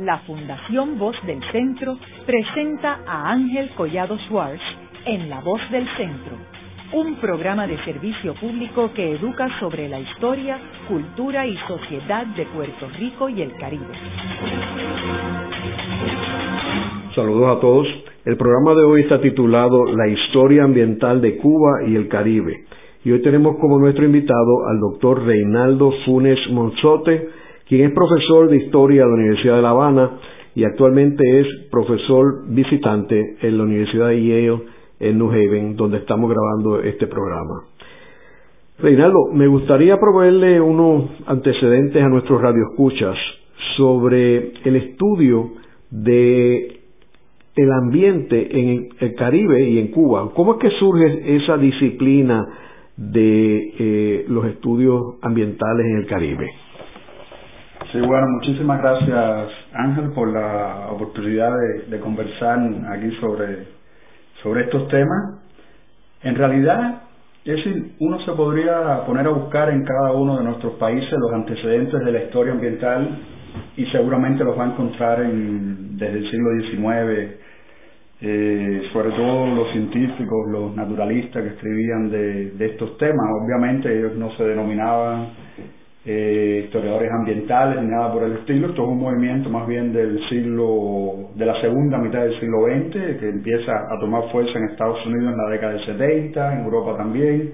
la 0.00 0.18
Fundación 0.20 0.98
Voz 0.98 1.14
del 1.26 1.40
Centro 1.52 1.98
presenta 2.24 3.00
a 3.06 3.32
Ángel 3.32 3.70
Collado 3.76 4.16
Schwartz 4.26 4.62
en 5.04 5.28
La 5.28 5.40
Voz 5.40 5.60
del 5.70 5.86
Centro, 5.96 6.36
un 6.94 7.16
programa 7.16 7.66
de 7.66 7.76
servicio 7.84 8.34
público 8.34 8.90
que 8.94 9.12
educa 9.16 9.46
sobre 9.60 9.88
la 9.88 10.00
historia, 10.00 10.58
cultura 10.88 11.46
y 11.46 11.54
sociedad 11.68 12.26
de 12.28 12.46
Puerto 12.46 12.88
Rico 12.98 13.28
y 13.28 13.42
el 13.42 13.54
Caribe. 13.56 13.92
Saludos 17.14 17.58
a 17.58 17.60
todos. 17.60 17.86
El 18.24 18.38
programa 18.38 18.72
de 18.74 18.84
hoy 18.84 19.02
está 19.02 19.20
titulado 19.20 19.84
La 19.84 20.08
historia 20.08 20.64
ambiental 20.64 21.20
de 21.20 21.36
Cuba 21.36 21.82
y 21.86 21.96
el 21.96 22.08
Caribe. 22.08 22.64
Y 23.04 23.12
hoy 23.12 23.20
tenemos 23.20 23.56
como 23.58 23.78
nuestro 23.78 24.04
invitado 24.06 24.66
al 24.66 24.78
doctor 24.80 25.24
Reinaldo 25.24 25.92
Funes 26.06 26.38
Monzote, 26.50 27.39
quien 27.70 27.86
es 27.86 27.92
profesor 27.92 28.50
de 28.50 28.56
Historia 28.56 29.02
de 29.02 29.08
la 29.08 29.14
Universidad 29.14 29.54
de 29.54 29.62
La 29.62 29.70
Habana 29.70 30.10
y 30.56 30.64
actualmente 30.64 31.40
es 31.40 31.46
profesor 31.70 32.48
visitante 32.48 33.36
en 33.42 33.56
la 33.56 33.62
Universidad 33.62 34.08
de 34.08 34.26
Yale 34.26 34.62
en 34.98 35.16
New 35.16 35.30
Haven, 35.30 35.76
donde 35.76 35.98
estamos 35.98 36.28
grabando 36.28 36.80
este 36.80 37.06
programa. 37.06 37.62
Reinaldo, 38.80 39.28
me 39.32 39.46
gustaría 39.46 40.00
proveerle 40.00 40.60
unos 40.60 41.10
antecedentes 41.26 42.02
a 42.02 42.08
nuestros 42.08 42.42
radioescuchas 42.42 43.16
sobre 43.76 44.52
el 44.64 44.74
estudio 44.74 45.52
de 45.92 46.80
el 47.54 47.72
ambiente 47.84 48.48
en 48.50 48.88
el 48.98 49.14
Caribe 49.14 49.70
y 49.70 49.78
en 49.78 49.92
Cuba. 49.92 50.32
¿Cómo 50.34 50.54
es 50.54 50.58
que 50.58 50.70
surge 50.70 51.36
esa 51.36 51.56
disciplina 51.56 52.48
de 52.96 53.74
eh, 53.78 54.24
los 54.26 54.44
estudios 54.46 55.18
ambientales 55.22 55.86
en 55.86 55.98
el 55.98 56.06
Caribe? 56.06 56.48
Sí, 57.92 57.98
bueno, 57.98 58.28
muchísimas 58.28 58.80
gracias 58.80 59.50
Ángel 59.72 60.12
por 60.12 60.32
la 60.32 60.90
oportunidad 60.92 61.50
de, 61.88 61.98
conversar 61.98 62.60
aquí 62.88 63.10
sobre, 63.20 63.66
estos 64.62 64.86
temas. 64.86 65.40
En 66.22 66.36
realidad, 66.36 67.02
es 67.44 67.56
decir, 67.56 67.96
uno 67.98 68.20
se 68.24 68.30
podría 68.32 69.04
poner 69.06 69.26
a 69.26 69.30
buscar 69.30 69.70
en 69.70 69.82
cada 69.84 70.12
uno 70.12 70.38
de 70.38 70.44
nuestros 70.44 70.74
países 70.74 71.12
los 71.18 71.32
antecedentes 71.32 72.04
de 72.04 72.12
la 72.12 72.22
historia 72.22 72.52
ambiental 72.52 73.08
y 73.76 73.84
seguramente 73.86 74.44
los 74.44 74.56
va 74.56 74.66
a 74.66 74.68
encontrar 74.68 75.22
en, 75.22 75.98
desde 75.98 76.18
el 76.18 76.30
siglo 76.30 76.50
XIX, 76.60 77.34
eh, 78.20 78.82
sobre 78.92 79.10
todo 79.10 79.46
los 79.52 79.72
científicos, 79.72 80.48
los 80.48 80.76
naturalistas 80.76 81.42
que 81.42 81.48
escribían 81.48 82.08
de 82.08 82.66
estos 82.66 82.96
temas. 82.98 83.26
Obviamente 83.42 83.98
ellos 83.98 84.14
no 84.14 84.30
se 84.36 84.44
denominaban 84.44 85.30
eh, 86.04 86.62
historiadores 86.64 87.10
ambientales 87.12 87.82
ni 87.82 87.88
nada 87.88 88.12
por 88.12 88.24
el 88.24 88.32
estilo. 88.38 88.68
Esto 88.68 88.82
es 88.82 88.88
un 88.88 89.00
movimiento 89.00 89.50
más 89.50 89.66
bien 89.66 89.92
del 89.92 90.18
siglo, 90.28 91.30
de 91.34 91.44
la 91.44 91.60
segunda 91.60 91.98
mitad 91.98 92.20
del 92.22 92.38
siglo 92.40 92.64
XX, 92.66 93.18
que 93.18 93.28
empieza 93.28 93.72
a 93.72 93.98
tomar 94.00 94.30
fuerza 94.32 94.58
en 94.58 94.70
Estados 94.70 95.04
Unidos 95.06 95.32
en 95.32 95.38
la 95.38 95.50
década 95.50 95.72
del 95.74 95.84
70, 95.86 96.54
en 96.54 96.64
Europa 96.64 96.96
también. 96.96 97.52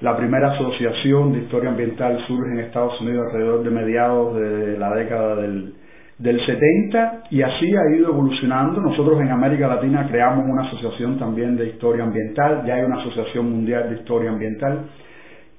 La 0.00 0.16
primera 0.16 0.52
asociación 0.52 1.32
de 1.32 1.40
historia 1.40 1.70
ambiental 1.70 2.18
surge 2.26 2.50
en 2.52 2.60
Estados 2.60 3.00
Unidos 3.02 3.26
alrededor 3.26 3.62
de 3.62 3.70
mediados 3.70 4.34
de 4.34 4.78
la 4.78 4.94
década 4.94 5.36
del, 5.36 5.74
del 6.18 6.44
70 6.44 7.24
y 7.30 7.42
así 7.42 7.76
ha 7.76 7.96
ido 7.96 8.08
evolucionando. 8.08 8.80
Nosotros 8.80 9.20
en 9.20 9.30
América 9.30 9.68
Latina 9.68 10.08
creamos 10.10 10.44
una 10.48 10.62
asociación 10.66 11.18
también 11.18 11.56
de 11.56 11.68
historia 11.68 12.02
ambiental, 12.02 12.64
ya 12.66 12.76
hay 12.76 12.82
una 12.82 13.00
asociación 13.00 13.50
mundial 13.50 13.90
de 13.90 13.96
historia 13.96 14.30
ambiental 14.30 14.86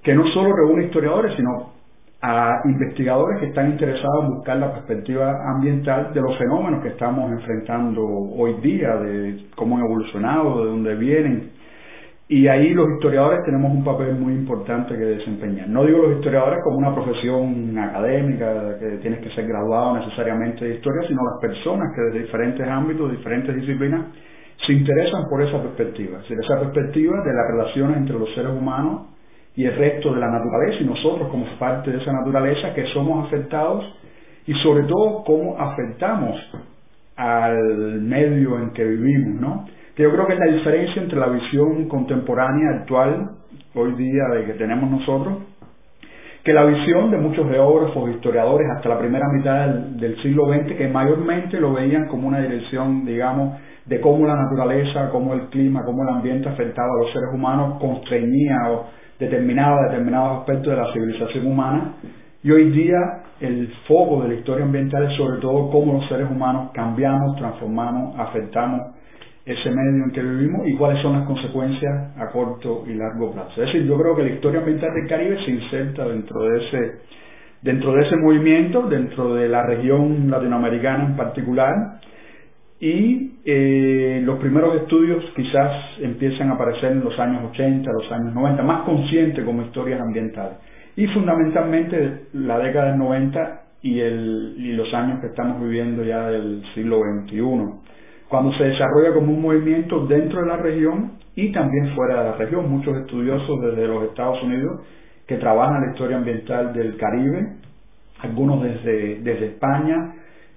que 0.04 0.16
no 0.16 0.26
solo 0.34 0.56
reúne 0.56 0.86
historiadores, 0.86 1.36
sino 1.36 1.71
a 2.22 2.62
investigadores 2.66 3.40
que 3.40 3.48
están 3.48 3.72
interesados 3.72 4.26
en 4.26 4.30
buscar 4.36 4.58
la 4.58 4.74
perspectiva 4.74 5.40
ambiental 5.56 6.14
de 6.14 6.22
los 6.22 6.38
fenómenos 6.38 6.84
que 6.84 6.90
estamos 6.90 7.32
enfrentando 7.32 8.06
hoy 8.06 8.54
día, 8.62 8.96
de 8.98 9.46
cómo 9.56 9.78
han 9.78 9.86
evolucionado, 9.86 10.64
de 10.64 10.70
dónde 10.70 10.96
vienen. 10.96 11.50
Y 12.28 12.48
ahí 12.48 12.74
los 12.74 12.88
historiadores 12.92 13.44
tenemos 13.44 13.74
un 13.74 13.84
papel 13.84 14.16
muy 14.16 14.34
importante 14.34 14.94
que 14.94 15.04
desempeñar. 15.04 15.68
No 15.68 15.84
digo 15.84 15.98
los 15.98 16.18
historiadores 16.18 16.60
como 16.64 16.78
una 16.78 16.94
profesión 16.94 17.78
académica, 17.78 18.78
que 18.80 19.00
tienes 19.02 19.20
que 19.20 19.30
ser 19.32 19.48
graduado 19.48 19.98
necesariamente 19.98 20.64
de 20.64 20.76
historia, 20.76 21.08
sino 21.08 21.20
las 21.24 21.42
personas 21.42 21.90
que 21.94 22.02
desde 22.04 22.20
diferentes 22.20 22.66
ámbitos, 22.68 23.12
diferentes 23.12 23.56
disciplinas, 23.56 24.06
se 24.66 24.74
interesan 24.74 25.24
por 25.28 25.42
esa 25.42 25.62
perspectiva. 25.62 26.20
Es 26.20 26.30
decir, 26.30 26.38
esa 26.42 26.60
perspectiva 26.60 27.18
de 27.26 27.34
las 27.34 27.48
relaciones 27.50 27.98
entre 27.98 28.20
los 28.20 28.34
seres 28.36 28.52
humanos 28.52 29.11
y 29.56 29.66
el 29.66 29.76
resto 29.76 30.14
de 30.14 30.20
la 30.20 30.30
naturaleza 30.30 30.82
y 30.82 30.86
nosotros 30.86 31.30
como 31.30 31.46
parte 31.60 31.92
de 31.92 31.98
esa 32.02 32.12
naturaleza 32.14 32.74
que 32.74 32.86
somos 32.94 33.28
afectados 33.28 33.86
y 34.48 34.54
sobre 34.64 34.84
todo 34.84 35.24
cómo 35.24 35.58
afectamos 35.60 36.40
al 37.16 38.02
medio 38.02 38.58
en 38.58 38.72
que 38.72 38.84
vivimos, 38.84 39.42
¿no? 39.42 39.66
Que 39.96 40.04
yo 40.04 40.12
creo 40.12 40.26
que 40.26 40.34
es 40.34 40.40
la 40.40 40.52
diferencia 40.52 41.02
entre 41.02 41.20
la 41.20 41.28
visión 41.28 41.88
contemporánea 41.90 42.80
actual, 42.80 43.32
hoy 43.76 43.94
día 43.94 44.24
de 44.34 44.46
que 44.46 44.54
tenemos 44.54 44.90
nosotros, 44.90 45.38
que 46.44 46.54
la 46.54 46.64
visión 46.64 47.12
de 47.12 47.18
muchos 47.18 47.48
geógrafos, 47.48 48.10
historiadores 48.10 48.68
hasta 48.76 48.90
la 48.90 48.98
primera 48.98 49.26
mitad 49.32 49.68
del, 49.68 50.00
del 50.00 50.22
siglo 50.24 50.48
XX, 50.48 50.76
que 50.76 50.88
mayormente 50.88 51.60
lo 51.60 51.74
veían 51.74 52.08
como 52.08 52.28
una 52.28 52.40
dirección, 52.40 53.06
digamos, 53.06 53.60
de 53.86 54.00
cómo 54.00 54.26
la 54.26 54.36
naturaleza, 54.36 55.10
cómo 55.12 55.34
el 55.34 55.50
clima, 55.50 55.84
cómo 55.86 56.04
el 56.04 56.10
ambiente 56.10 56.50
afectaba 56.50 56.88
a 56.88 57.04
los 57.04 57.14
seres 57.14 57.30
humanos, 57.34 57.78
constreñía 57.80 58.58
o 58.70 58.86
determinaba 59.22 59.84
determinados 59.84 60.40
aspectos 60.40 60.74
de 60.74 60.82
la 60.82 60.92
civilización 60.94 61.46
humana 61.46 61.94
y 62.44 62.50
hoy 62.50 62.72
día 62.72 62.98
el 63.40 63.72
foco 63.88 64.24
de 64.24 64.30
la 64.30 64.34
historia 64.34 64.66
ambiental 64.66 65.04
es 65.10 65.16
sobre 65.16 65.40
todo 65.40 65.70
cómo 65.70 65.94
los 65.94 66.10
seres 66.10 66.30
humanos 66.30 66.72
cambiamos, 66.74 67.38
transformamos, 67.38 68.20
afectamos 68.20 68.96
ese 69.46 69.70
medio 69.70 70.06
en 70.06 70.12
que 70.12 70.22
vivimos 70.24 70.68
y 70.68 70.76
cuáles 70.76 71.02
son 71.04 71.14
las 71.14 71.28
consecuencias 71.28 72.18
a 72.18 72.30
corto 72.30 72.84
y 72.88 72.96
largo 72.96 73.32
plazo. 73.32 73.62
Es 73.62 73.68
decir, 73.68 73.86
yo 73.86 73.96
creo 73.98 74.16
que 74.16 74.24
la 74.24 74.30
historia 74.30 74.60
ambiental 74.60 74.90
del 74.94 75.08
Caribe 75.08 75.38
se 75.46 75.52
inserta 75.52 76.08
dentro 76.08 76.42
de 76.42 76.66
ese 76.66 76.92
dentro 77.62 77.94
de 77.94 78.02
ese 78.02 78.16
movimiento, 78.18 78.88
dentro 78.88 79.36
de 79.36 79.48
la 79.48 79.64
región 79.64 80.32
latinoamericana 80.32 81.06
en 81.06 81.16
particular, 81.16 82.00
y 82.82 83.34
eh, 83.46 84.22
los 84.26 84.40
primeros 84.40 84.76
estudios 84.76 85.24
quizás 85.36 86.00
empiezan 86.00 86.50
a 86.50 86.54
aparecer 86.54 86.92
en 86.92 87.04
los 87.04 87.18
años 87.20 87.44
80, 87.52 87.92
los 87.92 88.12
años 88.12 88.34
90, 88.34 88.64
más 88.64 88.82
conscientes 88.86 89.46
como 89.46 89.62
historias 89.62 90.02
ambientales. 90.02 90.58
Y 90.96 91.06
fundamentalmente 91.08 92.24
la 92.34 92.58
década 92.58 92.88
del 92.88 92.98
90 92.98 93.62
y, 93.84 94.00
el, 94.00 94.56
y 94.58 94.74
los 94.74 94.92
años 94.96 95.20
que 95.22 95.28
estamos 95.28 95.62
viviendo 95.62 96.04
ya 96.04 96.28
del 96.28 96.64
siglo 96.74 97.02
XXI, 97.02 97.40
cuando 98.28 98.52
se 98.54 98.64
desarrolla 98.64 99.14
como 99.14 99.32
un 99.32 99.44
movimiento 99.44 100.08
dentro 100.08 100.42
de 100.42 100.48
la 100.48 100.58
región 100.58 101.12
y 101.36 101.52
también 101.52 101.94
fuera 101.96 102.24
de 102.24 102.30
la 102.32 102.36
región. 102.38 102.68
Muchos 102.68 102.98
estudiosos 102.98 103.62
desde 103.62 103.88
los 103.88 104.06
Estados 104.06 104.42
Unidos 104.42 104.82
que 105.28 105.38
trabajan 105.38 105.86
la 105.86 105.92
historia 105.92 106.18
ambiental 106.18 106.74
del 106.74 106.98
Caribe, 106.98 107.58
algunos 108.24 108.64
desde 108.64 109.46
España, 109.46 110.16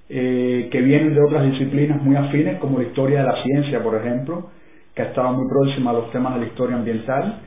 eh, 0.09 0.69
que 0.71 0.81
vienen 0.83 1.15
de 1.15 1.23
otras 1.23 1.51
disciplinas 1.51 2.03
muy 2.03 2.17
afines, 2.17 2.59
como 2.59 2.79
la 2.79 2.85
historia 2.85 3.21
de 3.21 3.25
la 3.25 3.43
ciencia, 3.43 3.83
por 3.83 3.95
ejemplo, 3.97 4.51
que 4.95 5.03
ha 5.03 5.07
estado 5.07 5.33
muy 5.33 5.49
próxima 5.49 5.91
a 5.91 5.95
los 5.95 6.11
temas 6.13 6.35
de 6.35 6.41
la 6.41 6.47
historia 6.47 6.77
ambiental. 6.77 7.41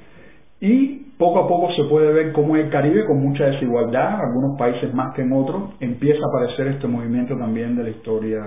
Y 0.60 1.08
poco 1.18 1.40
a 1.40 1.48
poco 1.48 1.72
se 1.74 1.84
puede 1.84 2.12
ver 2.14 2.32
cómo 2.32 2.56
en 2.56 2.66
el 2.66 2.72
Caribe, 2.72 3.06
con 3.06 3.22
mucha 3.22 3.46
desigualdad, 3.46 4.20
algunos 4.22 4.58
países 4.58 4.94
más 4.94 5.14
que 5.16 5.22
en 5.22 5.32
otros, 5.34 5.72
empieza 5.80 6.20
a 6.20 6.30
aparecer 6.30 6.68
este 6.68 6.88
movimiento 6.88 7.38
también 7.38 7.76
de 7.76 7.84
la 7.84 7.90
historia 7.90 8.44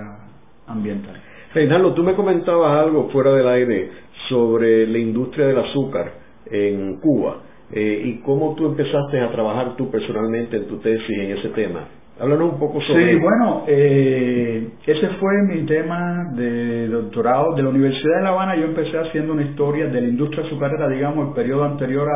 ambiental. 0.66 1.14
Reinaldo, 1.54 1.94
tú 1.94 2.02
me 2.02 2.14
comentabas 2.14 2.84
algo 2.84 3.08
fuera 3.10 3.32
del 3.32 3.48
aire 3.48 3.90
sobre 4.28 4.86
la 4.86 4.98
industria 4.98 5.46
del 5.46 5.58
azúcar 5.58 6.12
en 6.50 7.00
Cuba 7.00 7.38
eh, 7.72 8.02
y 8.04 8.20
cómo 8.20 8.54
tú 8.54 8.66
empezaste 8.66 9.20
a 9.20 9.32
trabajar 9.32 9.76
tú 9.76 9.90
personalmente 9.90 10.56
en 10.56 10.66
tu 10.66 10.78
tesis 10.78 11.18
en 11.18 11.38
ese 11.38 11.48
tema. 11.50 11.99
Háblanos 12.20 12.52
un 12.52 12.58
poco 12.58 12.82
sobre 12.82 13.14
Sí, 13.14 13.18
bueno, 13.18 13.64
eh, 13.66 14.68
ese 14.86 15.08
fue 15.18 15.42
mi 15.48 15.64
tema 15.64 16.30
de 16.34 16.88
doctorado 16.88 17.54
de 17.54 17.62
la 17.62 17.70
Universidad 17.70 18.18
de 18.18 18.22
La 18.24 18.28
Habana. 18.28 18.56
Yo 18.56 18.66
empecé 18.66 18.98
haciendo 18.98 19.32
una 19.32 19.42
historia 19.42 19.86
de 19.86 20.02
la 20.02 20.08
industria 20.08 20.44
azucarera, 20.44 20.86
digamos, 20.88 21.28
el 21.28 21.34
periodo 21.34 21.64
anterior 21.64 22.06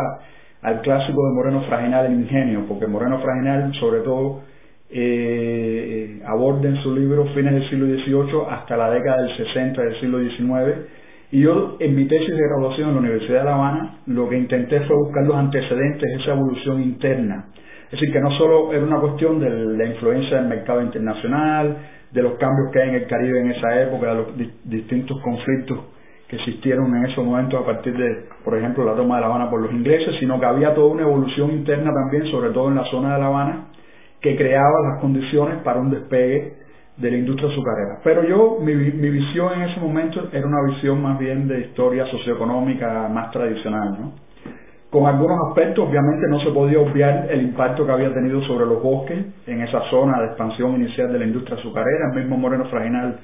al 0.60 0.80
clásico 0.82 1.26
de 1.26 1.34
Moreno 1.34 1.62
Fraginal, 1.62 2.04
El 2.04 2.20
Ingenio, 2.20 2.66
porque 2.68 2.86
Moreno 2.86 3.18
Fraginal, 3.20 3.72
sobre 3.80 4.00
todo, 4.00 4.42
eh, 4.90 6.20
aborda 6.26 6.68
en 6.68 6.76
su 6.82 6.94
libro 6.94 7.24
fines 7.34 7.54
del 7.54 7.70
siglo 7.70 7.86
XVIII 7.86 8.42
hasta 8.50 8.76
la 8.76 8.90
década 8.90 9.22
del 9.22 9.34
60 9.38 9.80
del 9.80 10.00
siglo 10.00 10.18
XIX. 10.18 10.86
Y 11.32 11.40
yo, 11.40 11.78
en 11.80 11.96
mi 11.96 12.04
tesis 12.04 12.28
de 12.28 12.42
graduación 12.42 12.90
en 12.90 12.94
la 12.96 13.00
Universidad 13.00 13.38
de 13.38 13.44
La 13.44 13.54
Habana, 13.54 13.96
lo 14.06 14.28
que 14.28 14.36
intenté 14.36 14.80
fue 14.80 14.96
buscar 14.96 15.24
los 15.24 15.36
antecedentes 15.36 16.02
de 16.02 16.22
esa 16.22 16.32
evolución 16.32 16.82
interna 16.82 17.46
es 17.86 17.90
decir, 17.90 18.12
que 18.12 18.20
no 18.20 18.30
solo 18.32 18.72
era 18.72 18.84
una 18.84 19.00
cuestión 19.00 19.38
de 19.38 19.50
la 19.50 19.84
influencia 19.86 20.38
del 20.38 20.48
mercado 20.48 20.82
internacional, 20.82 21.76
de 22.10 22.22
los 22.22 22.34
cambios 22.34 22.70
que 22.72 22.80
hay 22.80 22.88
en 22.90 22.94
el 22.94 23.06
Caribe 23.06 23.40
en 23.40 23.50
esa 23.50 23.82
época, 23.82 24.08
de 24.10 24.14
los 24.14 24.26
distintos 24.64 25.20
conflictos 25.20 25.78
que 26.28 26.36
existieron 26.36 26.94
en 26.96 27.06
esos 27.06 27.24
momentos 27.24 27.60
a 27.60 27.66
partir 27.66 27.96
de, 27.96 28.26
por 28.44 28.56
ejemplo, 28.56 28.84
la 28.84 28.94
toma 28.94 29.16
de 29.16 29.20
La 29.20 29.26
Habana 29.26 29.50
por 29.50 29.60
los 29.60 29.72
ingleses, 29.72 30.14
sino 30.20 30.40
que 30.40 30.46
había 30.46 30.74
toda 30.74 30.86
una 30.86 31.02
evolución 31.02 31.50
interna 31.50 31.92
también, 31.92 32.30
sobre 32.30 32.50
todo 32.50 32.68
en 32.68 32.76
la 32.76 32.84
zona 32.84 33.14
de 33.14 33.20
La 33.20 33.26
Habana, 33.26 33.66
que 34.20 34.36
creaba 34.36 34.80
las 34.90 35.00
condiciones 35.00 35.58
para 35.62 35.80
un 35.80 35.90
despegue 35.90 36.54
de 36.96 37.10
la 37.10 37.16
industria 37.16 37.50
azucarera. 37.50 38.00
Pero 38.04 38.24
yo, 38.24 38.58
mi, 38.60 38.74
mi 38.74 39.10
visión 39.10 39.52
en 39.54 39.68
ese 39.68 39.80
momento 39.80 40.28
era 40.32 40.46
una 40.46 40.62
visión 40.72 41.02
más 41.02 41.18
bien 41.18 41.46
de 41.48 41.60
historia 41.60 42.06
socioeconómica 42.06 43.08
más 43.08 43.30
tradicional, 43.30 43.96
¿no? 44.00 44.12
Con 44.94 45.08
algunos 45.08 45.48
aspectos, 45.48 45.88
obviamente 45.88 46.28
no 46.28 46.38
se 46.38 46.52
podía 46.52 46.78
obviar 46.78 47.26
el 47.28 47.42
impacto 47.42 47.84
que 47.84 47.90
había 47.90 48.14
tenido 48.14 48.40
sobre 48.42 48.64
los 48.64 48.80
bosques 48.80 49.18
en 49.44 49.60
esa 49.60 49.80
zona 49.90 50.20
de 50.20 50.26
expansión 50.26 50.76
inicial 50.76 51.12
de 51.12 51.18
la 51.18 51.24
industria 51.24 51.56
azucarera. 51.56 52.12
El 52.12 52.20
mismo 52.20 52.36
Moreno 52.36 52.66
Fraginal 52.66 53.18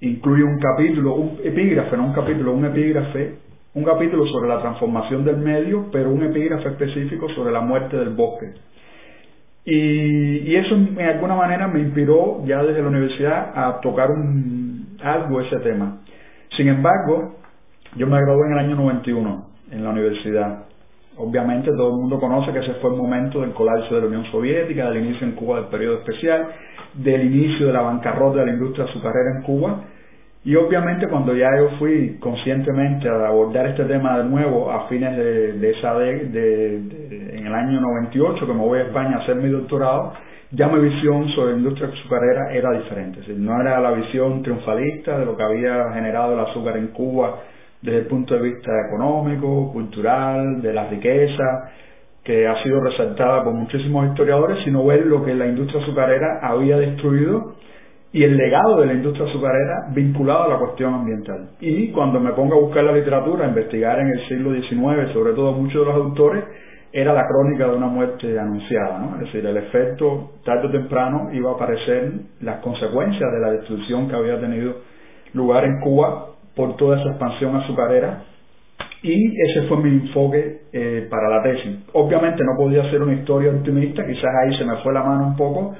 incluye 0.00 0.42
un 0.42 0.58
capítulo, 0.58 1.14
un 1.14 1.38
epígrafe, 1.44 1.96
no 1.96 2.06
un 2.06 2.12
capítulo, 2.12 2.52
un 2.52 2.64
epígrafe, 2.64 3.34
un 3.74 3.84
capítulo 3.84 4.26
sobre 4.26 4.48
la 4.48 4.60
transformación 4.60 5.24
del 5.24 5.36
medio, 5.36 5.86
pero 5.92 6.10
un 6.10 6.20
epígrafe 6.24 6.70
específico 6.70 7.28
sobre 7.28 7.52
la 7.52 7.60
muerte 7.60 7.96
del 7.96 8.08
bosque. 8.08 8.54
Y, 9.66 10.56
eso 10.56 10.74
de 10.74 11.04
alguna 11.04 11.36
manera 11.36 11.68
me 11.68 11.78
inspiró 11.78 12.44
ya 12.44 12.60
desde 12.64 12.82
la 12.82 12.88
universidad 12.88 13.52
a 13.54 13.80
tocar 13.82 14.10
un, 14.10 14.96
algo 15.00 15.42
ese 15.42 15.60
tema. 15.60 15.98
Sin 16.56 16.66
embargo, 16.66 17.36
yo 17.94 18.08
me 18.08 18.20
gradué 18.20 18.48
en 18.48 18.52
el 18.54 18.58
año 18.58 18.74
91 18.74 19.46
en 19.70 19.84
la 19.84 19.90
universidad. 19.90 20.67
Obviamente 21.18 21.70
todo 21.72 21.88
el 21.88 21.96
mundo 21.96 22.18
conoce 22.18 22.52
que 22.52 22.60
ese 22.60 22.74
fue 22.74 22.90
el 22.90 22.96
momento 22.96 23.40
del 23.40 23.52
colapso 23.52 23.94
de 23.94 24.00
la 24.02 24.06
Unión 24.06 24.24
Soviética, 24.30 24.90
del 24.90 25.04
inicio 25.04 25.26
en 25.26 25.32
Cuba 25.34 25.56
del 25.56 25.66
periodo 25.66 25.98
especial, 25.98 26.48
del 26.94 27.26
inicio 27.26 27.66
de 27.66 27.72
la 27.72 27.82
bancarrota 27.82 28.40
de 28.40 28.46
la 28.46 28.52
industria 28.52 28.84
azucarera 28.84 29.38
en 29.38 29.42
Cuba 29.42 29.84
y 30.44 30.54
obviamente 30.54 31.08
cuando 31.08 31.34
ya 31.34 31.48
yo 31.58 31.70
fui 31.78 32.16
conscientemente 32.20 33.08
a 33.08 33.28
abordar 33.28 33.66
este 33.66 33.84
tema 33.84 34.18
de 34.18 34.24
nuevo 34.24 34.70
a 34.70 34.88
fines 34.88 35.16
de, 35.16 35.70
esa 35.70 35.94
de, 35.98 36.76
en 37.32 37.46
el 37.46 37.52
año 37.52 37.80
98 37.80 38.46
que 38.46 38.52
me 38.52 38.60
voy 38.60 38.78
a 38.78 38.82
España 38.84 39.16
a 39.16 39.22
hacer 39.22 39.36
mi 39.36 39.50
doctorado, 39.50 40.14
ya 40.52 40.68
mi 40.68 40.80
visión 40.80 41.28
sobre 41.34 41.52
la 41.52 41.58
industria 41.58 41.88
azucarera 41.88 42.52
era 42.52 42.70
diferente. 42.70 43.20
no 43.36 43.60
era 43.60 43.80
la 43.80 43.90
visión 43.90 44.42
triunfalista 44.42 45.18
de 45.18 45.26
lo 45.26 45.36
que 45.36 45.42
había 45.42 45.92
generado 45.92 46.34
el 46.34 46.40
azúcar 46.40 46.76
en 46.76 46.88
Cuba 46.88 47.40
desde 47.82 47.98
el 47.98 48.06
punto 48.06 48.34
de 48.34 48.40
vista 48.40 48.70
económico, 48.88 49.72
cultural, 49.72 50.60
de 50.62 50.72
la 50.72 50.88
riqueza, 50.88 51.70
que 52.24 52.46
ha 52.46 52.62
sido 52.62 52.80
resaltada 52.80 53.44
por 53.44 53.54
muchísimos 53.54 54.08
historiadores, 54.08 54.62
sino 54.64 54.84
ver 54.84 55.06
lo 55.06 55.24
que 55.24 55.34
la 55.34 55.46
industria 55.46 55.82
azucarera 55.82 56.40
había 56.42 56.76
destruido 56.76 57.54
y 58.12 58.24
el 58.24 58.36
legado 58.36 58.80
de 58.80 58.86
la 58.86 58.94
industria 58.94 59.26
azucarera 59.28 59.88
vinculado 59.94 60.44
a 60.44 60.48
la 60.48 60.58
cuestión 60.58 60.94
ambiental. 60.94 61.50
Y 61.60 61.88
cuando 61.92 62.20
me 62.20 62.32
pongo 62.32 62.54
a 62.54 62.60
buscar 62.60 62.84
la 62.84 62.92
literatura, 62.92 63.44
a 63.44 63.48
investigar 63.48 64.00
en 64.00 64.08
el 64.08 64.28
siglo 64.28 64.52
XIX, 64.52 65.12
sobre 65.12 65.34
todo 65.34 65.52
muchos 65.52 65.86
de 65.86 65.92
los 65.92 65.94
autores, 65.94 66.44
era 66.90 67.12
la 67.12 67.26
crónica 67.26 67.66
de 67.66 67.76
una 67.76 67.86
muerte 67.86 68.38
anunciada, 68.38 68.98
¿no? 68.98 69.14
Es 69.16 69.20
decir, 69.26 69.44
el 69.44 69.56
efecto 69.58 70.32
tarde 70.44 70.68
o 70.68 70.70
temprano 70.70 71.28
iba 71.32 71.50
a 71.50 71.54
aparecer 71.54 72.12
las 72.40 72.60
consecuencias 72.60 73.30
de 73.30 73.40
la 73.40 73.52
destrucción 73.52 74.08
que 74.08 74.16
había 74.16 74.40
tenido 74.40 74.76
lugar 75.34 75.64
en 75.64 75.80
Cuba 75.80 76.28
por 76.58 76.76
toda 76.76 77.00
esa 77.00 77.10
expansión 77.10 77.54
azucarera 77.54 78.24
y 79.00 79.40
ese 79.40 79.68
fue 79.68 79.76
mi 79.76 79.90
enfoque 79.90 80.62
eh, 80.72 81.06
para 81.08 81.30
la 81.30 81.42
tesis. 81.44 81.76
Obviamente 81.92 82.42
no 82.42 82.56
podía 82.58 82.82
ser 82.90 83.00
una 83.00 83.14
historia 83.14 83.52
optimista, 83.52 84.04
quizás 84.04 84.30
ahí 84.42 84.58
se 84.58 84.64
me 84.64 84.76
fue 84.78 84.92
la 84.92 85.04
mano 85.04 85.28
un 85.28 85.36
poco, 85.36 85.76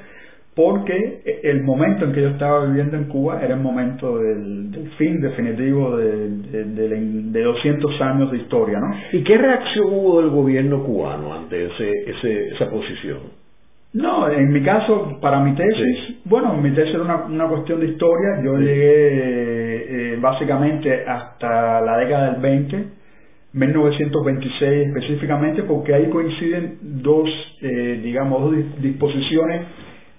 porque 0.55 1.21
el 1.43 1.63
momento 1.63 2.05
en 2.05 2.13
que 2.13 2.21
yo 2.21 2.29
estaba 2.29 2.65
viviendo 2.65 2.95
en 2.95 3.05
Cuba 3.05 3.41
era 3.43 3.55
el 3.55 3.59
momento 3.59 4.19
del, 4.19 4.89
fin 4.97 5.19
definitivo 5.19 5.97
de, 5.97 6.29
de, 6.63 7.43
200 7.43 8.01
años 8.01 8.31
de 8.31 8.37
historia, 8.37 8.79
¿no? 8.79 8.95
¿Y 9.11 9.21
qué 9.23 9.37
reacción 9.37 9.87
hubo 9.87 10.21
del 10.21 10.29
gobierno 10.29 10.83
cubano 10.83 11.33
ante 11.33 11.65
ese, 11.65 12.49
esa 12.55 12.69
posición? 12.69 13.38
No, 13.91 14.29
en 14.29 14.53
mi 14.53 14.61
caso, 14.61 15.17
para 15.19 15.39
mi 15.39 15.55
tesis, 15.55 16.19
bueno, 16.25 16.53
mi 16.53 16.71
tesis 16.71 16.93
era 16.93 17.03
una, 17.03 17.25
una 17.25 17.47
cuestión 17.47 17.79
de 17.79 17.87
historia, 17.87 18.39
yo 18.43 18.57
llegué 18.57 20.13
eh, 20.13 20.17
básicamente 20.21 21.05
hasta 21.07 21.81
la 21.81 21.97
década 21.97 22.31
del 22.33 22.41
20, 22.41 22.85
1926 23.53 24.87
específicamente, 24.89 25.63
porque 25.63 25.95
ahí 25.95 26.07
coinciden 26.09 26.77
dos, 26.81 27.27
eh, 27.61 27.99
digamos, 28.03 28.41
dos 28.43 28.53
disposiciones 28.79 29.65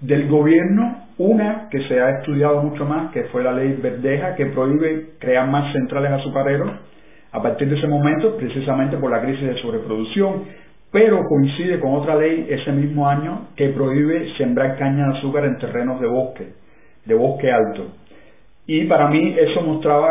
del 0.00 0.26
gobierno, 0.28 1.04
una 1.18 1.68
que 1.70 1.80
se 1.86 2.00
ha 2.00 2.18
estudiado 2.18 2.62
mucho 2.62 2.84
más, 2.84 3.12
que 3.12 3.24
fue 3.24 3.44
la 3.44 3.52
ley 3.52 3.78
Verdeja, 3.80 4.34
que 4.34 4.46
prohíbe 4.46 5.10
crear 5.20 5.48
más 5.48 5.72
centrales 5.72 6.10
azucareros 6.10 6.72
a 7.30 7.40
partir 7.40 7.68
de 7.68 7.76
ese 7.76 7.86
momento, 7.86 8.36
precisamente 8.36 8.96
por 8.96 9.12
la 9.12 9.20
crisis 9.20 9.46
de 9.46 9.54
sobreproducción, 9.62 10.42
pero 10.92 11.24
coincide 11.28 11.78
con 11.78 11.94
otra 11.94 12.16
ley 12.16 12.46
ese 12.48 12.72
mismo 12.72 13.08
año 13.08 13.48
que 13.56 13.68
prohíbe 13.68 14.32
sembrar 14.36 14.76
caña 14.76 15.06
de 15.06 15.18
azúcar 15.18 15.44
en 15.44 15.58
terrenos 15.58 16.00
de 16.00 16.08
bosque, 16.08 16.48
de 17.04 17.14
bosque 17.14 17.50
alto. 17.50 17.92
Y 18.66 18.84
para 18.86 19.08
mí 19.08 19.36
eso 19.38 19.62
mostraba 19.62 20.08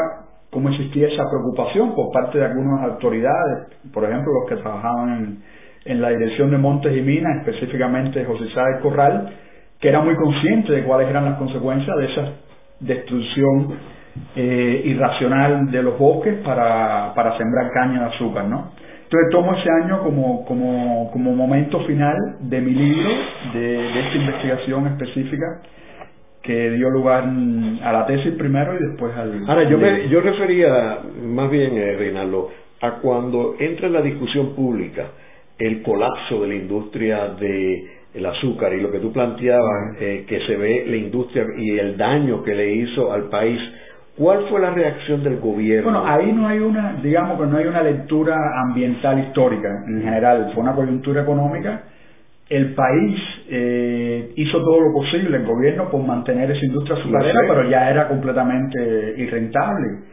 cómo 0.49 0.69
existía 0.69 1.07
esa 1.07 1.23
preocupación 1.29 1.93
por 1.95 2.11
parte 2.11 2.39
de 2.39 2.45
algunas 2.45 2.83
autoridades, 2.83 3.67
por 3.93 4.05
ejemplo 4.05 4.31
los 4.41 4.49
que 4.49 4.55
trabajaban 4.63 5.39
en, 5.85 6.01
la 6.01 6.09
Dirección 6.09 6.51
de 6.51 6.57
Montes 6.57 6.95
y 6.95 7.01
Minas, 7.01 7.45
específicamente 7.45 8.23
José 8.23 8.45
Sáez 8.53 8.81
Corral, 8.81 9.33
que 9.79 9.89
era 9.89 10.01
muy 10.01 10.15
consciente 10.15 10.73
de 10.73 10.83
cuáles 10.83 11.09
eran 11.09 11.25
las 11.25 11.37
consecuencias 11.37 11.95
de 11.97 12.05
esa 12.05 12.33
destrucción 12.79 13.75
eh, 14.35 14.81
irracional 14.85 15.71
de 15.71 15.83
los 15.83 15.97
bosques 15.97 16.35
para, 16.43 17.13
para 17.13 17.37
sembrar 17.37 17.71
caña 17.71 18.01
de 18.01 18.15
azúcar, 18.15 18.45
¿no? 18.45 18.71
Entonces 19.11 19.31
tomo 19.31 19.55
ese 19.55 19.67
año 19.83 20.03
como, 20.03 20.45
como, 20.45 21.09
como 21.11 21.33
momento 21.33 21.79
final 21.85 22.15
de 22.41 22.61
mi 22.61 22.75
libro, 22.75 23.09
de, 23.53 23.59
de 23.59 23.99
esta 24.01 24.17
investigación 24.17 24.85
específica 24.85 25.61
que 26.43 26.69
dio 26.71 26.91
lugar 26.91 27.23
a 27.83 27.91
la 27.91 28.05
tesis 28.05 28.35
primero 28.35 28.75
y 28.75 28.85
después 28.85 29.11
al... 29.15 29.43
Ahora, 29.47 29.67
yo, 29.67 29.79
me, 29.79 30.09
yo 30.09 30.21
refería 30.21 30.99
más 31.23 31.49
bien, 31.49 31.75
eh, 31.75 31.95
Reinaldo, 31.97 32.51
a 32.81 32.91
cuando 33.01 33.55
entra 33.59 33.87
en 33.87 33.93
la 33.93 34.01
discusión 34.03 34.53
pública 34.55 35.07
el 35.57 35.81
colapso 35.81 36.41
de 36.41 36.47
la 36.47 36.55
industria 36.55 37.29
de 37.29 37.83
el 38.13 38.25
azúcar 38.25 38.73
y 38.73 38.81
lo 38.81 38.91
que 38.91 38.99
tú 38.99 39.11
planteabas, 39.11 39.97
eh, 39.99 40.25
que 40.27 40.39
se 40.41 40.55
ve 40.55 40.85
la 40.87 40.97
industria 40.97 41.45
y 41.57 41.79
el 41.79 41.97
daño 41.97 42.43
que 42.43 42.53
le 42.53 42.73
hizo 42.73 43.11
al 43.11 43.29
país, 43.29 43.59
¿cuál 44.19 44.47
fue 44.49 44.59
la 44.59 44.71
reacción 44.71 45.23
del 45.23 45.39
gobierno? 45.39 45.91
Bueno, 45.91 46.07
ahí 46.07 46.31
no 46.31 46.47
hay 46.47 46.59
una, 46.59 46.99
digamos 47.01 47.39
que 47.39 47.47
no 47.47 47.57
hay 47.57 47.65
una 47.65 47.81
lectura 47.81 48.35
ambiental 48.67 49.19
histórica 49.19 49.69
en 49.87 50.03
general, 50.03 50.51
fue 50.53 50.61
una 50.61 50.75
coyuntura 50.75 51.23
económica. 51.23 51.83
El 52.49 52.73
país 52.75 53.17
eh, 53.49 54.33
hizo 54.35 54.57
todo 54.59 54.81
lo 54.81 54.93
posible, 54.93 55.37
el 55.37 55.45
gobierno, 55.45 55.89
por 55.89 56.03
mantener 56.03 56.51
esa 56.51 56.65
industria 56.65 56.97
azucarera, 56.97 57.39
pero 57.47 57.69
ya 57.69 57.89
era 57.89 58.07
completamente 58.07 59.15
irrentable 59.17 60.09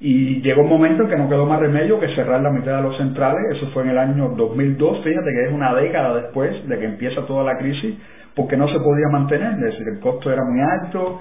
y 0.00 0.40
llegó 0.40 0.62
un 0.62 0.68
momento 0.68 1.02
en 1.02 1.10
que 1.10 1.16
no 1.16 1.28
quedó 1.28 1.44
más 1.44 1.60
remedio 1.60 2.00
que 2.00 2.08
cerrar 2.14 2.40
la 2.40 2.50
mitad 2.50 2.76
de 2.76 2.82
los 2.82 2.96
centrales, 2.96 3.56
eso 3.56 3.70
fue 3.72 3.82
en 3.82 3.90
el 3.90 3.98
año 3.98 4.30
2002, 4.30 5.04
fíjate 5.04 5.30
que 5.30 5.44
es 5.44 5.52
una 5.52 5.74
década 5.74 6.14
después 6.14 6.66
de 6.66 6.78
que 6.78 6.86
empieza 6.86 7.26
toda 7.26 7.44
la 7.44 7.58
crisis, 7.58 7.96
porque 8.34 8.56
no 8.56 8.66
se 8.68 8.78
podía 8.78 9.08
mantener, 9.12 9.52
es 9.52 9.60
decir, 9.60 9.86
el 9.88 10.00
costo 10.00 10.32
era 10.32 10.42
muy 10.42 10.58
alto, 10.58 11.20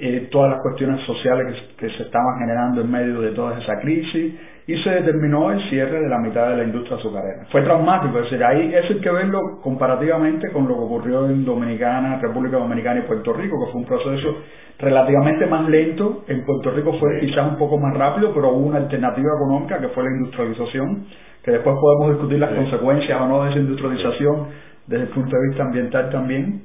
eh, 0.00 0.28
todas 0.30 0.52
las 0.52 0.60
cuestiones 0.62 1.04
sociales 1.06 1.56
que, 1.78 1.86
que, 1.86 1.96
se 1.96 2.02
estaban 2.04 2.38
generando 2.38 2.80
en 2.80 2.90
medio 2.90 3.20
de 3.20 3.30
toda 3.32 3.58
esa 3.58 3.78
crisis, 3.80 4.34
y 4.70 4.76
se 4.84 4.90
determinó 4.90 5.50
el 5.50 5.60
cierre 5.68 6.00
de 6.00 6.08
la 6.08 6.18
mitad 6.18 6.48
de 6.50 6.58
la 6.58 6.64
industria 6.64 6.96
azucarera. 6.96 7.44
Fue 7.50 7.62
traumático, 7.62 8.18
es 8.18 8.24
decir, 8.24 8.44
ahí 8.44 8.72
eso 8.72 8.92
hay 8.92 9.00
que 9.00 9.10
verlo 9.10 9.60
comparativamente 9.62 10.52
con 10.52 10.68
lo 10.68 10.74
que 10.74 10.80
ocurrió 10.80 11.26
en 11.26 11.44
Dominicana, 11.44 12.20
República 12.20 12.56
Dominicana 12.56 13.00
y 13.00 13.02
Puerto 13.02 13.32
Rico, 13.32 13.56
que 13.58 13.72
fue 13.72 13.80
un 13.80 13.86
proceso 13.86 14.36
relativamente 14.78 15.46
más 15.46 15.68
lento. 15.68 16.24
En 16.28 16.44
Puerto 16.44 16.70
Rico 16.70 16.92
fue 17.00 17.18
quizás 17.20 17.50
un 17.50 17.58
poco 17.58 17.78
más 17.78 17.96
rápido, 17.96 18.32
pero 18.32 18.50
hubo 18.50 18.66
una 18.68 18.78
alternativa 18.78 19.30
económica 19.36 19.80
que 19.80 19.88
fue 19.88 20.04
la 20.04 20.10
industrialización, 20.10 21.06
que 21.42 21.50
después 21.50 21.76
podemos 21.80 22.10
discutir 22.10 22.38
las 22.38 22.52
consecuencias 22.52 23.20
o 23.20 23.26
no 23.26 23.42
de 23.44 23.50
esa 23.50 23.58
industrialización 23.58 24.46
desde 24.86 25.04
el 25.04 25.10
punto 25.10 25.36
de 25.36 25.48
vista 25.48 25.64
ambiental 25.64 26.10
también, 26.10 26.62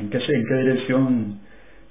en 0.00 0.10
qué, 0.10 0.18
en 0.18 0.44
qué 0.44 0.54
dirección 0.54 1.40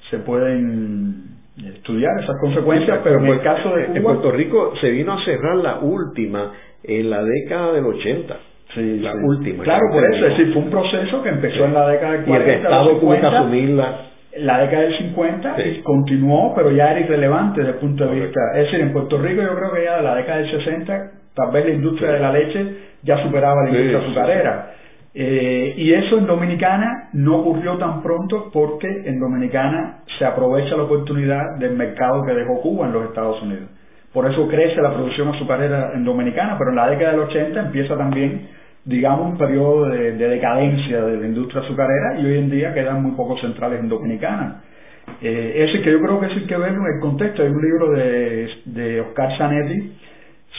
se 0.10 0.20
pueden 0.20 1.24
estudiar 1.58 2.12
esas 2.22 2.36
consecuencias, 2.40 3.00
pero 3.04 3.20
en 3.20 3.26
el 3.26 3.42
caso 3.42 3.76
de 3.76 3.86
En 3.86 4.04
Puerto 4.04 4.32
Rico 4.32 4.74
se 4.80 4.90
vino 4.92 5.14
a 5.14 5.26
cerrar 5.26 5.56
la 5.56 5.80
última 5.80 6.52
en 6.84 7.10
la 7.10 7.24
década 7.24 7.74
del 7.74 7.86
80. 7.86 8.38
Sí, 8.76 9.00
la 9.00 9.14
última. 9.16 9.64
Claro, 9.64 9.84
por 9.92 10.04
eso, 10.04 10.28
es 10.28 10.38
decir, 10.38 10.54
fue 10.54 10.62
un 10.64 10.70
proceso 10.70 11.24
que 11.24 11.30
empezó 11.30 11.66
en 11.66 11.74
la 11.74 11.88
década 11.88 12.12
del 12.14 12.26
40. 12.26 12.48
Y 12.48 12.54
el 12.54 12.62
Estado 12.62 12.98
tuvo 12.98 13.12
que 13.12 13.26
asumirla 13.26 14.08
la 14.40 14.60
década 14.60 14.84
del 14.84 14.98
50 14.98 15.56
continuó, 15.84 16.54
pero 16.56 16.72
ya 16.72 16.92
era 16.92 17.00
irrelevante 17.00 17.62
desde 17.62 17.74
el 17.74 17.80
punto 17.80 18.06
de 18.06 18.20
vista. 18.20 18.40
Es 18.56 18.66
decir, 18.66 18.82
en 18.82 18.94
Puerto 18.94 19.18
Rico 19.18 19.42
yo 19.42 19.56
creo 19.56 19.72
que 19.74 19.84
ya 19.84 19.98
de 19.98 20.04
la 20.04 20.16
década 20.16 20.38
del 20.40 20.52
60, 20.52 21.12
tal 21.34 21.52
vez 21.52 21.66
la 21.66 21.72
industria 21.72 22.12
de 22.12 22.20
la 22.20 22.32
leche 22.32 22.68
ya 23.04 23.22
superaba 23.24 23.64
la 23.64 23.70
industria 23.70 24.00
azucarera. 24.00 24.74
Eh, 25.20 25.74
y 25.78 25.94
eso 25.94 26.20
en 26.20 26.28
Dominicana 26.28 27.10
no 27.14 27.38
ocurrió 27.38 27.80
tan 27.80 28.04
pronto 28.04 28.52
porque 28.54 28.88
en 28.88 29.20
Dominicana 29.20 30.04
se 30.20 30.24
aprovecha 30.24 30.78
la 30.78 30.84
oportunidad 30.84 31.56
del 31.58 31.76
mercado 31.76 32.24
que 32.24 32.36
dejó 32.36 32.62
Cuba 32.62 32.86
en 32.86 32.94
los 32.94 33.06
Estados 33.06 33.42
Unidos. 33.42 33.68
Por 34.14 34.30
eso 34.30 34.48
crece 34.48 34.80
la 34.80 34.94
producción 34.94 35.30
azucarera 35.30 35.94
en 35.96 36.06
Dominicana, 36.06 36.56
pero 36.60 36.70
en 36.70 36.76
la 36.76 36.90
década 36.92 37.14
del 37.14 37.22
80 37.22 37.60
empieza 37.62 37.98
también 37.98 38.48
digamos, 38.86 39.32
un 39.32 39.38
periodo 39.40 39.90
de, 39.90 40.12
decadencia 40.14 41.02
de 41.02 41.18
la 41.18 41.26
industria 41.26 41.64
azucarera 41.64 42.20
y 42.20 42.26
hoy 42.26 42.38
en 42.38 42.52
día 42.52 42.74
quedan 42.76 43.02
muy 43.02 43.14
pocos 43.14 43.42
centrales 43.42 43.80
en 43.80 43.90
Dominicana. 43.90 44.62
Eh, 45.20 45.66
ese 45.68 45.82
que 45.82 45.94
yo 45.94 46.00
creo 46.00 46.20
que 46.20 46.28
es 46.28 46.34
el 46.34 46.48
que 46.48 46.58
verlo 46.58 46.82
en 46.82 46.96
el 46.96 47.02
contexto. 47.02 47.42
Hay 47.42 47.50
un 47.50 47.62
libro 47.62 47.92
de, 47.92 48.50
de 48.66 49.02
Oscar 49.02 49.36
Zanetti 49.36 49.94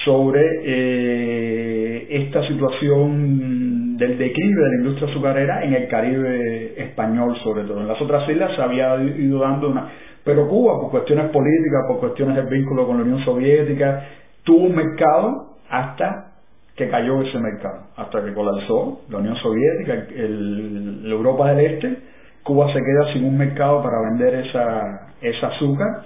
sobre 0.05 0.40
eh, 0.64 2.07
esta 2.11 2.47
situación 2.47 3.97
del 3.97 4.17
declive 4.17 4.62
de 4.62 4.69
la 4.69 4.76
industria 4.76 5.11
azucarera 5.11 5.64
en 5.64 5.75
el 5.75 5.88
Caribe 5.88 6.83
español 6.83 7.37
sobre 7.43 7.64
todo. 7.64 7.81
En 7.81 7.88
las 7.88 8.00
otras 8.00 8.28
islas 8.28 8.55
se 8.55 8.62
había 8.62 8.97
ido 9.02 9.40
dando 9.40 9.69
una... 9.69 9.88
Pero 10.25 10.47
Cuba, 10.49 10.81
por 10.81 10.90
cuestiones 10.90 11.31
políticas, 11.31 11.85
por 11.88 12.00
cuestiones 12.00 12.37
del 12.37 12.47
vínculo 12.47 12.87
con 12.87 12.99
la 12.99 13.02
Unión 13.02 13.25
Soviética, 13.25 14.05
tuvo 14.45 14.67
un 14.67 14.76
mercado 14.76 15.57
hasta 15.71 16.33
que 16.76 16.88
cayó 16.88 17.21
ese 17.23 17.38
mercado, 17.38 17.88
hasta 17.97 18.25
que 18.25 18.33
colapsó 18.33 19.00
la 19.09 19.19
Unión 19.19 19.37
Soviética, 19.37 19.95
el, 20.14 21.09
la 21.09 21.14
Europa 21.14 21.52
del 21.52 21.67
Este, 21.67 21.97
Cuba 22.45 22.73
se 22.73 22.78
queda 22.78 23.12
sin 23.12 23.25
un 23.25 23.37
mercado 23.37 23.83
para 23.83 23.97
vender 24.11 24.47
esa, 24.47 25.09
esa 25.21 25.49
azúcar 25.49 26.02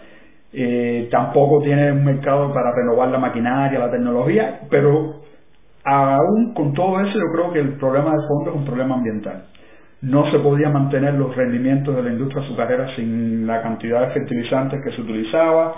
eh, 0.53 1.09
tampoco 1.11 1.63
tiene 1.63 1.93
un 1.93 2.05
mercado 2.05 2.53
para 2.53 2.73
renovar 2.73 3.09
la 3.09 3.19
maquinaria, 3.19 3.79
la 3.79 3.91
tecnología, 3.91 4.61
pero 4.69 5.23
aún 5.85 6.53
con 6.55 6.75
todo 6.75 7.01
eso 7.01 7.13
yo 7.13 7.33
creo 7.33 7.53
que 7.53 7.61
el 7.61 7.79
problema 7.79 8.13
de 8.13 8.27
fondo 8.29 8.51
es 8.51 8.57
un 8.57 8.65
problema 8.65 8.97
ambiental. 8.97 9.45
No 10.03 10.31
se 10.31 10.39
podía 10.41 10.69
mantener 10.69 11.15
los 11.15 11.35
rendimientos 11.35 11.95
de 11.95 12.03
la 12.03 12.11
industria 12.11 12.43
azucarera 12.43 12.95
sin 12.97 13.47
la 13.47 13.63
cantidad 13.63 14.01
de 14.01 14.15
fertilizantes 14.15 14.81
que 14.85 14.91
se 14.93 15.01
utilizaba, 15.01 15.75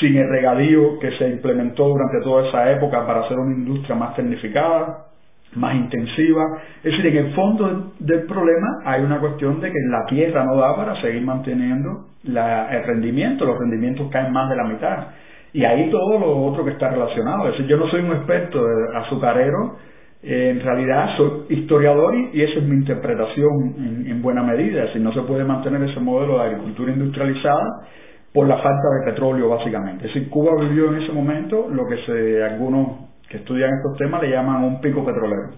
sin 0.00 0.16
el 0.16 0.28
regadío 0.28 0.98
que 0.98 1.10
se 1.18 1.28
implementó 1.28 1.88
durante 1.88 2.20
toda 2.22 2.48
esa 2.48 2.70
época 2.72 3.06
para 3.06 3.20
hacer 3.20 3.38
una 3.38 3.54
industria 3.54 3.94
más 3.96 4.16
tecnificada, 4.16 5.09
más 5.56 5.74
intensiva. 5.74 6.44
Es 6.78 6.92
decir, 6.92 7.06
en 7.06 7.26
el 7.26 7.34
fondo 7.34 7.92
del 7.98 8.22
problema 8.22 8.82
hay 8.84 9.02
una 9.02 9.18
cuestión 9.18 9.60
de 9.60 9.70
que 9.70 9.78
la 9.90 10.06
tierra 10.06 10.44
no 10.44 10.56
da 10.56 10.76
para 10.76 11.00
seguir 11.00 11.22
manteniendo 11.22 12.06
el 12.24 12.84
rendimiento, 12.84 13.44
los 13.44 13.58
rendimientos 13.58 14.08
caen 14.10 14.32
más 14.32 14.48
de 14.50 14.56
la 14.56 14.64
mitad. 14.64 15.06
Y 15.52 15.64
ahí 15.64 15.90
todo 15.90 16.18
lo 16.18 16.44
otro 16.44 16.64
que 16.64 16.70
está 16.70 16.90
relacionado. 16.90 17.46
Es 17.46 17.52
decir, 17.52 17.66
yo 17.66 17.76
no 17.76 17.88
soy 17.88 18.00
un 18.00 18.12
experto 18.12 18.64
de 18.64 18.96
azucarero, 18.98 19.76
en 20.22 20.60
realidad 20.60 21.16
soy 21.16 21.46
historiador 21.48 22.14
y, 22.14 22.42
esa 22.42 22.60
es 22.60 22.64
mi 22.64 22.76
interpretación 22.76 24.04
en, 24.06 24.22
buena 24.22 24.42
medida. 24.42 24.82
Es 24.82 24.86
decir, 24.88 25.02
no 25.02 25.12
se 25.12 25.22
puede 25.22 25.44
mantener 25.44 25.82
ese 25.88 25.98
modelo 25.98 26.38
de 26.38 26.44
agricultura 26.44 26.92
industrializada 26.92 27.86
por 28.32 28.46
la 28.46 28.58
falta 28.58 28.88
de 29.00 29.10
petróleo, 29.10 29.48
básicamente. 29.48 30.06
Es 30.06 30.14
decir, 30.14 30.30
Cuba 30.30 30.52
vivió 30.60 30.94
en 30.94 31.02
ese 31.02 31.12
momento 31.12 31.68
lo 31.68 31.86
que 31.88 31.96
se, 32.04 32.44
algunos 32.44 33.09
que 33.30 33.36
estudian 33.38 33.70
estos 33.72 33.96
temas 33.96 34.20
le 34.22 34.30
llaman 34.30 34.64
un 34.64 34.80
pico 34.80 35.04
petrolero. 35.04 35.50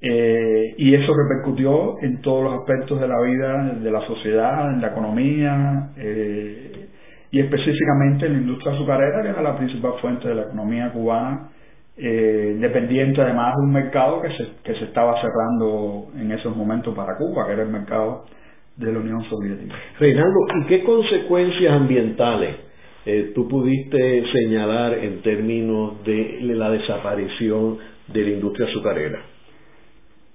Eh, 0.00 0.74
y 0.76 0.94
eso 0.94 1.14
repercutió 1.14 1.98
en 2.02 2.20
todos 2.20 2.44
los 2.44 2.60
aspectos 2.60 3.00
de 3.00 3.08
la 3.08 3.20
vida, 3.22 3.74
de 3.80 3.90
la 3.90 4.06
sociedad, 4.06 4.70
en 4.70 4.82
la 4.82 4.88
economía 4.88 5.92
eh, 5.96 6.88
y 7.30 7.40
específicamente 7.40 8.26
en 8.26 8.34
la 8.34 8.38
industria 8.40 8.74
azucarera, 8.74 9.22
que 9.22 9.28
era 9.28 9.40
la 9.40 9.56
principal 9.56 9.94
fuente 10.02 10.28
de 10.28 10.34
la 10.34 10.42
economía 10.42 10.92
cubana, 10.92 11.48
eh, 11.96 12.56
dependiente 12.60 13.22
además 13.22 13.54
de 13.56 13.62
un 13.62 13.72
mercado 13.72 14.20
que 14.20 14.28
se, 14.28 14.46
que 14.62 14.74
se 14.74 14.84
estaba 14.84 15.14
cerrando 15.22 16.08
en 16.18 16.32
esos 16.32 16.54
momentos 16.54 16.94
para 16.94 17.16
Cuba, 17.16 17.46
que 17.46 17.54
era 17.54 17.62
el 17.62 17.70
mercado 17.70 18.26
de 18.76 18.92
la 18.92 18.98
Unión 18.98 19.22
Soviética. 19.30 19.74
Reinaldo, 19.98 20.38
¿y 20.60 20.66
qué 20.66 20.84
consecuencias 20.84 21.72
ambientales 21.72 22.56
eh, 23.06 23.32
tú 23.34 23.48
pudiste 23.48 24.24
señalar 24.32 24.94
en 24.94 25.20
términos 25.22 26.02
de 26.04 26.38
la 26.42 26.70
desaparición 26.70 27.78
de 28.08 28.22
la 28.22 28.30
industria 28.30 28.66
azucarera? 28.68 29.20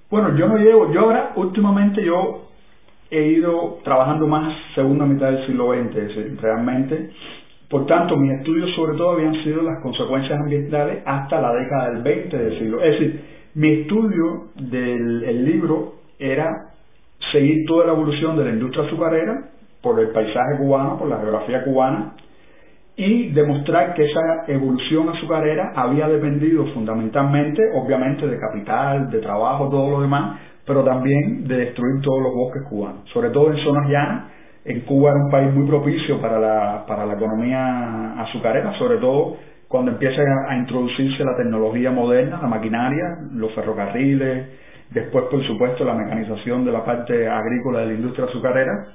Bueno, 0.10 0.36
yo 0.38 0.48
no 0.48 0.58
llevo, 0.58 0.92
yo 0.92 1.02
ahora 1.02 1.34
últimamente 1.36 2.04
yo 2.04 2.50
he 3.12 3.28
ido 3.28 3.80
trabajando 3.84 4.28
más 4.28 4.56
segunda 4.76 5.06
mitad 5.06 5.32
del 5.32 5.46
siglo 5.46 5.74
XX, 5.74 6.42
realmente. 6.42 7.12
Por 7.70 7.86
tanto, 7.86 8.18
mis 8.18 8.32
estudios 8.40 8.72
sobre 8.76 8.98
todo 8.98 9.12
habían 9.12 9.36
sido 9.44 9.62
las 9.62 9.82
consecuencias 9.82 10.40
ambientales 10.40 11.04
hasta 11.06 11.40
la 11.40 11.54
década 11.54 11.92
del 11.92 12.04
20 12.04 12.38
del 12.38 12.60
siglo. 12.60 12.82
Es 12.82 13.00
decir, 13.00 13.22
mi 13.56 13.70
estudio 13.82 14.50
del 14.56 15.46
libro 15.46 15.96
era 16.18 16.72
seguir 17.32 17.66
toda 17.68 17.86
la 17.88 17.94
evolución 17.94 18.38
de 18.38 18.46
la 18.46 18.52
industria 18.52 18.86
azucarera 18.86 19.50
por 19.82 20.00
el 20.00 20.10
paisaje 20.10 20.58
cubano, 20.58 20.98
por 20.98 21.08
la 21.08 21.18
geografía 21.20 21.64
cubana, 21.64 22.16
y 23.00 23.30
demostrar 23.30 23.94
que 23.94 24.04
esa 24.04 24.44
evolución 24.48 25.08
azucarera 25.08 25.72
había 25.74 26.06
dependido 26.10 26.66
fundamentalmente, 26.74 27.62
obviamente, 27.74 28.28
de 28.28 28.38
capital, 28.38 29.10
de 29.10 29.20
trabajo, 29.20 29.70
todo 29.70 29.90
lo 29.90 30.02
demás, 30.02 30.38
pero 30.66 30.84
también 30.84 31.48
de 31.48 31.56
destruir 31.56 32.02
todos 32.02 32.22
los 32.22 32.36
bosques 32.36 32.62
cubanos, 32.64 33.10
sobre 33.14 33.30
todo 33.30 33.54
en 33.54 33.58
zonas 33.64 33.90
llanas. 33.90 34.24
En 34.66 34.82
Cuba 34.82 35.12
era 35.12 35.24
un 35.24 35.32
país 35.32 35.54
muy 35.54 35.66
propicio 35.66 36.20
para 36.20 36.40
la, 36.40 36.86
para 36.86 37.06
la 37.06 37.14
economía 37.14 38.20
azucarera, 38.22 38.78
sobre 38.78 38.98
todo 38.98 39.38
cuando 39.70 39.92
empieza 39.92 40.22
a, 40.50 40.58
introducirse 40.58 41.24
la 41.24 41.38
tecnología 41.38 41.92
moderna, 41.92 42.40
la 42.42 42.50
maquinaria, 42.50 43.18
los 43.32 43.54
ferrocarriles, 43.54 44.46
después, 44.90 45.24
por 45.32 45.42
supuesto, 45.48 45.86
la 45.86 45.94
mecanización 45.94 46.66
de 46.66 46.74
la 46.74 46.84
parte 46.84 47.30
agrícola 47.30 47.80
de 47.80 47.86
la 47.86 47.94
industria 47.94 48.26
azucarera 48.26 48.90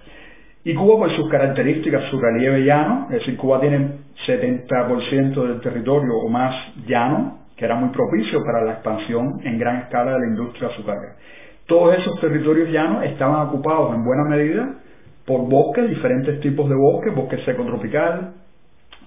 y 0.65 0.75
Cuba, 0.75 0.97
por 0.97 1.15
sus 1.15 1.29
características, 1.29 2.05
su 2.11 2.19
relieve 2.19 2.65
llano, 2.65 3.07
es 3.11 3.19
decir, 3.19 3.37
Cuba 3.37 3.61
tiene 3.61 3.99
70% 4.27 5.47
del 5.47 5.61
territorio 5.61 6.15
o 6.15 6.29
más 6.29 6.55
llano, 6.87 7.41
que 7.55 7.67
era 7.67 7.75
muy 7.75 7.91
propicio 7.91 8.43
para 8.43 8.65
la 8.65 8.73
expansión 8.73 9.41
en 9.45 9.59
gran 9.59 9.83
escala 9.83 10.15
de 10.15 10.21
la 10.21 10.27
industria 10.27 10.69
azucarera. 10.69 11.17
Todos 11.67 11.99
esos 11.99 12.19
territorios 12.21 12.71
llanos 12.71 13.05
estaban 13.05 13.47
ocupados 13.49 13.95
en 13.95 14.05
buena 14.05 14.25
medida 14.25 14.75
por 15.27 15.49
bosques, 15.49 15.89
diferentes 15.89 16.41
tipos 16.41 16.69
de 16.69 16.75
bosques, 16.75 17.15
bosque 17.15 17.39
seco 17.45 17.65
tropical, 17.65 18.33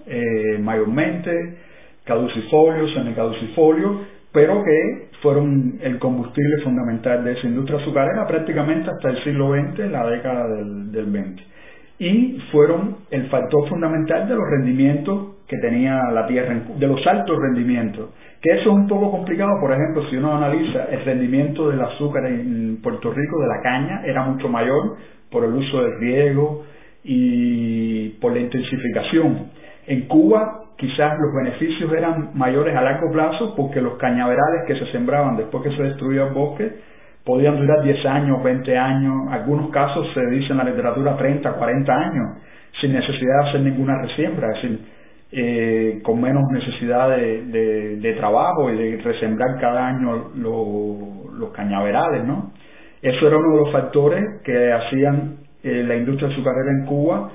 eh, 0.06 0.58
mayormente, 0.60 1.58
caducifolios, 2.04 2.94
semicaducifolios, 2.94 3.96
pero 4.32 4.62
que 4.62 5.08
fueron 5.22 5.78
el 5.80 5.98
combustible 5.98 6.62
fundamental 6.62 7.24
de 7.24 7.32
esa 7.32 7.46
industria 7.46 7.78
azucarera 7.78 8.26
prácticamente 8.26 8.90
hasta 8.90 9.10
el 9.10 9.24
siglo 9.24 9.52
XX, 9.52 9.90
la 9.90 10.06
década 10.06 10.48
del, 10.48 10.92
del 10.92 11.06
20. 11.06 11.42
Y 12.00 12.38
fueron 12.52 12.98
el 13.10 13.28
factor 13.28 13.68
fundamental 13.68 14.28
de 14.28 14.34
los 14.34 14.44
rendimientos 14.48 15.38
que 15.48 15.56
tenía 15.58 15.98
la 16.12 16.26
tierra, 16.26 16.54
de 16.78 16.86
los 16.86 17.04
altos 17.06 17.36
rendimientos. 17.40 18.10
Que 18.40 18.50
eso 18.52 18.70
es 18.70 18.76
un 18.76 18.86
poco 18.86 19.10
complicado, 19.10 19.58
por 19.60 19.72
ejemplo, 19.72 20.08
si 20.08 20.16
uno 20.16 20.36
analiza 20.36 20.84
el 20.84 21.04
rendimiento 21.04 21.70
del 21.70 21.80
azúcar 21.80 22.26
en 22.26 22.80
Puerto 22.82 23.12
Rico, 23.12 23.40
de 23.40 23.48
la 23.48 23.62
caña, 23.62 24.02
era 24.04 24.24
mucho 24.24 24.48
mayor 24.48 24.96
por 25.30 25.44
el 25.44 25.54
uso 25.54 25.82
del 25.82 25.98
riego 25.98 26.64
y 27.02 28.10
por 28.20 28.32
la 28.32 28.40
intensificación. 28.40 29.46
En 29.88 30.06
Cuba 30.06 30.64
quizás 30.76 31.18
los 31.18 31.34
beneficios 31.34 31.90
eran 31.92 32.30
mayores 32.34 32.76
a 32.76 32.82
largo 32.82 33.10
plazo 33.10 33.54
porque 33.56 33.80
los 33.80 33.94
cañaverales 33.94 34.64
que 34.66 34.78
se 34.78 34.92
sembraban 34.92 35.36
después 35.36 35.64
que 35.64 35.74
se 35.74 35.82
destruía 35.82 36.28
el 36.28 36.34
bosque 36.34 36.72
podían 37.24 37.58
durar 37.58 37.82
10 37.82 38.06
años, 38.06 38.42
20 38.42 38.78
años, 38.78 39.26
en 39.26 39.32
algunos 39.32 39.70
casos 39.70 40.06
se 40.14 40.26
dice 40.26 40.52
en 40.52 40.58
la 40.58 40.64
literatura 40.64 41.16
30, 41.16 41.52
40 41.52 41.92
años, 41.92 42.38
sin 42.80 42.92
necesidad 42.92 43.42
de 43.42 43.48
hacer 43.48 43.60
ninguna 43.62 44.00
resiembra, 44.00 44.48
es 44.48 44.62
decir, 44.62 44.80
eh, 45.32 46.00
con 46.02 46.20
menos 46.20 46.42
necesidad 46.50 47.10
de, 47.10 48.14
trabajo 48.18 48.70
y 48.70 48.76
de 48.76 49.02
resembrar 49.02 49.60
cada 49.60 49.88
año 49.88 50.30
los 50.36 51.50
cañaverales, 51.52 52.24
¿no? 52.24 52.52
Eso 53.02 53.26
era 53.26 53.36
uno 53.36 53.56
de 53.56 53.64
los 53.64 53.72
factores 53.72 54.24
que 54.44 54.72
hacían 54.72 55.36
eh, 55.62 55.84
la 55.86 55.96
industria 55.96 56.28
azucarera 56.28 56.70
en 56.70 56.86
Cuba, 56.86 57.30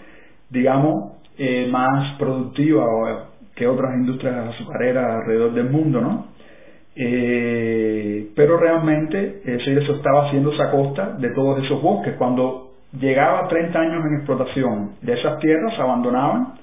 digamos, 0.49 1.22
eh, 1.37 1.67
más 1.71 2.17
productiva 2.17 3.29
que 3.55 3.67
otras 3.67 3.95
industrias 3.95 4.49
azucareras 4.49 5.21
alrededor 5.21 5.53
del 5.53 5.69
mundo, 5.69 6.01
¿no? 6.01 6.27
Eh, 6.95 8.29
pero 8.35 8.57
realmente 8.57 9.41
eso 9.45 9.95
estaba 9.95 10.27
haciéndose 10.27 10.61
a 10.61 10.71
costa 10.71 11.15
de 11.17 11.29
todos 11.29 11.63
esos 11.63 11.81
bosques. 11.81 12.15
Cuando 12.17 12.73
llegaba 12.99 13.47
30 13.47 13.79
años 13.79 14.05
en 14.05 14.15
explotación 14.15 14.91
de 15.01 15.13
esas 15.13 15.39
tierras, 15.39 15.73
se 15.75 15.81
abandonaban 15.81 16.53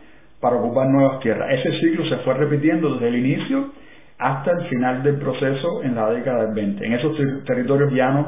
para 0.40 0.56
ocupar 0.56 0.88
nuevas 0.88 1.20
tierras. 1.20 1.48
Ese 1.52 1.80
ciclo 1.80 2.08
se 2.08 2.16
fue 2.18 2.34
repitiendo 2.34 2.94
desde 2.94 3.08
el 3.08 3.16
inicio 3.16 3.72
hasta 4.18 4.52
el 4.52 4.66
final 4.66 5.02
del 5.02 5.16
proceso 5.16 5.82
en 5.82 5.94
la 5.94 6.10
década 6.10 6.46
del 6.46 6.54
20. 6.54 6.86
En 6.86 6.92
esos 6.92 7.16
territorios 7.44 7.92
llanos 7.92 8.26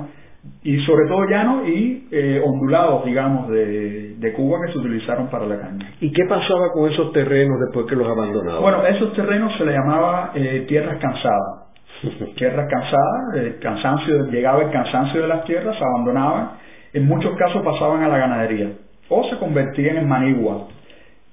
y 0.65 0.79
sobre 0.85 1.07
todo 1.09 1.25
llanos 1.29 1.69
y 1.69 2.09
eh, 2.11 2.43
ondulados, 2.45 3.05
digamos, 3.05 3.49
de, 3.49 4.15
de, 4.17 4.33
Cuba 4.33 4.59
que 4.65 4.73
se 4.73 4.79
utilizaron 4.79 5.29
para 5.29 5.47
la 5.47 5.61
caña. 5.61 5.93
¿Y 6.01 6.13
qué 6.13 6.25
pasaba 6.29 6.73
con 6.73 6.91
esos 6.91 7.13
terrenos 7.13 7.59
después 7.61 7.87
que 7.87 7.97
los 7.97 8.09
abandonaban? 8.09 8.61
Bueno, 8.61 8.85
esos 8.87 9.13
terrenos 9.15 9.57
se 9.57 9.65
le 9.65 9.73
llamaba 9.73 10.33
eh, 10.35 10.65
tierras 10.69 10.99
cansadas. 10.99 11.75
tierras 12.37 12.69
cansadas, 12.69 13.37
el 13.37 13.59
cansancio, 13.61 14.27
llegaba 14.31 14.63
el 14.63 14.71
cansancio 14.71 15.23
de 15.23 15.29
las 15.29 15.45
tierras, 15.45 15.77
se 15.77 15.85
abandonaban, 15.85 16.51
en 16.93 17.07
muchos 17.07 17.37
casos 17.37 17.63
pasaban 17.63 18.03
a 18.03 18.09
la 18.09 18.19
ganadería 18.19 18.73
o 19.09 19.29
se 19.29 19.37
convertían 19.39 19.97
en 19.97 20.09
manigua. 20.09 20.67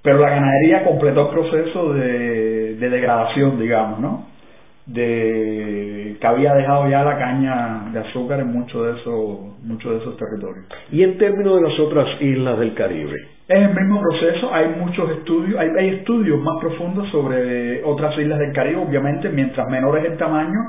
Pero 0.01 0.19
la 0.19 0.29
ganadería 0.29 0.85
completó 0.85 1.29
el 1.29 1.35
proceso 1.35 1.93
de, 1.93 2.75
de 2.75 2.89
degradación, 2.89 3.59
digamos, 3.59 3.99
¿no? 3.99 4.28
De 4.93 6.17
que 6.19 6.27
había 6.27 6.53
dejado 6.53 6.89
ya 6.89 7.03
la 7.03 7.17
caña 7.17 7.89
de 7.93 7.99
azúcar 7.99 8.39
en 8.39 8.51
muchos 8.51 8.85
de 8.85 8.99
esos 8.99 9.63
muchos 9.63 9.91
de 9.91 9.97
esos 9.99 10.17
territorios. 10.17 10.65
Y 10.91 11.03
en 11.03 11.17
términos 11.17 11.55
de 11.55 11.69
las 11.69 11.79
otras 11.79 12.07
islas 12.21 12.59
del 12.59 12.73
Caribe. 12.73 13.15
Es 13.47 13.57
el 13.57 13.73
mismo 13.73 14.01
proceso, 14.01 14.53
hay 14.53 14.69
muchos 14.79 15.09
estudios, 15.11 15.59
hay, 15.59 15.69
hay 15.77 15.89
estudios 15.95 16.39
más 16.41 16.59
profundos 16.59 17.09
sobre 17.11 17.83
otras 17.83 18.17
islas 18.17 18.39
del 18.39 18.51
Caribe, 18.53 18.77
obviamente 18.77 19.29
mientras 19.29 19.67
menores 19.69 20.05
el 20.05 20.17
tamaño, 20.17 20.59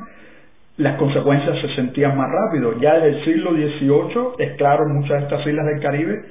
las 0.76 0.96
consecuencias 0.96 1.58
se 1.60 1.74
sentían 1.74 2.16
más 2.16 2.28
rápido. 2.30 2.78
Ya 2.80 2.94
desde 2.94 3.18
el 3.18 3.24
siglo 3.24 3.52
XVIII 3.52 4.32
es 4.38 4.56
claro 4.56 4.84
en 4.84 4.96
muchas 4.96 5.18
de 5.18 5.24
estas 5.24 5.46
islas 5.46 5.66
del 5.66 5.80
Caribe 5.80 6.22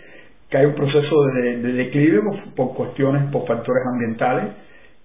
que 0.50 0.58
hay 0.58 0.66
un 0.66 0.74
proceso 0.74 1.24
de, 1.26 1.58
declive 1.58 2.22
por, 2.56 2.74
cuestiones, 2.74 3.32
por 3.32 3.46
factores 3.46 3.84
ambientales, 3.94 4.46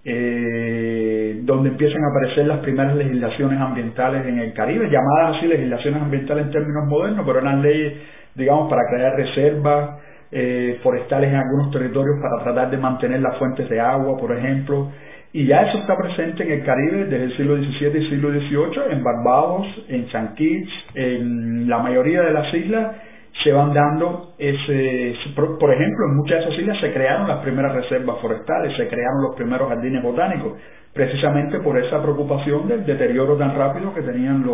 eh, 0.07 1.39
donde 1.43 1.69
empiezan 1.69 2.03
a 2.03 2.09
aparecer 2.09 2.45
las 2.45 2.59
primeras 2.59 2.95
legislaciones 2.95 3.59
ambientales 3.59 4.27
en 4.27 4.37
el 4.37 4.53
Caribe, 4.53 4.87
llamadas 4.87 5.37
así 5.37 5.47
legislaciones 5.47 6.03
ambientales 6.03 6.45
en 6.45 6.51
términos 6.51 6.85
modernos, 6.87 7.25
pero 7.25 7.39
eran 7.39 7.61
leyes, 7.61 7.93
digamos, 8.35 8.69
para 8.69 8.83
crear 8.87 9.15
reservas 9.15 9.99
eh, 10.31 10.79
forestales 10.83 11.31
en 11.31 11.37
algunos 11.37 11.71
territorios 11.71 12.17
para 12.21 12.43
tratar 12.43 12.69
de 12.69 12.77
mantener 12.77 13.19
las 13.19 13.35
fuentes 13.37 13.67
de 13.67 13.79
agua, 13.79 14.15
por 14.17 14.37
ejemplo, 14.37 14.91
y 15.33 15.47
ya 15.47 15.63
eso 15.63 15.79
está 15.79 15.97
presente 15.97 16.43
en 16.43 16.51
el 16.51 16.63
Caribe 16.63 17.05
desde 17.05 17.23
el 17.23 17.35
siglo 17.35 17.57
XVII 17.57 17.99
y 17.99 18.09
siglo 18.09 18.29
XVIII, 18.29 18.91
en 18.91 19.03
Barbados, 19.03 19.65
en 19.89 20.07
San 20.11 20.35
Kitts, 20.35 20.71
en 20.93 21.67
la 21.67 21.79
mayoría 21.79 22.21
de 22.21 22.31
las 22.31 22.53
islas 22.53 22.95
se 23.43 23.51
van 23.51 23.73
dando 23.73 24.33
ese, 24.37 25.15
por 25.35 25.73
ejemplo, 25.73 26.05
en 26.09 26.15
muchas 26.17 26.39
de 26.39 26.45
esas 26.45 26.59
islas 26.59 26.79
se 26.79 26.93
crearon 26.93 27.27
las 27.27 27.39
primeras 27.39 27.73
reservas 27.73 28.17
forestales, 28.21 28.75
se 28.77 28.87
crearon 28.87 29.23
los 29.23 29.35
primeros 29.35 29.67
jardines 29.69 30.01
botánicos, 30.01 30.53
precisamente 30.93 31.59
por 31.59 31.77
esa 31.77 32.01
preocupación 32.01 32.67
del 32.67 32.85
deterioro 32.85 33.35
tan 33.35 33.55
rápido 33.55 33.93
que 33.93 34.01
tenían 34.01 34.45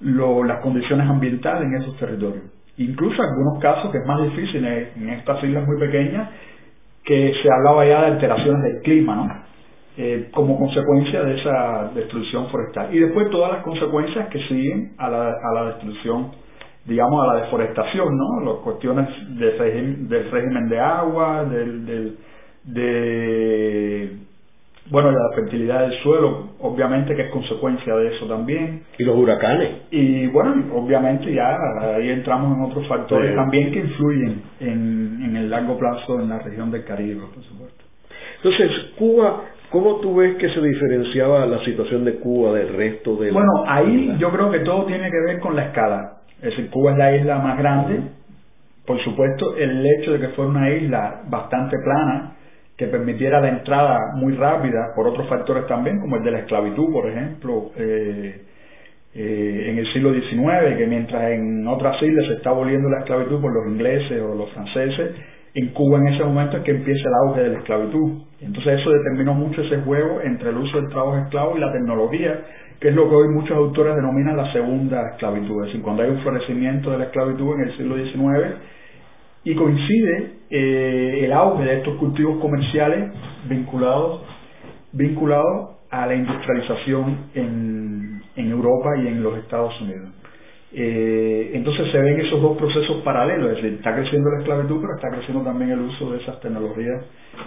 las 0.00 0.60
condiciones 0.60 1.08
ambientales 1.08 1.62
en 1.62 1.82
esos 1.82 1.96
territorios. 1.98 2.44
Incluso 2.78 3.22
algunos 3.22 3.60
casos, 3.60 3.92
que 3.92 3.98
es 3.98 4.06
más 4.06 4.22
difícil 4.22 4.64
en, 4.64 5.10
estas 5.10 5.42
islas 5.44 5.66
muy 5.66 5.78
pequeñas, 5.78 6.30
que 7.04 7.32
se 7.40 7.48
hablaba 7.52 7.86
ya 7.86 8.00
de 8.00 8.06
alteraciones 8.08 8.62
del 8.62 8.82
clima, 8.82 9.14
¿no? 9.14 9.52
Eh, 9.94 10.30
como 10.32 10.58
consecuencia 10.58 11.22
de 11.22 11.38
esa 11.38 11.90
destrucción 11.94 12.48
forestal. 12.48 12.94
Y 12.94 12.98
después 12.98 13.28
todas 13.30 13.52
las 13.52 13.62
consecuencias 13.62 14.26
que 14.28 14.38
siguen 14.48 14.94
a 14.96 15.10
la, 15.10 15.28
a 15.28 15.54
la 15.54 15.64
destrucción, 15.66 16.30
digamos, 16.84 17.24
a 17.24 17.34
la 17.34 17.42
deforestación, 17.42 18.16
¿no? 18.16 18.52
Las 18.52 18.62
cuestiones 18.62 19.08
del, 19.38 20.08
del 20.08 20.30
régimen 20.30 20.68
de 20.68 20.80
agua, 20.80 21.44
del, 21.44 21.86
del, 21.86 22.16
de 22.64 24.16
bueno, 24.90 25.12
la 25.12 25.34
fertilidad 25.34 25.88
del 25.88 25.98
suelo, 26.02 26.48
obviamente 26.60 27.14
que 27.14 27.22
es 27.22 27.30
consecuencia 27.30 27.94
de 27.96 28.16
eso 28.16 28.26
también. 28.26 28.82
Y 28.98 29.04
los 29.04 29.16
huracanes. 29.16 29.82
Y 29.90 30.26
bueno, 30.26 30.54
obviamente 30.74 31.32
ya 31.32 31.56
ahí 31.96 32.10
entramos 32.10 32.56
en 32.56 32.64
otros 32.64 32.86
factores 32.88 33.34
también 33.34 33.72
que 33.72 33.78
influyen 33.78 34.42
en, 34.60 35.20
en 35.24 35.36
el 35.36 35.50
largo 35.50 35.78
plazo 35.78 36.20
en 36.20 36.28
la 36.28 36.40
región 36.40 36.70
del 36.70 36.84
Caribe, 36.84 37.22
por 37.32 37.44
supuesto. 37.44 37.84
Entonces, 38.36 38.70
Cuba, 38.98 39.42
¿cómo 39.70 40.00
tú 40.00 40.16
ves 40.16 40.36
que 40.36 40.48
se 40.48 40.60
diferenciaba 40.60 41.46
la 41.46 41.64
situación 41.64 42.04
de 42.04 42.16
Cuba 42.16 42.52
del 42.52 42.74
resto 42.74 43.16
de 43.16 43.30
Bueno, 43.30 43.64
ahí 43.66 44.16
yo 44.18 44.30
creo 44.30 44.50
que 44.50 44.60
todo 44.60 44.84
tiene 44.86 45.10
que 45.10 45.20
ver 45.26 45.38
con 45.38 45.54
la 45.54 45.66
escala. 45.66 46.21
Es 46.42 46.50
decir, 46.50 46.70
Cuba 46.70 46.92
es 46.92 46.98
la 46.98 47.16
isla 47.16 47.38
más 47.38 47.56
grande. 47.56 48.00
Por 48.84 49.02
supuesto, 49.04 49.56
el 49.56 49.86
hecho 49.86 50.12
de 50.12 50.18
que 50.18 50.28
fuera 50.30 50.50
una 50.50 50.70
isla 50.70 51.22
bastante 51.28 51.76
plana, 51.78 52.32
que 52.76 52.88
permitiera 52.88 53.40
la 53.40 53.48
entrada 53.48 54.12
muy 54.16 54.34
rápida 54.34 54.92
por 54.96 55.06
otros 55.06 55.28
factores 55.28 55.68
también, 55.68 56.00
como 56.00 56.16
el 56.16 56.24
de 56.24 56.32
la 56.32 56.40
esclavitud, 56.40 56.92
por 56.92 57.08
ejemplo, 57.08 57.70
eh, 57.76 58.42
eh, 59.14 59.66
en 59.68 59.78
el 59.78 59.92
siglo 59.92 60.12
XIX, 60.12 60.76
que 60.76 60.86
mientras 60.88 61.30
en 61.30 61.64
otras 61.68 62.02
islas 62.02 62.26
se 62.26 62.34
está 62.34 62.50
aboliendo 62.50 62.88
la 62.88 63.00
esclavitud 63.00 63.40
por 63.40 63.52
los 63.52 63.68
ingleses 63.68 64.20
o 64.20 64.34
los 64.34 64.50
franceses, 64.52 65.12
en 65.54 65.68
Cuba 65.68 65.98
en 65.98 66.08
ese 66.08 66.24
momento 66.24 66.56
es 66.56 66.62
que 66.64 66.70
empieza 66.70 67.08
el 67.08 67.14
auge 67.28 67.42
de 67.42 67.48
la 67.50 67.58
esclavitud. 67.58 68.22
Entonces 68.40 68.80
eso 68.80 68.90
determinó 68.90 69.34
mucho 69.34 69.62
ese 69.62 69.78
juego 69.82 70.20
entre 70.22 70.50
el 70.50 70.56
uso 70.56 70.80
del 70.80 70.88
trabajo 70.88 71.18
esclavo 71.18 71.56
y 71.56 71.60
la 71.60 71.72
tecnología, 71.72 72.40
que 72.80 72.88
es 72.88 72.94
lo 72.94 73.08
que 73.08 73.14
hoy 73.14 73.28
muchos 73.28 73.56
autores 73.56 73.94
denominan 73.94 74.36
la 74.36 74.52
segunda 74.52 75.10
esclavitud. 75.10 75.60
Es 75.62 75.66
decir, 75.66 75.82
cuando 75.82 76.02
hay 76.02 76.10
un 76.10 76.20
florecimiento 76.20 76.90
de 76.90 76.98
la 76.98 77.04
esclavitud 77.04 77.54
en 77.54 77.68
el 77.68 77.76
siglo 77.76 77.96
XIX, 77.96 78.56
y 79.44 79.54
coincide 79.56 80.30
eh, 80.50 81.24
el 81.24 81.32
auge 81.32 81.64
de 81.64 81.78
estos 81.78 81.96
cultivos 81.96 82.40
comerciales 82.40 83.10
vinculados, 83.48 84.22
vinculados 84.92 85.70
a 85.90 86.06
la 86.06 86.14
industrialización 86.14 87.26
en, 87.34 88.22
en 88.36 88.50
Europa 88.50 88.90
y 89.02 89.08
en 89.08 89.22
los 89.22 89.36
Estados 89.38 89.78
Unidos. 89.80 90.10
Eh, 90.74 91.50
entonces 91.54 91.90
se 91.92 91.98
ven 91.98 92.20
esos 92.20 92.40
dos 92.40 92.56
procesos 92.56 93.02
paralelos, 93.02 93.50
es 93.50 93.56
decir, 93.56 93.74
está 93.74 93.94
creciendo 93.94 94.30
la 94.30 94.38
esclavitud, 94.38 94.80
pero 94.80 94.94
está 94.94 95.10
creciendo 95.10 95.44
también 95.44 95.70
el 95.70 95.80
uso 95.80 96.12
de 96.12 96.18
esas 96.22 96.40
tecnologías 96.40 97.04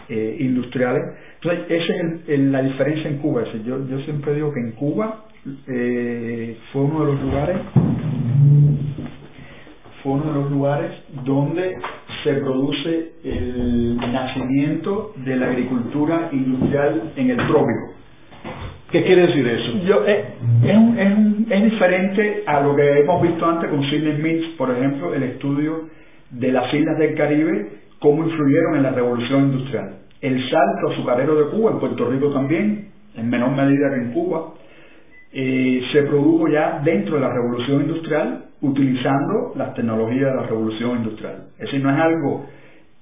eh, 0.10 0.38
industriales. 0.40 1.02
Entonces, 1.42 1.66
esa 1.70 1.94
es 2.28 2.40
la 2.40 2.62
diferencia 2.62 3.10
en 3.10 3.18
Cuba. 3.18 3.44
Yo, 3.66 3.88
yo 3.88 4.00
siempre 4.02 4.36
digo 4.36 4.54
que 4.54 4.60
en 4.60 4.72
Cuba 4.74 5.26
fue 6.72 6.82
uno 6.82 7.06
de 7.06 7.12
los 7.14 7.22
lugares 7.22 7.58
fue 10.06 10.14
uno 10.14 10.26
de 10.26 10.34
los 10.34 10.52
lugares 10.52 10.92
donde 11.24 11.78
se 12.24 12.34
produce 12.36 13.14
el 13.24 13.98
nacimiento 13.98 15.14
de 15.18 15.36
la 15.36 15.48
agricultura 15.48 16.30
industrial 16.32 17.14
en 17.16 17.32
el 17.32 17.38
trópico. 17.38 17.96
¿Qué 18.92 19.04
quiere 19.04 19.28
decir 19.28 19.48
eso? 19.48 19.72
Yo, 19.86 20.06
eh, 20.06 20.26
es, 20.64 21.52
es, 21.52 21.64
diferente 21.64 22.44
a 22.46 22.62
lo 22.62 22.76
que 22.76 23.00
hemos 23.00 23.22
visto 23.22 23.46
antes 23.46 23.70
con 23.70 23.84
Sidney 23.90 24.22
Mills, 24.22 24.56
por 24.58 24.72
ejemplo, 24.72 25.14
el 25.14 25.24
estudio 25.24 25.90
de 26.30 26.52
las 26.52 26.72
islas 26.74 26.98
del 27.00 27.16
Caribe, 27.16 27.68
cómo 28.00 28.24
influyeron 28.24 28.76
en 28.76 28.84
la 28.84 28.92
revolución 28.92 29.52
industrial. 29.52 29.96
El 30.22 30.40
salto 30.50 30.92
azucarero 30.92 31.36
de 31.36 31.52
Cuba, 31.52 31.72
en 31.72 31.80
Puerto 31.80 32.10
Rico 32.10 32.32
también, 32.32 32.90
en 33.16 33.30
menor 33.30 33.52
medida 33.52 33.90
que 33.90 34.02
en 34.02 34.12
Cuba, 34.12 34.54
eh, 35.34 35.82
se 35.92 36.04
produjo 36.04 36.48
ya 36.48 36.82
dentro 36.84 37.16
de 37.16 37.22
la 37.22 37.34
revolución 37.34 37.82
industrial 37.82 38.46
utilizando 38.62 39.54
las 39.56 39.74
tecnologías 39.74 40.32
de 40.32 40.36
la 40.36 40.48
revolución 40.48 40.98
industrial. 40.98 41.48
Es 41.58 41.66
decir, 41.66 41.84
no 41.84 41.92
es 41.92 42.00
algo 42.00 42.46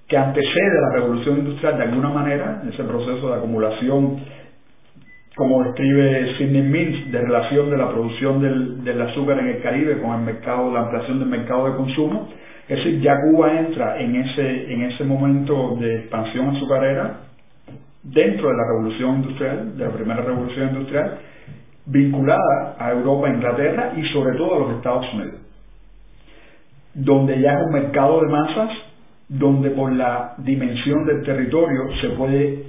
que 0.08 0.18
antecede 0.18 0.78
a 0.80 0.90
la 0.90 0.94
revolución 0.96 1.40
industrial 1.40 1.78
de 1.78 1.84
alguna 1.84 2.10
manera, 2.10 2.64
ese 2.68 2.84
proceso 2.84 3.30
de 3.30 3.36
acumulación, 3.36 4.20
como 5.36 5.64
describe 5.64 6.36
Sidney 6.38 6.62
Mills, 6.62 7.12
de 7.12 7.22
relación 7.22 7.70
de 7.72 7.78
la 7.78 7.90
producción 7.90 8.42
del, 8.42 8.84
del 8.84 9.02
azúcar 9.02 9.40
en 9.40 9.48
el 9.48 9.62
Caribe 9.62 10.00
con 10.00 10.20
el 10.20 10.26
mercado, 10.26 10.72
la 10.72 10.82
ampliación 10.82 11.20
del 11.20 11.30
mercado 11.30 11.70
de 11.70 11.76
consumo. 11.76 12.30
Es 12.68 12.78
decir, 12.78 13.02
ya 13.02 13.16
Cuba 13.20 13.60
entra 13.60 14.00
en 14.00 14.16
ese, 14.16 14.74
en 14.74 14.84
ese 14.84 15.04
momento 15.04 15.76
de 15.80 15.96
expansión 15.96 16.56
azucarera 16.56 17.22
dentro 18.04 18.50
de 18.50 18.56
la 18.56 18.64
revolución 18.68 19.16
industrial, 19.16 19.78
de 19.78 19.86
la 19.86 19.92
primera 19.92 20.22
revolución 20.22 20.70
industrial, 20.70 21.18
vinculada 21.86 22.76
a 22.78 22.92
Europa, 22.92 23.30
Inglaterra 23.30 23.94
y 23.98 24.04
sobre 24.14 24.38
todo 24.38 24.56
a 24.56 24.60
los 24.60 24.78
Estados 24.78 25.06
Unidos, 25.14 25.36
donde 26.94 27.40
ya 27.42 27.54
es 27.54 27.64
un 27.66 27.74
mercado 27.74 28.22
de 28.22 28.28
masas, 28.28 28.70
donde 29.28 29.72
por 29.72 29.92
la 29.92 30.36
dimensión 30.38 31.06
del 31.06 31.24
territorio 31.24 31.82
se 32.02 32.10
puede 32.10 32.66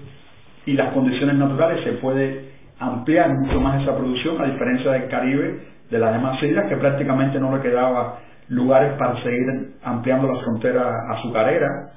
y 0.67 0.73
las 0.73 0.93
condiciones 0.95 1.37
naturales 1.37 1.85
se 1.85 1.93
puede 1.95 2.54
ampliar 2.79 3.31
mucho 3.35 3.61
más 3.61 3.83
esa 3.83 3.97
producción, 3.97 4.41
a 4.41 4.47
diferencia 4.47 4.91
del 4.93 5.09
Caribe, 5.09 5.61
de 5.91 5.99
las 5.99 6.13
demás 6.13 6.43
islas, 6.43 6.67
que 6.69 6.77
prácticamente 6.77 7.39
no 7.39 7.57
le 7.57 7.63
quedaba 7.63 8.19
lugares 8.49 8.93
para 8.99 9.23
seguir 9.23 9.75
ampliando 9.83 10.33
la 10.33 10.41
frontera 10.41 10.91
azucarera. 11.11 11.93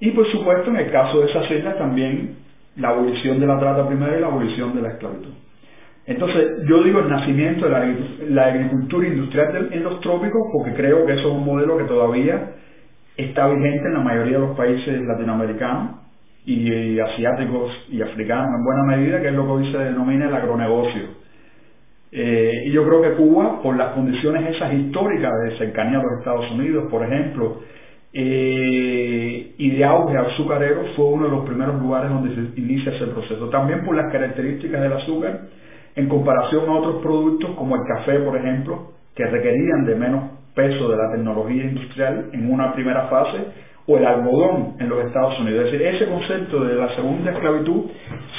Y 0.00 0.10
por 0.10 0.30
supuesto, 0.30 0.70
en 0.70 0.76
el 0.76 0.90
caso 0.90 1.20
de 1.20 1.30
esas 1.30 1.50
islas 1.50 1.78
también 1.78 2.36
la 2.76 2.88
abolición 2.88 3.38
de 3.38 3.46
la 3.46 3.58
trata 3.58 3.86
primera 3.86 4.16
y 4.16 4.20
la 4.20 4.26
abolición 4.26 4.74
de 4.74 4.82
la 4.82 4.88
esclavitud. 4.88 5.32
Entonces, 6.06 6.66
yo 6.68 6.82
digo 6.82 7.00
el 7.00 7.08
nacimiento 7.08 7.66
de 7.66 8.28
la, 8.28 8.46
agricultura 8.46 9.06
industrial 9.06 9.70
en 9.72 9.82
los 9.84 10.00
trópicos 10.00 10.42
porque 10.52 10.74
creo 10.74 11.06
que 11.06 11.12
eso 11.12 11.28
es 11.28 11.34
un 11.34 11.44
modelo 11.44 11.78
que 11.78 11.84
todavía 11.84 12.52
está 13.16 13.48
vigente 13.48 13.86
en 13.86 13.94
la 13.94 14.00
mayoría 14.00 14.34
de 14.38 14.46
los 14.46 14.56
países 14.56 15.00
latinoamericanos 15.02 16.04
y, 16.44 16.98
asiáticos 16.98 17.72
y 17.90 18.02
africanos 18.02 18.50
en 18.58 18.64
buena 18.64 18.82
medida, 18.84 19.20
que 19.20 19.28
es 19.28 19.34
lo 19.34 19.44
que 19.44 19.50
hoy 19.50 19.72
se 19.72 19.78
denomina 19.78 20.28
el 20.28 20.34
agronegocio. 20.34 21.24
Eh, 22.12 22.64
y 22.66 22.70
yo 22.70 22.84
creo 22.86 23.02
que 23.02 23.12
Cuba, 23.14 23.60
por 23.62 23.76
las 23.76 23.92
condiciones 23.94 24.54
esas 24.54 24.72
históricas 24.74 25.32
de 25.44 25.58
cercanía 25.58 25.98
a 25.98 26.02
los 26.02 26.18
Estados 26.18 26.50
Unidos, 26.52 26.84
por 26.90 27.02
ejemplo, 27.02 27.60
eh, 28.12 29.54
y 29.58 29.70
de 29.70 29.84
auge 29.84 30.16
azucarero, 30.16 30.84
fue 30.94 31.06
uno 31.06 31.24
de 31.24 31.30
los 31.32 31.44
primeros 31.44 31.80
lugares 31.80 32.10
donde 32.10 32.34
se 32.34 32.60
inicia 32.60 32.92
ese 32.94 33.06
proceso. 33.08 33.48
También 33.48 33.84
por 33.84 33.96
las 33.96 34.12
características 34.12 34.80
del 34.80 34.92
azúcar 34.92 35.40
en 35.96 36.08
comparación 36.08 36.68
a 36.68 36.78
otros 36.78 37.02
productos 37.02 37.50
como 37.56 37.74
el 37.74 37.82
café, 37.82 38.20
por 38.20 38.36
ejemplo, 38.36 38.92
que 39.16 39.26
requerían 39.26 39.84
de 39.84 39.94
menos 39.96 40.30
peso 40.54 40.88
de 40.88 40.96
la 40.96 41.10
tecnología 41.10 41.64
industrial 41.64 42.30
en 42.32 42.52
una 42.52 42.72
primera 42.74 43.08
fase, 43.08 43.38
o 43.86 43.98
el 43.98 44.06
algodón 44.06 44.74
en 44.78 44.88
los 44.88 45.04
Estados 45.04 45.38
Unidos. 45.40 45.66
Es 45.66 45.72
decir, 45.72 45.86
ese 45.86 46.06
concepto 46.06 46.64
de 46.64 46.74
la 46.74 46.94
segunda 46.94 47.32
esclavitud 47.32 47.90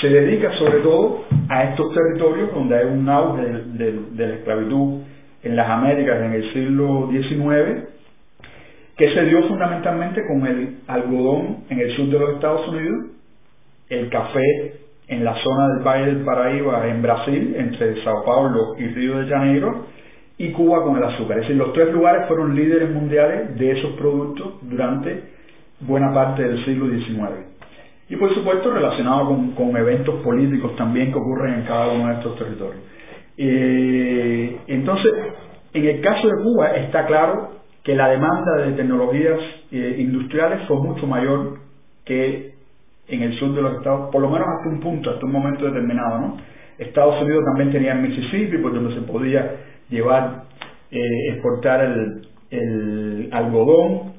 se 0.02 0.10
dedica 0.10 0.52
sobre 0.58 0.80
todo 0.80 1.24
a 1.50 1.64
estos 1.66 1.94
territorios 1.94 2.54
donde 2.54 2.78
hay 2.78 2.86
un 2.86 3.08
auge 3.08 3.44
de, 3.44 4.00
la 4.16 4.34
esclavitud 4.36 5.02
en 5.44 5.56
las 5.56 5.70
Américas 5.70 6.22
en 6.22 6.34
el 6.34 6.54
siglo 6.54 7.10
XIX, 7.12 7.88
que 8.98 9.14
se 9.14 9.26
dio 9.26 9.48
fundamentalmente 9.48 10.22
con 10.28 10.48
el 10.48 10.78
algodón 10.88 11.66
en 11.70 11.80
el 11.80 11.96
sur 11.96 12.08
de 12.08 12.20
los 12.20 12.34
Estados 12.36 12.68
Unidos, 12.70 13.06
el 13.90 14.10
café 14.10 14.74
en 15.08 15.24
la 15.24 15.36
zona 15.44 15.76
del 15.76 15.84
Valle 15.86 16.06
del 16.08 16.26
Paraíba 16.26 16.88
en 16.88 17.02
Brasil, 17.04 17.56
entre 17.56 18.04
Sao 18.04 18.24
Paulo 18.26 18.76
y 18.80 18.88
Río 18.88 19.20
de 19.20 19.28
Janeiro, 19.28 19.86
y 20.38 20.52
Cuba 20.52 20.84
con 20.84 20.98
el 20.98 21.04
azúcar. 21.04 21.38
Es 21.38 21.44
decir, 21.44 21.58
los 21.58 21.74
tres 21.74 21.94
lugares 21.94 22.28
fueron 22.28 22.56
líderes 22.56 22.90
mundiales 22.90 23.56
de 23.58 23.72
esos 23.72 23.92
productos 23.94 24.56
durante 24.64 25.35
buena 25.80 26.14
parte 26.14 26.44
del 26.44 26.64
siglo 26.66 26.88
XIX. 26.88 27.56
Y 28.10 28.16
por 28.18 28.34
supuesto 28.34 28.72
relacionado 28.72 29.28
con, 29.56 29.76
eventos 29.78 30.22
políticos 30.24 30.76
también 30.76 31.12
que 31.12 31.18
ocurren 31.18 31.56
en 31.56 31.62
cada 31.64 31.88
uno 31.88 32.08
de 32.08 32.14
estos 32.16 32.38
territorios. 32.38 32.84
Eh, 33.38 34.58
entonces, 34.68 35.12
en 35.74 35.86
el 35.86 36.02
caso 36.02 36.28
de 36.28 36.44
Cuba 36.44 36.76
está 36.76 37.06
claro 37.06 37.50
que 37.84 37.96
la 37.96 38.10
demanda 38.10 38.58
de 38.66 38.74
tecnologías 38.74 39.40
eh, 39.72 39.96
industriales 40.00 40.68
fue 40.68 40.78
mucho 40.78 41.06
mayor 41.08 41.60
que 42.06 42.56
en 43.08 43.22
el 43.22 43.38
sur 43.38 43.54
de 43.54 43.62
los 43.62 43.76
estados, 43.78 44.10
por 44.12 44.22
lo 44.22 44.30
menos 44.30 44.48
hasta 44.48 44.70
un 44.70 44.80
punto, 44.80 45.10
hasta 45.12 45.26
un 45.26 45.32
momento 45.32 45.66
determinado, 45.66 46.20
¿no? 46.20 46.38
Estados 46.78 47.22
Unidos 47.22 47.44
también 47.46 47.72
tenía 47.72 47.94
el 47.94 48.02
Mississippi, 48.02 48.58
por 48.58 48.74
donde 48.74 48.96
se 48.96 49.02
podía 49.02 49.58
llevar, 49.90 50.44
eh, 50.92 51.30
exportar 51.32 51.82
el, 51.82 52.28
el 52.52 53.30
algodón. 53.32 54.15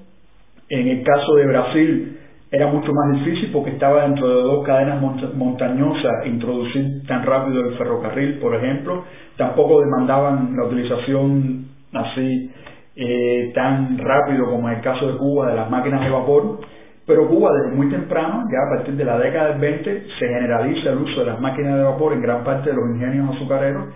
En 0.68 0.88
el 0.88 1.02
caso 1.02 1.34
de 1.34 1.46
Brasil 1.46 2.18
era 2.50 2.68
mucho 2.68 2.92
más 2.92 3.12
difícil 3.18 3.50
porque 3.52 3.70
estaba 3.70 4.02
dentro 4.02 4.28
de 4.28 4.42
dos 4.42 4.64
cadenas 4.64 5.00
montañosas 5.34 6.26
introducir 6.26 7.06
tan 7.06 7.24
rápido 7.24 7.60
el 7.66 7.76
ferrocarril, 7.76 8.38
por 8.38 8.54
ejemplo. 8.54 9.04
Tampoco 9.36 9.80
demandaban 9.80 10.56
la 10.56 10.64
utilización 10.64 11.66
así 11.92 12.50
eh, 12.96 13.52
tan 13.54 13.98
rápido 13.98 14.46
como 14.46 14.68
en 14.68 14.76
el 14.76 14.80
caso 14.80 15.06
de 15.06 15.18
Cuba 15.18 15.50
de 15.50 15.56
las 15.56 15.70
máquinas 15.70 16.02
de 16.02 16.10
vapor. 16.10 16.60
Pero 17.06 17.28
Cuba 17.28 17.50
desde 17.52 17.76
muy 17.76 17.88
temprano, 17.88 18.44
ya 18.50 18.58
a 18.66 18.76
partir 18.76 18.94
de 18.96 19.04
la 19.04 19.18
década 19.18 19.50
del 19.50 19.60
20, 19.60 20.06
se 20.18 20.26
generaliza 20.26 20.90
el 20.90 20.98
uso 20.98 21.20
de 21.20 21.26
las 21.26 21.40
máquinas 21.40 21.76
de 21.76 21.82
vapor 21.82 22.12
en 22.12 22.22
gran 22.22 22.42
parte 22.42 22.70
de 22.70 22.76
los 22.76 22.88
ingenios 22.90 23.36
azucareros 23.36 23.86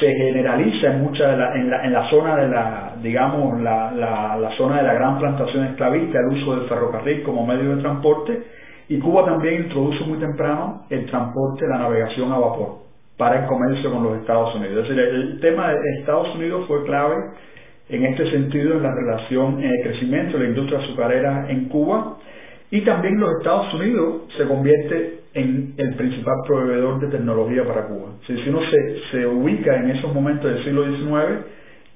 se 0.00 0.12
generaliza 0.12 0.88
en 0.88 1.02
mucha 1.02 1.32
en, 1.54 1.70
la, 1.70 1.84
en 1.84 1.92
la 1.92 2.08
zona 2.10 2.36
de 2.36 2.48
la 2.48 2.94
digamos 3.02 3.60
la, 3.60 3.92
la, 3.92 4.50
zona 4.56 4.78
de 4.78 4.82
la 4.82 4.94
gran 4.94 5.18
plantación 5.18 5.64
esclavista 5.66 6.18
el 6.18 6.36
uso 6.36 6.56
del 6.56 6.68
ferrocarril 6.68 7.22
como 7.22 7.46
medio 7.46 7.76
de 7.76 7.82
transporte 7.82 8.42
y 8.88 8.98
Cuba 8.98 9.24
también 9.24 9.64
introduce 9.64 10.04
muy 10.04 10.18
temprano 10.18 10.84
el 10.90 11.06
transporte 11.06 11.66
la 11.68 11.78
navegación 11.78 12.32
a 12.32 12.38
vapor 12.38 12.88
para 13.16 13.42
el 13.42 13.46
comercio 13.46 13.92
con 13.92 14.04
los 14.04 14.18
Estados 14.18 14.54
Unidos. 14.54 14.82
Es 14.82 14.88
decir 14.88 14.98
el, 14.98 15.40
tema 15.40 15.72
de 15.72 15.78
Estados 15.98 16.34
Unidos 16.36 16.66
fue 16.66 16.84
clave 16.84 17.16
en 17.88 18.04
este 18.04 18.30
sentido 18.30 18.74
en 18.74 18.82
la 18.82 18.94
relación 18.94 19.62
en 19.62 19.70
el 19.70 19.82
crecimiento 19.82 20.38
de 20.38 20.44
la 20.44 20.50
industria 20.50 20.78
azucarera 20.80 21.50
en 21.50 21.68
Cuba 21.68 22.16
y 22.70 22.82
también 22.82 23.18
los 23.18 23.30
Estados 23.38 23.72
Unidos 23.74 24.22
se 24.36 24.46
convierte 24.46 25.20
en 25.34 25.74
el 25.76 25.94
principal 25.94 26.36
proveedor 26.46 27.00
de 27.00 27.08
tecnología 27.08 27.64
para 27.64 27.86
Cuba. 27.86 28.10
Si, 28.26 28.32
uno 28.32 28.60
se, 28.70 29.00
se 29.10 29.26
ubica 29.26 29.76
en 29.76 29.90
esos 29.90 30.12
momentos 30.12 30.52
del 30.52 30.64
siglo 30.64 30.84
XIX, 30.84 31.46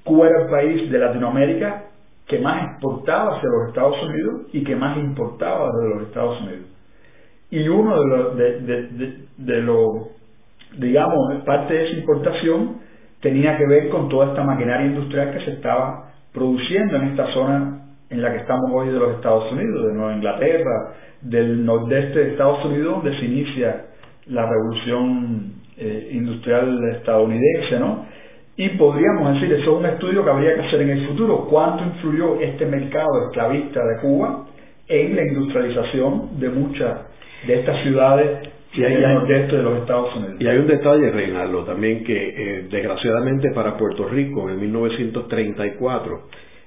Cuba 0.03 0.27
era 0.27 0.43
el 0.43 0.49
país 0.49 0.91
de 0.91 0.97
Latinoamérica 0.97 1.83
que 2.27 2.39
más 2.39 2.71
exportaba 2.71 3.35
hacia 3.35 3.49
los 3.49 3.67
Estados 3.69 4.01
Unidos 4.03 4.41
y 4.53 4.63
que 4.63 4.75
más 4.75 4.97
importaba 4.97 5.69
desde 5.73 5.95
los 5.95 6.07
Estados 6.07 6.41
Unidos. 6.41 6.65
Y 7.51 7.67
uno 7.67 8.01
de 8.01 8.07
los, 8.07 8.37
de, 8.37 8.59
de, 8.61 9.17
de, 9.37 9.61
lo, 9.61 10.07
digamos, 10.77 11.35
parte 11.45 11.73
de 11.73 11.87
esa 11.87 11.99
importación 11.99 12.77
tenía 13.21 13.57
que 13.57 13.67
ver 13.67 13.89
con 13.89 14.09
toda 14.09 14.29
esta 14.29 14.43
maquinaria 14.43 14.87
industrial 14.87 15.33
que 15.33 15.45
se 15.45 15.51
estaba 15.51 16.13
produciendo 16.33 16.95
en 16.95 17.03
esta 17.09 17.31
zona 17.33 17.82
en 18.13 18.21
la 18.21 18.31
que 18.31 18.41
estamos 18.41 18.69
hoy 18.71 18.89
de 18.89 18.99
los 18.99 19.15
Estados 19.15 19.51
Unidos, 19.51 19.87
de 19.87 19.93
Nueva 19.93 20.13
Inglaterra, 20.13 20.93
del 21.21 21.65
nordeste 21.65 22.19
de 22.19 22.31
Estados 22.31 22.63
Unidos, 22.63 23.03
donde 23.03 23.17
se 23.19 23.25
inicia 23.25 23.85
la 24.27 24.47
revolución 24.47 25.53
eh, 25.77 26.09
industrial 26.11 26.79
estadounidense, 26.95 27.79
¿no? 27.79 28.05
Y 28.55 28.69
podríamos 28.69 29.33
decir, 29.33 29.51
eso 29.51 29.63
es 29.63 29.79
un 29.79 29.85
estudio 29.87 30.23
que 30.23 30.29
habría 30.29 30.53
que 30.53 30.61
hacer 30.61 30.81
en 30.81 30.91
el 30.91 31.07
futuro, 31.07 31.47
cuánto 31.49 31.83
influyó 31.85 32.39
este 32.39 32.67
mercado 32.67 33.25
esclavista 33.25 33.79
de 33.83 34.01
Cuba 34.01 34.45
en 34.87 35.15
la 35.15 35.23
industrialización 35.23 36.39
de 36.39 36.49
muchas 36.49 36.99
de 37.47 37.59
estas 37.59 37.81
ciudades 37.81 38.49
y 38.75 38.83
hay, 38.83 39.01
nordeste 39.01 39.55
de 39.55 39.63
los 39.63 39.79
Estados 39.79 40.15
Unidos. 40.15 40.35
Y 40.39 40.47
hay 40.47 40.57
un 40.57 40.67
detalle, 40.67 41.09
Reinaldo, 41.09 41.63
también 41.63 42.03
que 42.03 42.13
eh, 42.13 42.67
desgraciadamente 42.69 43.49
para 43.55 43.75
Puerto 43.75 44.07
Rico 44.07 44.47
en 44.49 44.59
1934 44.59 46.21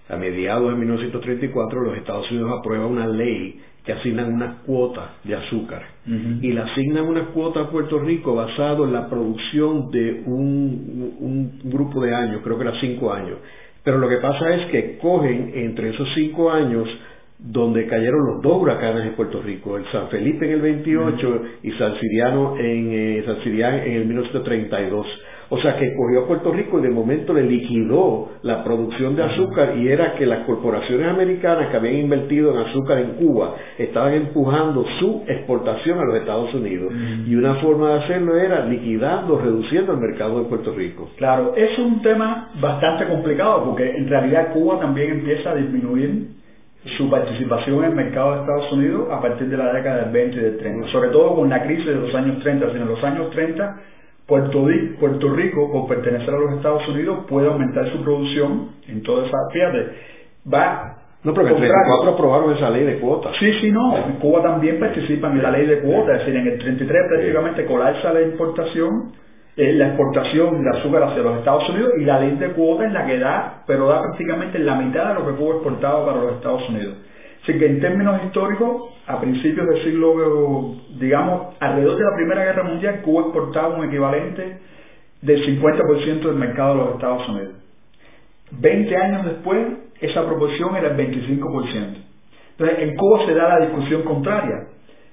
a 0.09 0.17
mediados 0.17 0.71
de 0.71 0.77
1934 0.77 1.81
los 1.81 1.97
Estados 1.97 2.31
Unidos 2.31 2.59
aprueban 2.59 2.89
una 2.89 3.07
ley 3.07 3.61
que 3.85 3.93
asignan 3.93 4.33
una 4.33 4.59
cuota 4.67 5.15
de 5.23 5.37
azúcar. 5.37 5.83
Y 6.07 6.53
le 6.53 6.61
asignan 6.61 7.05
una 7.05 7.27
cuota 7.27 7.61
a 7.61 7.71
Puerto 7.71 8.01
Rico 8.01 8.35
basado 8.35 8.85
en 8.85 8.93
la 8.93 9.09
producción 9.09 9.91
de 9.91 10.23
un, 10.27 11.15
un 11.21 11.61
grupo 11.65 12.03
de 12.03 12.15
años, 12.15 12.41
creo 12.43 12.59
que 12.59 12.65
era 12.65 12.81
cinco 12.81 13.13
años. 13.13 13.39
Pero 13.85 13.99
lo 13.99 14.09
que 14.09 14.17
pasa 14.17 14.55
es 14.57 14.71
que 14.73 14.99
cogen 14.99 15.53
entre 15.55 15.91
esos 15.91 16.09
cinco 16.15 16.51
años 16.51 16.89
donde 17.39 17.87
cayeron 17.87 18.27
los 18.27 18.43
dos 18.43 18.63
huracanes 18.63 19.07
en 19.07 19.15
Puerto 19.15 19.43
Rico, 19.43 19.77
el 19.77 19.85
San 19.93 20.09
Felipe 20.09 20.47
en 20.47 20.53
el 20.53 20.61
28 20.61 21.43
y 21.63 21.71
San 21.73 21.99
Siriano 22.01 22.57
en, 22.57 22.91
eh, 22.93 23.23
San 23.27 23.43
Siriano 23.45 23.77
en 23.79 23.93
el 23.93 24.07
1932 24.07 25.07
o 25.49 25.59
sea 25.59 25.77
que 25.77 25.95
cogió 25.95 26.25
a 26.25 26.27
Puerto 26.27 26.53
Rico 26.53 26.79
y 26.79 26.83
de 26.83 26.91
momento 26.91 27.33
le 27.33 27.43
liquidó 27.43 28.31
la 28.43 28.65
producción 28.65 29.15
de 29.15 29.23
azúcar 29.23 29.77
y 29.77 29.89
era 29.89 30.15
que 30.15 30.27
las 30.27 30.41
corporaciones 30.47 31.07
americanas 31.09 31.69
que 31.69 31.77
habían 31.77 31.97
invertido 31.97 32.53
en 32.53 32.67
azúcar 32.69 32.99
en 32.99 33.11
Cuba 33.13 33.55
estaban 33.79 34.15
empujando 34.15 34.85
su 34.99 35.23
exportación 35.27 35.99
a 36.01 36.05
los 36.05 36.17
Estados 36.17 36.53
Unidos. 36.55 36.93
Y 37.27 37.35
una 37.35 37.55
forma 37.57 37.91
de 37.91 38.05
hacerlo 38.05 38.37
era 38.37 38.65
liquidando, 38.67 39.39
reduciendo 39.39 39.93
el 39.93 39.99
mercado 39.99 40.43
de 40.43 40.49
Puerto 40.49 40.73
Rico. 40.73 41.11
Claro, 41.17 41.55
es 41.57 41.79
un 41.79 42.03
tema 42.03 42.51
bastante 42.61 43.07
complicado 43.07 43.65
porque 43.65 43.89
en 43.89 44.09
realidad 44.09 44.53
Cuba 44.53 44.81
también 44.81 45.11
empieza 45.11 45.51
a 45.51 45.55
disminuir 45.55 46.37
su 46.97 47.11
participación 47.11 47.79
en 47.79 47.91
el 47.91 47.97
mercado 47.97 48.35
de 48.35 48.41
Estados 48.41 48.73
Unidos 48.73 49.09
a 49.11 49.21
partir 49.21 49.49
de 49.49 49.57
la 49.57 49.73
década 49.73 50.05
del 50.05 50.13
20 50.13 50.37
y 50.37 50.41
del 50.41 50.59
30, 50.59 50.89
sobre 50.93 51.09
todo 51.11 51.35
con 51.35 51.49
la 51.49 51.63
crisis 51.63 51.87
de 51.87 51.95
los 51.95 52.15
años 52.15 52.39
30. 52.43 52.67
En 52.71 52.89
los 52.89 53.03
años 53.03 53.31
30 53.31 53.77
Puerto, 54.27 54.67
Puerto 54.99 55.31
Rico, 55.31 55.71
por 55.71 55.87
pertenecer 55.87 56.35
a 56.35 56.39
los 56.39 56.53
Estados 56.55 56.87
Unidos, 56.89 57.25
puede 57.29 57.47
aumentar 57.47 57.91
su 57.93 58.03
producción 58.03 58.71
en 58.89 59.03
toda 59.03 59.25
esa. 59.27 59.37
Fíjate, 59.53 59.87
va. 60.53 60.97
No, 61.23 61.33
pero 61.33 61.49
el 61.49 61.57
34 61.57 62.11
aprobaron 62.11 62.57
esa 62.57 62.71
ley 62.71 62.85
de 62.85 62.99
cuotas. 62.99 63.35
Sí, 63.39 63.53
sí, 63.61 63.71
no. 63.71 63.95
Cuba 64.21 64.43
también 64.43 64.79
participa 64.79 65.29
en 65.29 65.43
la 65.43 65.51
ley 65.51 65.67
de 65.67 65.81
cuotas. 65.81 66.21
Es 66.21 66.27
decir, 66.27 66.37
en 66.41 66.47
el 66.47 66.59
33 66.59 67.03
prácticamente 67.09 67.67
colapsa 67.67 68.13
la 68.13 68.23
importación, 68.23 69.13
eh, 69.57 69.73
la 69.73 69.89
exportación 69.89 70.63
de 70.63 70.79
azúcar 70.79 71.05
hacia 71.05 71.23
los 71.23 71.39
Estados 71.39 71.69
Unidos 71.71 71.93
y 71.99 72.05
la 72.05 72.21
ley 72.21 72.37
de 72.37 72.49
cuotas 72.51 72.89
es 72.89 72.93
la 72.93 73.07
que 73.07 73.19
da, 73.19 73.63
pero 73.67 73.89
da 73.89 74.03
prácticamente 74.03 74.59
la 74.59 74.75
mitad 74.77 75.09
de 75.09 75.15
lo 75.15 75.27
que 75.27 75.33
Cuba 75.33 75.55
exportado 75.55 76.07
para 76.07 76.21
los 76.21 76.33
Estados 76.35 76.69
Unidos. 76.69 76.97
Así 77.47 77.57
que 77.61 77.67
en 77.67 77.81
términos 77.81 78.25
históricos, 78.25 78.91
a 79.07 79.21
principios 79.21 79.69
del 79.69 79.85
siglo, 79.85 80.75
digamos, 80.99 81.55
alrededor 81.61 81.97
de 81.97 82.03
la 82.03 82.17
Primera 82.17 82.45
Guerra 82.45 82.65
Mundial, 82.65 83.03
Cuba 83.03 83.23
exportaba 83.23 83.69
un 83.69 83.85
equivalente 83.85 84.59
del 85.23 85.61
50% 85.61 86.27
del 86.27 86.35
mercado 86.35 86.71
de 86.71 86.81
los 86.81 86.95
Estados 86.95 87.29
Unidos. 87.29 87.55
Veinte 88.51 88.97
años 88.97 89.27
después, 89.27 89.65
esa 90.01 90.27
proporción 90.27 90.75
era 90.75 90.89
el 90.89 90.97
25%. 90.97 91.97
Entonces, 92.59 92.79
en 92.81 92.97
Cuba 92.97 93.27
se 93.27 93.35
da 93.35 93.49
la 93.61 93.67
discusión 93.67 94.03
contraria. 94.03 94.67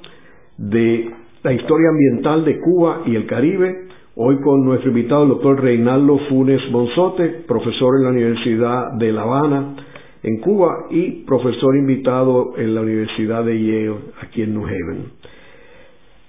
de 0.58 1.14
la 1.44 1.52
historia 1.52 1.90
ambiental 1.90 2.44
de 2.44 2.58
Cuba 2.58 3.02
y 3.06 3.14
el 3.14 3.28
Caribe 3.28 3.83
Hoy 4.16 4.36
con 4.42 4.64
nuestro 4.64 4.90
invitado, 4.90 5.24
el 5.24 5.30
doctor 5.30 5.60
Reinaldo 5.60 6.16
Funes 6.28 6.60
Monzote, 6.70 7.42
profesor 7.48 7.96
en 7.96 8.04
la 8.04 8.10
Universidad 8.10 8.92
de 8.92 9.12
La 9.12 9.22
Habana, 9.22 9.74
en 10.22 10.38
Cuba, 10.38 10.86
y 10.88 11.24
profesor 11.24 11.76
invitado 11.76 12.52
en 12.56 12.76
la 12.76 12.82
Universidad 12.82 13.44
de 13.44 13.60
Yale, 13.60 13.94
aquí 14.22 14.42
en 14.42 14.54
New 14.54 14.66
Haven. 14.66 15.04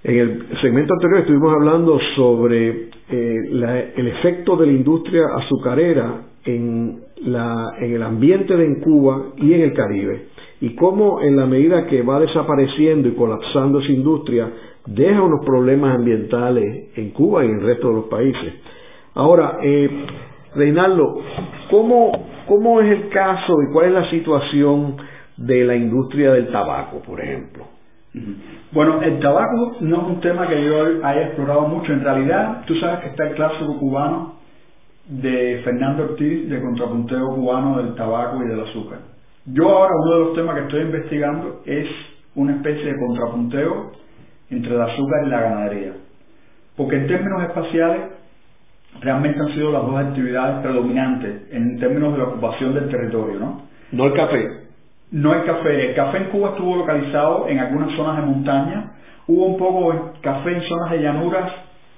En 0.02 0.18
el 0.18 0.46
segmento 0.60 0.94
anterior 0.94 1.20
estuvimos 1.20 1.54
hablando 1.54 1.96
sobre 2.16 2.88
eh, 3.08 3.92
el 3.96 4.08
efecto 4.08 4.56
de 4.56 4.66
la 4.66 4.72
industria 4.72 5.22
azucarera 5.36 6.22
en, 6.44 7.02
el 7.24 8.02
ambiente 8.02 8.54
en 8.54 8.80
Cuba 8.80 9.26
y 9.36 9.52
en 9.52 9.60
el 9.60 9.72
Caribe, 9.74 10.22
y 10.60 10.74
cómo 10.74 11.22
en 11.22 11.36
la 11.36 11.46
medida 11.46 11.86
que 11.86 12.02
va 12.02 12.18
desapareciendo 12.18 13.08
y 13.08 13.12
colapsando 13.12 13.78
esa 13.78 13.92
industria, 13.92 14.50
deja 14.86 15.22
unos 15.22 15.44
problemas 15.44 15.96
ambientales 15.96 16.96
en 16.96 17.10
Cuba 17.10 17.44
y 17.44 17.48
en 17.48 17.58
el 17.60 17.66
resto 17.66 17.88
de 17.88 17.94
los 17.94 18.04
países. 18.06 18.54
Ahora, 19.14 19.58
eh, 19.62 20.06
Reinaldo, 20.54 21.20
¿cómo, 21.70 22.12
¿cómo 22.46 22.80
es 22.80 22.90
el 22.90 23.08
caso 23.08 23.54
y 23.62 23.72
cuál 23.72 23.86
es 23.86 23.92
la 23.92 24.10
situación 24.10 24.96
de 25.36 25.64
la 25.64 25.76
industria 25.76 26.32
del 26.32 26.50
tabaco, 26.50 27.00
por 27.02 27.20
ejemplo? 27.20 27.64
Bueno, 28.72 29.02
el 29.02 29.20
tabaco 29.20 29.76
no 29.80 29.96
es 29.96 30.08
un 30.08 30.20
tema 30.20 30.48
que 30.48 30.64
yo 30.64 31.04
haya 31.04 31.26
explorado 31.26 31.62
mucho. 31.68 31.92
En 31.92 32.02
realidad, 32.02 32.64
tú 32.66 32.74
sabes 32.76 33.00
que 33.00 33.08
está 33.08 33.28
el 33.28 33.34
clásico 33.34 33.78
cubano 33.78 34.36
de 35.08 35.60
Fernando 35.64 36.04
Ortiz, 36.04 36.48
de 36.48 36.60
contrapunteo 36.60 37.34
cubano 37.34 37.78
del 37.78 37.94
tabaco 37.94 38.42
y 38.42 38.48
del 38.48 38.60
azúcar. 38.60 38.98
Yo 39.46 39.68
ahora 39.68 39.92
uno 40.04 40.12
de 40.12 40.24
los 40.24 40.34
temas 40.34 40.56
que 40.56 40.62
estoy 40.62 40.80
investigando 40.80 41.60
es 41.66 41.86
una 42.34 42.56
especie 42.56 42.84
de 42.84 42.98
contrapunteo 42.98 43.92
entre 44.50 44.74
el 44.74 44.80
azúcar 44.80 45.26
y 45.26 45.28
la 45.28 45.40
ganadería. 45.40 45.92
Porque 46.76 46.96
en 46.96 47.06
términos 47.06 47.42
espaciales, 47.42 48.00
realmente 49.00 49.40
han 49.40 49.54
sido 49.54 49.72
las 49.72 49.82
dos 49.82 49.96
actividades 49.96 50.62
predominantes 50.62 51.42
en 51.52 51.78
términos 51.78 52.12
de 52.12 52.18
la 52.18 52.24
ocupación 52.24 52.74
del 52.74 52.88
territorio, 52.88 53.38
¿no? 53.38 53.62
No 53.92 54.06
el 54.06 54.12
café. 54.14 54.66
No 55.12 55.34
el 55.34 55.44
café. 55.44 55.90
El 55.90 55.94
café 55.94 56.18
en 56.18 56.24
Cuba 56.24 56.50
estuvo 56.50 56.76
localizado 56.76 57.48
en 57.48 57.58
algunas 57.58 57.96
zonas 57.96 58.16
de 58.16 58.26
montaña. 58.26 58.92
Hubo 59.26 59.46
un 59.46 59.56
poco 59.56 59.92
de 59.92 59.98
café 60.20 60.52
en 60.52 60.62
zonas 60.62 60.90
de 60.90 61.02
llanuras 61.02 61.52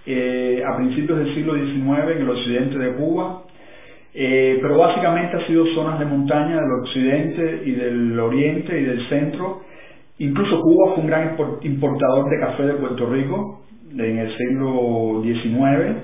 eh, 0.06 0.62
a 0.66 0.76
principios 0.76 1.18
del 1.18 1.34
siglo 1.34 1.54
XIX 1.54 2.16
en 2.16 2.22
el 2.22 2.30
occidente 2.30 2.78
de 2.78 2.92
Cuba. 2.94 3.42
Eh, 4.14 4.58
pero 4.62 4.78
básicamente 4.78 5.36
ha 5.36 5.46
sido 5.46 5.66
zonas 5.74 5.98
de 5.98 6.06
montaña 6.06 6.56
del 6.56 6.72
occidente 6.82 7.62
y 7.66 7.72
del 7.72 8.18
oriente 8.18 8.80
y 8.80 8.84
del 8.84 9.08
centro 9.08 9.62
Incluso 10.18 10.60
Cuba 10.60 10.94
fue 10.94 11.04
un 11.04 11.06
gran 11.06 11.36
importador 11.62 12.28
de 12.28 12.40
café 12.40 12.64
de 12.64 12.74
Puerto 12.74 13.06
Rico 13.06 13.60
en 13.92 14.18
el 14.18 14.36
siglo 14.36 15.22
XIX. 15.22 15.96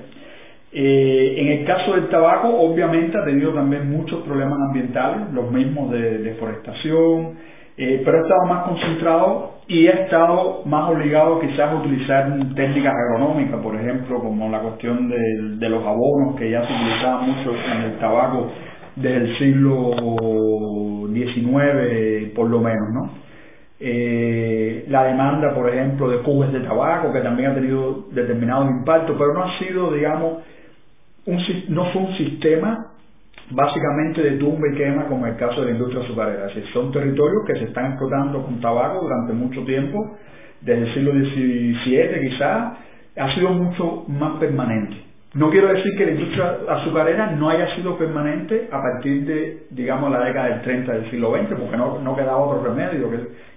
Eh, 0.71 1.35
en 1.37 1.47
el 1.59 1.65
caso 1.65 1.93
del 1.93 2.07
tabaco, 2.09 2.49
obviamente 2.49 3.17
ha 3.17 3.25
tenido 3.25 3.53
también 3.53 3.89
muchos 3.89 4.23
problemas 4.23 4.57
ambientales, 4.67 5.31
los 5.33 5.51
mismos 5.51 5.91
de 5.91 6.19
deforestación, 6.19 7.35
eh, 7.77 8.01
pero 8.05 8.17
ha 8.17 8.21
estado 8.21 8.45
más 8.47 8.63
concentrado 8.63 9.51
y 9.67 9.87
ha 9.87 9.91
estado 9.91 10.63
más 10.65 10.89
obligado 10.89 11.39
quizás 11.39 11.71
a 11.71 11.75
utilizar 11.75 12.25
técnicas 12.55 12.93
agronómicas, 12.93 13.59
por 13.61 13.75
ejemplo, 13.75 14.19
como 14.19 14.49
la 14.49 14.59
cuestión 14.59 15.09
de, 15.09 15.57
de 15.57 15.69
los 15.69 15.83
abonos 15.85 16.35
que 16.37 16.49
ya 16.49 16.65
se 16.65 16.73
utilizaban 16.73 17.29
mucho 17.29 17.53
en 17.53 17.81
el 17.81 17.99
tabaco 17.99 18.49
desde 18.95 19.17
el 19.17 19.37
siglo 19.37 19.91
XIX, 21.13 22.33
por 22.33 22.49
lo 22.49 22.59
menos, 22.59 22.89
¿no? 22.93 23.24
Eh, 23.87 24.85
la 24.89 25.03
demanda, 25.03 25.53
por 25.53 25.69
ejemplo, 25.69 26.09
de 26.09 26.17
cubes 26.23 26.51
de 26.51 26.61
tabaco, 26.61 27.13
que 27.13 27.19
también 27.19 27.51
ha 27.51 27.53
tenido 27.53 28.07
determinados 28.11 28.71
impactos, 28.71 29.15
pero 29.15 29.31
no 29.31 29.43
ha 29.43 29.59
sido, 29.59 29.91
digamos, 29.91 30.39
un, 31.27 31.39
no 31.69 31.85
fue 31.91 32.01
un 32.01 32.17
sistema 32.17 32.87
básicamente 33.51 34.23
de 34.23 34.31
tumba 34.37 34.67
y 34.69 34.75
quema 34.75 35.05
como 35.05 35.27
el 35.27 35.35
caso 35.35 35.61
de 35.61 35.67
la 35.67 35.71
industria 35.73 36.03
azucarera. 36.03 36.47
Es 36.47 36.65
son 36.73 36.91
territorios 36.91 37.43
que 37.45 37.59
se 37.59 37.65
están 37.65 37.91
explotando 37.91 38.41
con 38.43 38.59
tabaco 38.59 39.01
durante 39.03 39.33
mucho 39.33 39.63
tiempo, 39.65 40.17
desde 40.61 40.87
el 40.87 40.93
siglo 40.95 41.11
XVII 41.11 42.27
quizás, 42.27 42.77
ha 43.17 43.35
sido 43.35 43.49
mucho 43.49 44.05
más 44.07 44.39
permanente. 44.39 44.95
No 45.35 45.49
quiero 45.49 45.67
decir 45.67 45.97
que 45.97 46.05
la 46.05 46.11
industria 46.13 46.59
azucarera 46.69 47.31
no 47.31 47.49
haya 47.49 47.75
sido 47.75 47.97
permanente 47.97 48.69
a 48.71 48.81
partir 48.81 49.25
de, 49.25 49.67
digamos, 49.69 50.09
la 50.09 50.23
década 50.23 50.47
del 50.47 50.61
30 50.61 50.93
del 50.93 51.11
siglo 51.11 51.35
XX, 51.35 51.59
porque 51.59 51.75
no, 51.75 51.99
no 51.99 52.15
quedaba 52.15 52.37
otro 52.37 52.63
remedio 52.63 53.11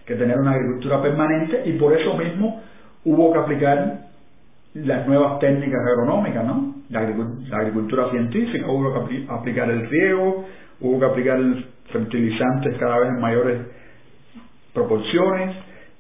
que, 0.05 0.14
tener 0.17 0.38
una 0.38 0.53
agricultura 0.53 1.01
permanente 1.03 1.62
y 1.67 1.75
por 1.75 1.93
eso 1.93 2.17
mismo 2.17 2.62
hubo 3.05 3.33
que 3.33 3.38
aplicar 3.38 3.99
las 4.75 5.07
nuevas 5.07 5.38
técnicas 5.38 5.81
agronómicas, 5.87 6.45
¿no? 6.45 6.75
La, 6.88 7.01
agricultura 7.01 8.11
científica, 8.11 8.67
hubo 8.69 9.07
que 9.07 9.27
aplicar 9.29 9.71
el 9.71 9.88
riego, 9.88 10.47
hubo 10.81 10.99
que 10.99 11.07
aplicar 11.07 11.38
fertilizantes 11.93 12.77
cada 12.79 12.99
vez 12.99 13.11
en 13.11 13.21
mayores 13.21 13.61
proporciones, 14.73 15.57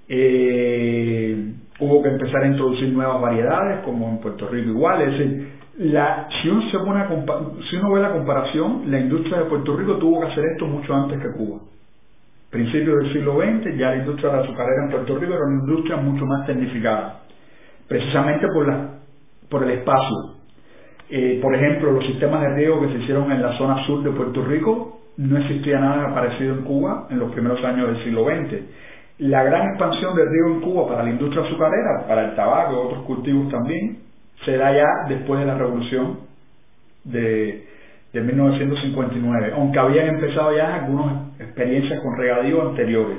eh, 0.08 1.52
hubo 1.78 2.02
que 2.02 2.08
empezar 2.08 2.42
a 2.42 2.46
introducir 2.48 2.88
nuevas 2.88 3.20
variedades, 3.20 3.80
como 3.84 4.08
en 4.08 4.18
Puerto 4.18 4.48
Rico 4.48 4.70
igual, 4.70 5.02
es 5.02 5.18
decir, 5.18 5.57
la, 5.78 6.28
si, 6.42 6.48
uno 6.48 6.70
se 6.70 6.78
pone 6.78 7.04
si 7.70 7.76
uno 7.76 7.92
ve 7.92 8.00
la 8.00 8.12
comparación, 8.12 8.90
la 8.90 8.98
industria 9.00 9.38
de 9.38 9.44
Puerto 9.44 9.76
Rico 9.76 9.96
tuvo 9.96 10.20
que 10.20 10.26
hacer 10.26 10.44
esto 10.52 10.66
mucho 10.66 10.94
antes 10.94 11.20
que 11.20 11.30
Cuba 11.32 11.58
principios 12.50 13.02
del 13.02 13.12
siglo 13.12 13.36
XX, 13.36 13.76
ya 13.76 13.90
la 13.90 13.96
industria 13.96 14.30
de 14.30 14.36
la 14.36 14.42
azucarera 14.42 14.84
en 14.84 14.90
Puerto 14.90 15.18
Rico 15.18 15.34
era 15.34 15.44
una 15.44 15.60
industria 15.60 15.96
mucho 15.96 16.24
más 16.24 16.46
tecnificada, 16.46 17.20
precisamente 17.86 18.46
por, 18.48 18.66
la, 18.66 18.90
por 19.50 19.62
el 19.64 19.70
espacio. 19.70 20.34
Eh, 21.10 21.38
por 21.42 21.54
ejemplo, 21.54 21.92
los 21.92 22.06
sistemas 22.06 22.42
de 22.42 22.54
riego 22.54 22.80
que 22.80 22.88
se 22.88 22.98
hicieron 23.02 23.30
en 23.32 23.42
la 23.42 23.56
zona 23.58 23.84
sur 23.86 24.02
de 24.02 24.10
Puerto 24.10 24.44
Rico, 24.44 25.00
no 25.16 25.36
existía 25.38 25.80
nada 25.80 26.14
parecido 26.14 26.54
en 26.54 26.62
Cuba 26.62 27.08
en 27.10 27.18
los 27.18 27.32
primeros 27.32 27.62
años 27.64 27.88
del 27.88 28.04
siglo 28.04 28.24
XX. 28.24 28.62
La 29.18 29.42
gran 29.42 29.68
expansión 29.70 30.14
del 30.14 30.28
riego 30.28 30.48
en 30.54 30.60
Cuba 30.60 30.88
para 30.88 31.02
la 31.02 31.10
industria 31.10 31.44
azucarera, 31.44 32.06
para 32.06 32.30
el 32.30 32.36
tabaco 32.36 32.72
y 32.72 32.86
otros 32.86 33.02
cultivos 33.02 33.50
también, 33.50 33.98
se 34.44 34.56
da 34.56 34.72
ya 34.72 34.86
después 35.08 35.40
de 35.40 35.46
la 35.46 35.56
revolución 35.56 36.20
de, 37.04 37.66
de 38.12 38.20
1959, 38.20 39.52
aunque 39.54 39.78
habían 39.78 40.08
empezado 40.08 40.56
ya 40.56 40.74
algunas 40.74 41.40
experiencias 41.40 42.00
con 42.00 42.16
regadío 42.16 42.62
anteriores. 42.62 43.18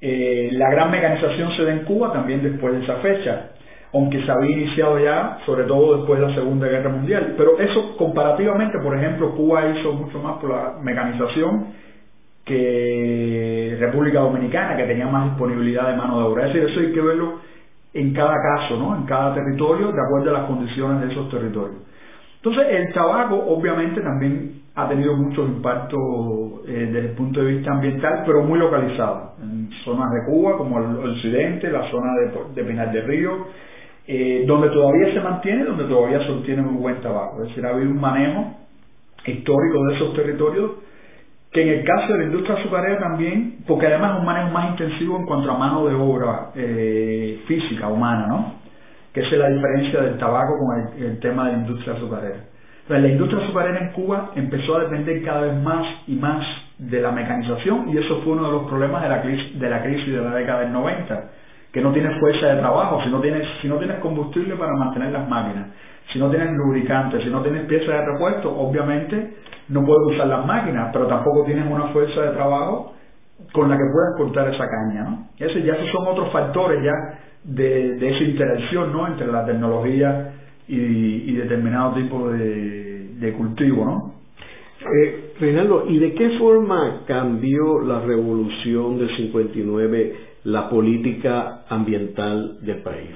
Eh, 0.00 0.50
la 0.52 0.70
gran 0.70 0.90
mecanización 0.90 1.56
se 1.56 1.64
da 1.64 1.72
en 1.72 1.84
Cuba 1.84 2.12
también 2.12 2.42
después 2.42 2.74
de 2.74 2.84
esa 2.84 2.96
fecha, 2.96 3.50
aunque 3.92 4.22
se 4.24 4.30
había 4.30 4.56
iniciado 4.56 4.98
ya, 4.98 5.38
sobre 5.46 5.64
todo 5.64 5.98
después 5.98 6.20
de 6.20 6.26
la 6.28 6.34
Segunda 6.34 6.68
Guerra 6.68 6.90
Mundial. 6.90 7.34
Pero 7.36 7.58
eso 7.58 7.96
comparativamente, 7.96 8.78
por 8.78 8.96
ejemplo, 8.96 9.34
Cuba 9.34 9.66
hizo 9.68 9.92
mucho 9.94 10.18
más 10.20 10.38
por 10.38 10.50
la 10.50 10.74
mecanización 10.82 11.86
que 12.44 13.76
República 13.80 14.20
Dominicana, 14.20 14.76
que 14.76 14.84
tenía 14.84 15.06
más 15.06 15.30
disponibilidad 15.30 15.88
de 15.88 15.96
mano 15.96 16.18
de 16.18 16.24
obra. 16.26 16.46
Es 16.46 16.54
decir, 16.54 16.70
eso 16.70 16.80
hay 16.80 16.92
que 16.92 17.00
verlo 17.00 17.40
en 17.96 18.12
cada 18.12 18.34
caso, 18.34 18.76
¿no? 18.76 18.94
en 18.96 19.04
cada 19.04 19.34
territorio, 19.34 19.90
de 19.90 20.00
acuerdo 20.00 20.30
a 20.30 20.40
las 20.40 20.46
condiciones 20.46 21.00
de 21.00 21.12
esos 21.12 21.30
territorios. 21.30 21.80
Entonces, 22.36 22.66
el 22.70 22.92
tabaco 22.92 23.36
obviamente 23.36 24.00
también 24.02 24.62
ha 24.74 24.86
tenido 24.88 25.16
mucho 25.16 25.44
impacto 25.44 25.96
eh, 26.66 26.90
desde 26.92 27.08
el 27.08 27.14
punto 27.14 27.40
de 27.40 27.54
vista 27.54 27.72
ambiental, 27.72 28.22
pero 28.26 28.42
muy 28.42 28.58
localizado, 28.58 29.32
en 29.42 29.70
zonas 29.84 30.10
de 30.12 30.30
Cuba 30.30 30.58
como 30.58 30.78
el 30.78 31.10
occidente, 31.10 31.70
la 31.70 31.90
zona 31.90 32.12
de, 32.14 32.54
de 32.54 32.68
Pinar 32.68 32.92
del 32.92 33.06
Río, 33.06 33.46
eh, 34.06 34.44
donde 34.46 34.68
todavía 34.68 35.14
se 35.14 35.20
mantiene, 35.20 35.64
donde 35.64 35.84
todavía 35.84 36.24
se 36.24 36.30
obtiene 36.30 36.62
muy 36.62 36.80
buen 36.80 37.00
tabaco. 37.00 37.42
Es 37.42 37.48
decir, 37.48 37.64
ha 37.64 37.70
habido 37.70 37.90
un 37.90 38.00
manejo 38.00 38.54
histórico 39.24 39.84
de 39.88 39.94
esos 39.96 40.14
territorios 40.14 40.70
que 41.56 41.62
en 41.62 41.68
el 41.70 41.84
caso 41.84 42.12
de 42.12 42.18
la 42.18 42.24
industria 42.24 42.56
azucarera 42.58 42.98
también, 42.98 43.60
porque 43.66 43.86
además 43.86 44.12
es 44.12 44.20
un 44.20 44.26
manejo 44.26 44.50
más 44.50 44.72
intensivo 44.72 45.16
en 45.16 45.24
cuanto 45.24 45.50
a 45.50 45.56
mano 45.56 45.86
de 45.86 45.94
obra 45.94 46.50
eh, 46.54 47.40
física, 47.46 47.88
humana, 47.88 48.26
¿no? 48.26 48.56
Que 49.14 49.20
esa 49.20 49.36
es 49.36 49.38
la 49.38 49.48
diferencia 49.48 50.02
del 50.02 50.18
tabaco 50.18 50.52
con 50.58 51.02
el, 51.02 51.18
tema 51.20 51.46
de 51.46 51.52
la 51.52 51.58
industria 51.60 51.94
azucarera. 51.94 52.40
Pero 52.86 53.00
la 53.00 53.08
industria 53.08 53.42
azucarera 53.42 53.78
en 53.86 53.92
Cuba 53.92 54.32
empezó 54.36 54.76
a 54.76 54.80
depender 54.80 55.24
cada 55.24 55.40
vez 55.46 55.54
más 55.62 55.86
y 56.06 56.16
más 56.16 56.44
de 56.76 57.00
la 57.00 57.10
mecanización 57.10 57.88
y 57.88 57.96
eso 57.96 58.20
fue 58.22 58.34
uno 58.34 58.44
de 58.44 58.52
los 58.52 58.64
problemas 58.64 59.02
de 59.02 59.08
la 59.08 59.22
crisis 59.22 59.58
de 59.58 59.70
la, 59.70 59.82
crisis 59.82 60.12
de 60.14 60.20
la 60.20 60.34
década 60.34 60.60
del 60.60 60.74
90 60.74 61.30
que 61.72 61.80
no 61.80 61.90
tienes 61.92 62.20
fuerza 62.20 62.48
de 62.48 62.60
trabajo, 62.60 63.02
si 63.02 63.08
no 63.08 63.20
tienes, 63.22 63.48
si 63.62 63.68
no 63.68 63.76
tienes 63.76 63.98
combustible 64.00 64.56
para 64.56 64.72
mantener 64.76 65.10
las 65.10 65.26
máquinas, 65.26 65.68
si 66.12 66.18
no 66.18 66.30
tienes 66.30 66.52
lubricantes, 66.52 67.22
si 67.22 67.30
no 67.30 67.42
tienes 67.42 67.66
piezas 67.66 67.88
de 67.88 68.12
repuesto, 68.12 68.50
obviamente 68.56 69.34
no 69.68 69.84
puedes 69.84 70.14
usar 70.14 70.28
las 70.28 70.46
máquinas, 70.46 70.90
pero 70.92 71.06
tampoco 71.06 71.44
tienes 71.44 71.66
una 71.70 71.88
fuerza 71.88 72.20
de 72.20 72.30
trabajo 72.30 72.94
con 73.52 73.68
la 73.68 73.76
que 73.76 73.84
puedas 73.92 74.16
cortar 74.16 74.54
esa 74.54 74.64
caña, 74.68 75.04
¿no? 75.04 75.28
Ese, 75.38 75.62
ya 75.62 75.74
esos 75.74 75.90
son 75.90 76.06
otros 76.06 76.32
factores 76.32 76.82
ya 76.82 76.92
de, 77.44 77.96
esa 77.96 78.24
interacción, 78.24 78.92
¿no? 78.92 79.06
Entre 79.06 79.26
la 79.26 79.44
tecnología 79.44 80.32
y, 80.68 81.32
determinado 81.34 81.94
tipo 81.94 82.30
de, 82.30 83.34
cultivo, 83.36 83.84
¿no? 83.84 84.14
Eh, 84.80 85.32
Reinaldo, 85.40 85.84
¿y 85.88 85.98
de 85.98 86.14
qué 86.14 86.38
forma 86.38 87.02
cambió 87.06 87.80
la 87.80 88.00
revolución 88.00 88.98
del 88.98 89.14
59 89.16 90.16
la 90.44 90.68
política 90.68 91.62
ambiental 91.68 92.58
del 92.60 92.82
país? 92.82 93.10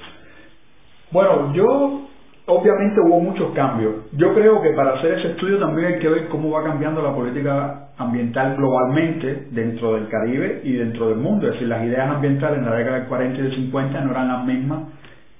Bueno, 1.12 1.52
yo 1.54 2.09
obviamente 2.50 3.00
hubo 3.00 3.20
muchos 3.20 3.52
cambios. 3.52 3.94
Yo 4.12 4.34
creo 4.34 4.60
que 4.60 4.70
para 4.70 4.94
hacer 4.94 5.18
ese 5.18 5.28
estudio 5.32 5.58
también 5.58 5.94
hay 5.94 5.98
que 5.98 6.08
ver 6.08 6.28
cómo 6.28 6.50
va 6.50 6.64
cambiando 6.64 7.02
la 7.02 7.14
política 7.14 7.88
ambiental 7.96 8.56
globalmente 8.56 9.48
dentro 9.50 9.94
del 9.94 10.08
Caribe 10.08 10.60
y 10.64 10.72
dentro 10.72 11.08
del 11.08 11.18
mundo. 11.18 11.46
Es 11.46 11.54
decir, 11.54 11.68
las 11.68 11.84
ideas 11.84 12.10
ambientales 12.10 12.58
en 12.58 12.64
la 12.64 12.76
década 12.76 12.98
del 12.98 13.08
40 13.08 13.38
y 13.38 13.42
del 13.42 13.54
50 13.54 14.00
no 14.00 14.10
eran 14.10 14.28
las 14.28 14.44
mismas 14.44 14.80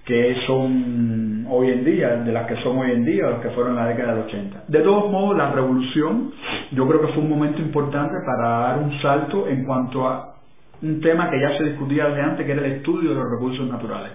que 0.04 0.34
son 0.46 1.46
hoy 1.48 1.70
en 1.70 1.84
día, 1.84 2.16
de 2.16 2.32
las 2.32 2.46
que 2.46 2.56
son 2.62 2.78
hoy 2.78 2.90
en 2.90 3.04
día, 3.04 3.30
las 3.30 3.40
que 3.40 3.50
fueron 3.50 3.72
en 3.72 3.76
la 3.76 3.88
década 3.88 4.14
del 4.14 4.24
80. 4.24 4.64
De 4.68 4.80
todos 4.80 5.10
modos, 5.10 5.36
la 5.36 5.52
revolución 5.52 6.32
yo 6.72 6.86
creo 6.88 7.00
que 7.00 7.08
fue 7.08 7.22
un 7.22 7.30
momento 7.30 7.60
importante 7.60 8.14
para 8.24 8.48
dar 8.48 8.78
un 8.78 9.00
salto 9.00 9.48
en 9.48 9.64
cuanto 9.64 10.08
a 10.08 10.34
un 10.82 11.00
tema 11.00 11.30
que 11.30 11.40
ya 11.40 11.56
se 11.58 11.64
discutía 11.64 12.06
desde 12.06 12.22
antes, 12.22 12.46
que 12.46 12.52
era 12.52 12.64
el 12.64 12.72
estudio 12.72 13.10
de 13.10 13.16
los 13.16 13.30
recursos 13.30 13.68
naturales. 13.68 14.12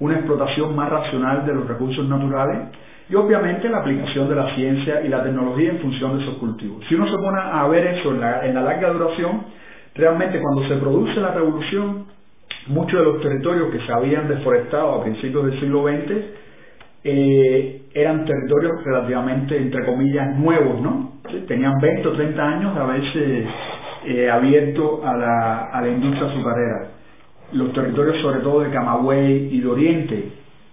Una 0.00 0.16
explotación 0.16 0.74
más 0.74 0.90
racional 0.90 1.46
de 1.46 1.54
los 1.54 1.68
recursos 1.68 2.08
naturales 2.08 2.58
y 3.10 3.14
obviamente 3.16 3.68
la 3.68 3.78
aplicación 3.78 4.28
de 4.28 4.36
la 4.36 4.54
ciencia 4.54 5.02
y 5.02 5.08
la 5.08 5.22
tecnología 5.22 5.70
en 5.70 5.78
función 5.80 6.16
de 6.16 6.24
esos 6.24 6.36
cultivos. 6.36 6.84
Si 6.88 6.94
uno 6.94 7.06
se 7.06 7.16
pone 7.16 7.40
a 7.40 7.66
ver 7.66 7.86
eso 7.98 8.12
en 8.12 8.20
la, 8.20 8.62
larga 8.62 8.90
duración, 8.90 9.42
realmente 9.94 10.40
cuando 10.40 10.68
se 10.68 10.76
produce 10.76 11.20
la 11.20 11.32
revolución, 11.32 12.06
muchos 12.68 13.00
de 13.00 13.04
los 13.04 13.20
territorios 13.20 13.70
que 13.72 13.80
se 13.84 13.92
habían 13.92 14.28
deforestado 14.28 14.94
a 14.94 15.02
principios 15.02 15.46
del 15.46 15.58
siglo 15.58 15.82
XX 15.88 16.12
eh, 17.02 17.82
eran 17.94 18.24
territorios 18.24 18.84
relativamente, 18.84 19.56
entre 19.56 19.84
comillas, 19.84 20.36
nuevos, 20.38 20.80
¿no? 20.80 21.14
Tenían 21.48 21.80
20 21.80 22.08
o 22.08 22.12
30 22.12 22.42
años 22.42 22.74
de 22.74 22.80
haberse 22.80 23.46
eh, 24.04 24.30
abierto 24.30 25.00
a 25.04 25.16
la, 25.16 25.58
a 25.72 25.80
la 25.80 25.88
industria 25.88 26.30
azucarera. 26.30 26.99
Los 27.52 27.72
territorios 27.72 28.20
sobre 28.22 28.40
todo 28.40 28.60
de 28.60 28.70
Camagüey 28.70 29.48
y 29.52 29.60
de 29.60 29.68
Oriente, 29.68 30.32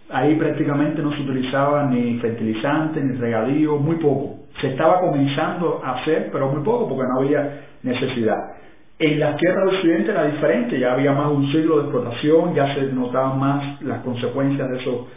ahí 0.09 0.35
prácticamente 0.35 1.01
no 1.01 1.11
se 1.13 1.21
utilizaba 1.21 1.85
ni 1.85 2.19
fertilizante 2.19 3.01
ni 3.01 3.17
regadío, 3.17 3.77
muy 3.77 3.95
poco. 3.95 4.35
Se 4.61 4.69
estaba 4.69 4.99
comenzando 4.99 5.81
a 5.83 5.95
hacer, 5.99 6.29
pero 6.31 6.49
muy 6.49 6.63
poco 6.63 6.87
porque 6.87 7.03
no 7.07 7.19
había 7.19 7.61
necesidad. 7.83 8.37
En 8.99 9.19
las 9.19 9.37
tierras 9.37 9.65
del 9.65 9.75
occidente 9.75 10.11
era 10.11 10.25
diferente, 10.25 10.79
ya 10.79 10.93
había 10.93 11.11
más 11.11 11.29
de 11.29 11.35
un 11.35 11.51
siglo 11.51 11.77
de 11.77 11.81
explotación, 11.83 12.55
ya 12.55 12.73
se 12.73 12.81
notaban 12.93 13.39
más 13.39 13.81
las 13.83 14.01
consecuencias 14.01 14.69
de 14.69 14.77
eso 14.77 15.07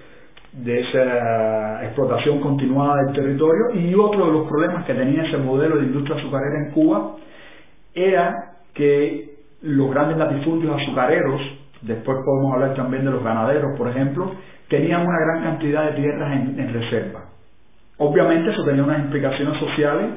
de 0.52 0.80
esa 0.80 1.84
explotación 1.84 2.40
continuada 2.40 3.04
del 3.04 3.14
territorio 3.14 3.70
y 3.72 3.94
otro 3.94 4.26
de 4.26 4.32
los 4.32 4.48
problemas 4.48 4.84
que 4.84 4.94
tenía 4.94 5.22
ese 5.22 5.36
modelo 5.36 5.78
de 5.78 5.84
industria 5.84 6.16
azucarera 6.16 6.66
en 6.66 6.72
Cuba 6.72 7.16
era 7.94 8.56
que 8.74 9.29
los 9.62 9.90
grandes 9.90 10.16
latifundios 10.16 10.80
azucareros, 10.80 11.40
después 11.82 12.18
podemos 12.24 12.54
hablar 12.54 12.74
también 12.74 13.04
de 13.04 13.10
los 13.10 13.22
ganaderos, 13.22 13.76
por 13.76 13.88
ejemplo, 13.88 14.32
tenían 14.68 15.02
una 15.06 15.18
gran 15.18 15.42
cantidad 15.42 15.90
de 15.90 16.00
tierras 16.00 16.32
en, 16.32 16.72
reserva. 16.72 17.24
Obviamente 17.98 18.50
eso 18.50 18.64
tenía 18.64 18.84
unas 18.84 19.00
implicaciones 19.00 19.58
sociales 19.58 20.10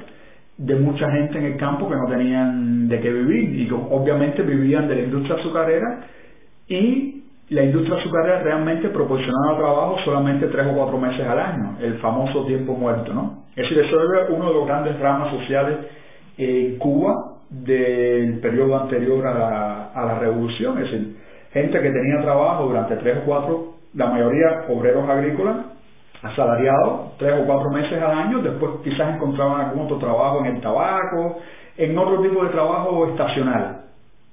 de 0.57 0.75
mucha 0.75 1.09
gente 1.11 1.37
en 1.37 1.45
el 1.45 1.57
campo 1.57 1.89
que 1.89 1.95
no 1.95 2.07
tenían 2.07 2.87
de 2.87 2.99
qué 3.01 3.11
vivir 3.11 3.59
y 3.59 3.71
obviamente 3.71 4.43
vivían 4.43 4.87
de 4.87 4.95
la 4.95 5.01
industria 5.01 5.35
azucarera 5.35 6.07
y 6.67 7.23
la 7.49 7.63
industria 7.63 7.97
azucarera 7.99 8.43
realmente 8.43 8.89
proporcionaba 8.89 9.57
trabajo 9.57 9.97
solamente 10.05 10.47
tres 10.47 10.67
o 10.67 10.75
cuatro 10.75 10.97
meses 10.97 11.27
al 11.27 11.39
año, 11.39 11.77
el 11.81 11.95
famoso 11.95 12.45
tiempo 12.45 12.73
muerto, 12.73 13.13
¿no? 13.13 13.43
Es 13.55 13.63
decir, 13.63 13.79
eso 13.79 13.95
era 13.99 14.27
uno 14.29 14.47
de 14.47 14.53
los 14.53 14.65
grandes 14.65 14.99
ramas 14.99 15.31
sociales 15.31 15.79
en 16.37 16.77
Cuba 16.77 17.32
del 17.53 18.39
periodo 18.39 18.81
anterior 18.81 19.25
a 19.27 19.33
la, 19.33 19.83
a 19.93 20.05
la 20.05 20.19
revolución, 20.19 20.77
es 20.79 20.91
decir, 20.91 21.17
gente 21.51 21.79
que 21.79 21.91
tenía 21.91 22.21
trabajo 22.21 22.65
durante 22.65 22.95
tres 22.97 23.19
o 23.19 23.25
cuatro, 23.25 23.73
la 23.93 24.07
mayoría 24.07 24.65
obreros 24.69 25.07
agrícolas, 25.07 25.57
asalariados, 26.23 27.17
tres 27.17 27.33
o 27.41 27.45
cuatro 27.45 27.69
meses 27.69 28.01
al 28.01 28.11
año, 28.11 28.39
después 28.39 28.71
quizás 28.83 29.15
encontraban 29.15 29.61
algún 29.61 29.85
otro 29.85 29.97
trabajo 29.97 30.39
en 30.39 30.55
el 30.55 30.61
tabaco, 30.61 31.39
en 31.77 31.97
otro 31.97 32.21
tipo 32.21 32.43
de 32.43 32.49
trabajo 32.49 33.07
estacional, 33.07 33.81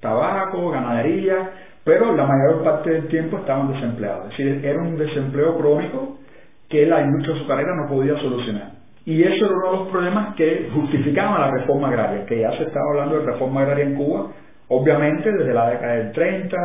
tabaco, 0.01 0.71
ganadería, 0.71 1.51
pero 1.85 2.15
la 2.15 2.27
mayor 2.27 2.63
parte 2.65 2.91
del 2.91 3.09
tiempo 3.09 3.39
estaban 3.39 3.73
desempleados, 3.73 4.31
es 4.33 4.39
decir, 4.39 4.65
era 4.65 4.81
un 4.81 4.97
desempleo 4.97 5.59
crónico 5.59 6.17
que 6.69 6.87
la 6.87 7.03
industria 7.03 7.37
azucarera 7.37 7.75
no 7.75 7.89
podía 7.89 8.17
solucionar. 8.19 8.80
Y 9.11 9.25
eso 9.25 9.45
era 9.45 9.55
uno 9.57 9.71
de 9.73 9.77
los 9.77 9.89
problemas 9.89 10.37
que 10.37 10.71
justificaban 10.73 11.41
la 11.41 11.51
reforma 11.51 11.89
agraria, 11.89 12.25
que 12.27 12.39
ya 12.39 12.57
se 12.57 12.63
estaba 12.63 12.91
hablando 12.91 13.19
de 13.19 13.27
reforma 13.27 13.63
agraria 13.63 13.87
en 13.87 13.97
Cuba, 13.97 14.29
obviamente 14.69 15.33
desde 15.33 15.53
la 15.53 15.69
década 15.69 15.95
del 15.95 16.13
30, 16.13 16.57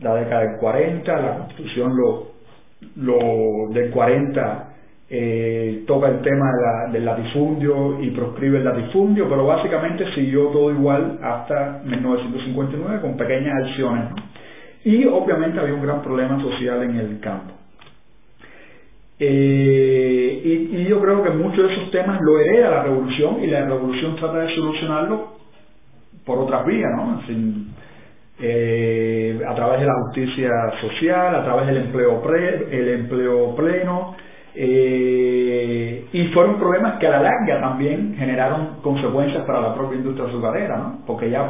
la 0.00 0.14
década 0.14 0.40
del 0.44 0.56
40, 0.60 1.20
la 1.20 1.36
constitución 1.40 1.92
del 2.96 3.90
40 3.90 4.68
eh, 5.10 5.84
toca 5.86 6.08
el 6.08 6.22
tema 6.22 6.46
del 6.90 7.04
latifundio 7.04 8.00
y 8.00 8.12
proscribe 8.12 8.56
el 8.56 8.64
latifundio, 8.64 9.28
pero 9.28 9.44
básicamente 9.44 10.06
siguió 10.14 10.46
todo 10.46 10.70
igual 10.70 11.18
hasta 11.22 11.82
1959 11.84 13.02
con 13.02 13.14
pequeñas 13.18 13.62
acciones. 13.62 14.04
Y 14.84 15.04
obviamente 15.04 15.60
había 15.60 15.74
un 15.74 15.82
gran 15.82 16.00
problema 16.00 16.40
social 16.40 16.82
en 16.82 16.96
el 16.96 17.20
campo. 17.20 17.63
Eh, 19.18 20.40
y, 20.44 20.84
yo 20.88 21.00
creo 21.00 21.22
que 21.22 21.30
muchos 21.30 21.68
de 21.68 21.74
esos 21.74 21.90
temas 21.90 22.20
lo 22.20 22.38
hereda 22.38 22.70
la 22.70 22.82
revolución 22.82 23.42
y 23.42 23.46
la 23.46 23.64
revolución 23.64 24.16
trata 24.16 24.40
de 24.40 24.54
solucionarlo 24.54 25.34
por 26.26 26.38
otras 26.38 26.66
vías, 26.66 26.90
¿no? 26.96 27.20
Eh, 28.40 29.40
a 29.46 29.54
través 29.54 29.80
de 29.80 29.86
la 29.86 29.94
justicia 30.06 30.50
social, 30.80 31.34
a 31.36 31.44
través 31.44 31.66
del 31.68 31.76
empleo, 31.76 32.20
el 32.70 32.88
empleo 32.88 33.54
pleno, 33.54 34.16
eh, 34.56 36.06
y 36.12 36.26
fueron 36.28 36.58
problemas 36.58 36.98
que 36.98 37.06
a 37.06 37.10
la 37.10 37.22
larga 37.22 37.60
también 37.60 38.14
generaron 38.16 38.80
consecuencias 38.82 39.44
para 39.44 39.60
la 39.60 39.74
propia 39.74 39.98
industria 39.98 40.26
azucarera, 40.26 40.76
¿no? 40.76 40.98
Porque 41.06 41.30
ya 41.30 41.48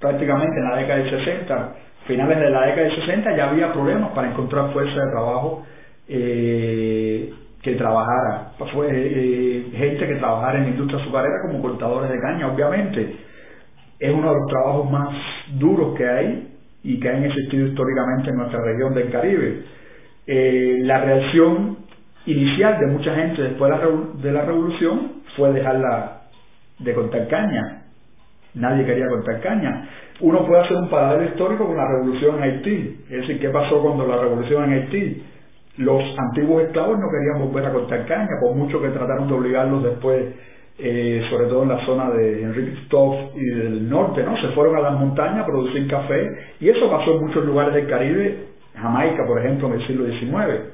prácticamente 0.00 0.58
en 0.58 0.70
la 0.70 0.76
década 0.76 0.98
del 0.98 1.10
60, 1.10 1.74
finales 2.06 2.38
de 2.38 2.50
la 2.50 2.66
década 2.66 2.88
del 2.88 2.96
60, 2.96 3.36
ya 3.36 3.50
había 3.50 3.72
problemas 3.72 4.10
para 4.12 4.30
encontrar 4.30 4.72
fuerza 4.72 5.04
de 5.04 5.10
trabajo 5.12 5.64
eh, 6.08 7.32
que 7.62 7.74
trabajara, 7.76 8.52
fue 8.72 8.88
eh, 8.90 9.66
gente 9.72 10.06
que 10.06 10.16
trabajara 10.16 10.58
en 10.58 10.64
la 10.64 10.70
industria 10.70 11.00
azucarera 11.00 11.34
como 11.46 11.62
cortadores 11.62 12.10
de 12.10 12.20
caña, 12.20 12.52
obviamente. 12.52 13.16
Es 14.00 14.12
uno 14.12 14.28
de 14.32 14.34
los 14.34 14.48
trabajos 14.48 14.90
más 14.90 15.08
duros 15.58 15.96
que 15.96 16.08
hay 16.08 16.48
y 16.82 16.98
que 16.98 17.08
han 17.08 17.22
existido 17.22 17.68
históricamente 17.68 18.30
en 18.30 18.36
nuestra 18.36 18.60
región 18.62 18.94
del 18.94 19.10
Caribe. 19.10 19.62
Eh, 20.26 20.78
la 20.82 21.04
reacción 21.04 21.78
inicial 22.26 22.80
de 22.80 22.86
mucha 22.86 23.14
gente 23.14 23.42
después 23.42 23.70
de 23.70 23.78
la, 23.78 23.90
de 24.22 24.32
la 24.32 24.44
revolución 24.44 25.12
fue 25.36 25.52
dejarla 25.52 26.22
de 26.80 26.94
cortar 26.94 27.28
caña. 27.28 27.82
Nadie 28.54 28.84
quería 28.84 29.08
cortar 29.08 29.40
caña. 29.40 29.88
Uno 30.20 30.46
puede 30.46 30.62
hacer 30.62 30.76
un 30.76 30.90
paralelo 30.90 31.30
histórico 31.30 31.66
con 31.66 31.76
la 31.76 31.86
revolución 31.86 32.36
en 32.36 32.42
Haití. 32.42 33.04
Es 33.08 33.20
decir, 33.20 33.40
¿qué 33.40 33.48
pasó 33.50 33.80
cuando 33.82 34.06
la 34.06 34.18
revolución 34.18 34.64
en 34.64 34.72
Haití? 34.72 35.22
Los 35.78 36.02
antiguos 36.18 36.64
esclavos 36.64 36.98
no 36.98 37.06
querían 37.08 37.48
volver 37.48 37.66
a 37.66 37.72
cortar 37.72 38.06
caña, 38.06 38.28
por 38.40 38.54
mucho 38.54 38.80
que 38.80 38.88
trataron 38.88 39.28
de 39.28 39.34
obligarlos 39.34 39.82
después, 39.82 40.34
eh, 40.78 41.22
sobre 41.30 41.46
todo 41.46 41.62
en 41.62 41.68
la 41.70 41.86
zona 41.86 42.10
de 42.10 42.42
Enrique 42.42 42.78
Stoff 42.84 43.14
y 43.34 43.44
del 43.44 43.88
norte, 43.88 44.22
¿no? 44.22 44.36
Se 44.40 44.48
fueron 44.48 44.76
a 44.76 44.80
las 44.80 45.00
montañas 45.00 45.44
a 45.44 45.46
producir 45.46 45.88
café 45.88 46.28
y 46.60 46.68
eso 46.68 46.90
pasó 46.90 47.14
en 47.14 47.20
muchos 47.26 47.44
lugares 47.44 47.74
del 47.74 47.86
Caribe, 47.86 48.46
Jamaica, 48.74 49.26
por 49.26 49.38
ejemplo, 49.38 49.68
en 49.68 49.80
el 49.80 49.86
siglo 49.86 50.06
XIX. 50.06 50.72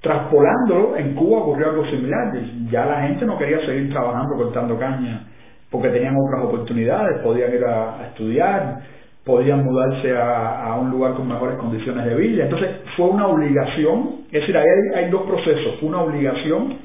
Traspolándolo, 0.00 0.96
en 0.96 1.14
Cuba 1.14 1.38
ocurrió 1.38 1.70
algo 1.70 1.84
similar. 1.86 2.32
Ya 2.70 2.86
la 2.86 3.02
gente 3.02 3.24
no 3.24 3.38
quería 3.38 3.64
seguir 3.66 3.90
trabajando 3.90 4.36
cortando 4.36 4.78
caña 4.78 5.26
porque 5.70 5.88
tenían 5.88 6.16
otras 6.16 6.44
oportunidades, 6.44 7.20
podían 7.22 7.52
ir 7.52 7.64
a, 7.64 8.06
estudiar, 8.08 8.80
podían 9.26 9.64
mudarse 9.64 10.16
a, 10.16 10.78
un 10.80 10.90
lugar 10.90 11.14
con 11.14 11.26
mejores 11.26 11.56
condiciones 11.56 12.06
de 12.06 12.14
vida. 12.14 12.44
Entonces 12.44 12.70
fue 12.96 13.08
una 13.08 13.26
obligación, 13.26 14.20
es 14.30 14.40
decir, 14.40 14.56
ahí 14.56 14.64
hay, 14.94 15.10
dos 15.10 15.22
procesos, 15.22 15.80
fue 15.80 15.88
una 15.88 16.00
obligación, 16.00 16.78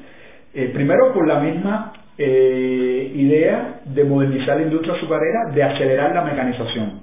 eh, 0.52 0.70
primero 0.74 1.12
por 1.14 1.26
la 1.26 1.38
misma 1.38 1.92
eh, 2.18 3.12
idea 3.14 3.80
de 3.84 4.04
modernizar 4.04 4.56
la 4.56 4.64
industria 4.64 4.94
azucarera, 4.94 5.52
de 5.54 5.62
acelerar 5.62 6.12
la 6.16 6.24
mecanización. 6.24 7.02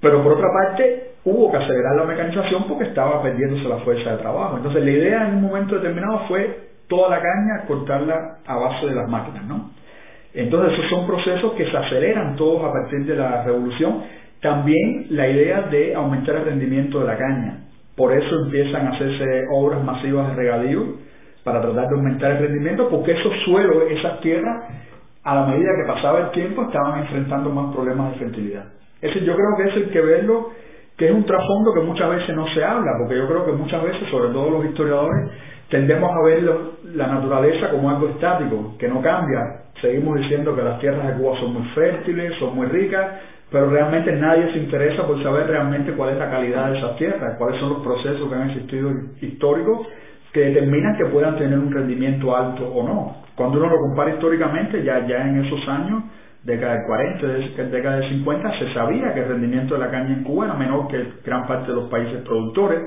Pero 0.00 0.22
por 0.22 0.32
otra 0.32 0.48
parte, 0.52 1.10
hubo 1.24 1.50
que 1.50 1.58
acelerar 1.58 1.94
la 1.94 2.04
mecanización 2.04 2.64
porque 2.66 2.84
estaba 2.84 3.22
perdiéndose 3.22 3.68
la 3.68 3.78
fuerza 3.78 4.12
de 4.12 4.18
trabajo. 4.18 4.56
Entonces 4.56 4.84
la 4.84 4.90
idea 4.90 5.28
en 5.28 5.34
un 5.34 5.42
momento 5.42 5.74
determinado 5.74 6.20
fue 6.28 6.60
toda 6.88 7.10
la 7.10 7.20
caña 7.20 7.66
cortarla 7.66 8.38
a 8.46 8.56
base 8.56 8.86
de 8.86 8.94
las 8.94 9.08
máquinas, 9.08 9.44
¿no? 9.44 9.70
Entonces 10.34 10.72
esos 10.72 10.90
son 10.90 11.06
procesos 11.06 11.52
que 11.52 11.70
se 11.70 11.76
aceleran 11.76 12.34
todos 12.36 12.64
a 12.64 12.72
partir 12.72 13.06
de 13.06 13.14
la 13.14 13.44
revolución. 13.44 14.02
También 14.40 15.06
la 15.10 15.28
idea 15.28 15.62
de 15.62 15.94
aumentar 15.94 16.36
el 16.36 16.44
rendimiento 16.44 17.00
de 17.00 17.06
la 17.06 17.16
caña. 17.16 17.58
Por 17.96 18.12
eso 18.12 18.40
empiezan 18.44 18.88
a 18.88 18.90
hacerse 18.90 19.44
obras 19.52 19.82
masivas 19.84 20.28
de 20.30 20.34
regadío 20.34 20.82
para 21.44 21.60
tratar 21.60 21.88
de 21.88 21.94
aumentar 21.94 22.32
el 22.32 22.38
rendimiento, 22.38 22.88
porque 22.88 23.12
esos 23.12 23.32
suelos, 23.44 23.84
esas 23.90 24.20
tierras, 24.20 24.64
a 25.22 25.34
la 25.34 25.46
medida 25.46 25.70
que 25.80 25.92
pasaba 25.92 26.20
el 26.20 26.30
tiempo, 26.32 26.62
estaban 26.62 27.00
enfrentando 27.00 27.50
más 27.50 27.72
problemas 27.74 28.12
de 28.12 28.18
fertilidad. 28.18 28.64
Ese 29.00 29.20
yo 29.20 29.34
creo 29.36 29.56
que 29.56 29.68
es 29.68 29.76
el 29.76 29.90
que 29.90 30.00
verlo, 30.00 30.50
que 30.96 31.06
es 31.06 31.12
un 31.12 31.24
trasfondo 31.24 31.72
que 31.74 31.80
muchas 31.80 32.10
veces 32.10 32.34
no 32.34 32.46
se 32.48 32.64
habla, 32.64 32.92
porque 32.98 33.16
yo 33.16 33.28
creo 33.28 33.44
que 33.46 33.52
muchas 33.52 33.82
veces, 33.82 34.08
sobre 34.10 34.32
todo 34.32 34.50
los 34.50 34.64
historiadores, 34.64 35.30
tendemos 35.74 36.08
a 36.08 36.22
ver 36.22 36.40
la 36.94 37.08
naturaleza 37.08 37.70
como 37.70 37.90
algo 37.90 38.06
estático, 38.10 38.76
que 38.78 38.86
no 38.86 39.02
cambia, 39.02 39.64
Seguimos 39.80 40.16
diciendo 40.20 40.54
que 40.54 40.62
las 40.62 40.78
tierras 40.78 41.08
de 41.08 41.14
Cuba 41.20 41.36
son 41.40 41.52
muy 41.52 41.68
fértiles, 41.74 42.32
son 42.38 42.54
muy 42.54 42.66
ricas, 42.66 43.06
pero 43.50 43.68
realmente 43.68 44.12
nadie 44.12 44.52
se 44.52 44.58
interesa 44.58 45.04
por 45.04 45.20
saber 45.20 45.48
realmente 45.48 45.92
cuál 45.92 46.10
es 46.10 46.18
la 46.18 46.30
calidad 46.30 46.70
de 46.70 46.78
esas 46.78 46.96
tierras, 46.96 47.36
cuáles 47.36 47.58
son 47.60 47.70
los 47.70 47.82
procesos 47.82 48.28
que 48.28 48.34
han 48.34 48.50
existido 48.50 48.90
históricos 49.20 49.86
que 50.32 50.40
determinan 50.40 50.96
que 50.96 51.06
puedan 51.06 51.36
tener 51.36 51.58
un 51.58 51.72
rendimiento 51.72 52.36
alto 52.36 52.66
o 52.66 52.86
no. 52.86 53.16
Cuando 53.34 53.58
uno 53.58 53.68
lo 53.68 53.78
compara 53.78 54.10
históricamente, 54.12 54.82
ya, 54.84 54.98
en 54.98 55.44
esos 55.44 55.68
años, 55.68 56.04
década 56.44 56.76
de 56.76 56.86
40, 56.86 57.64
década 57.64 57.96
de 57.96 58.08
50, 58.10 58.58
se 58.58 58.72
sabía 58.74 59.12
que 59.12 59.20
el 59.20 59.28
rendimiento 59.28 59.74
de 59.74 59.80
la 59.80 59.90
caña 59.90 60.14
en 60.14 60.24
Cuba 60.24 60.46
era 60.46 60.54
menor 60.54 60.88
que 60.88 61.04
gran 61.26 61.46
parte 61.46 61.68
de 61.68 61.74
los 61.74 61.90
países 61.90 62.22
productores, 62.22 62.80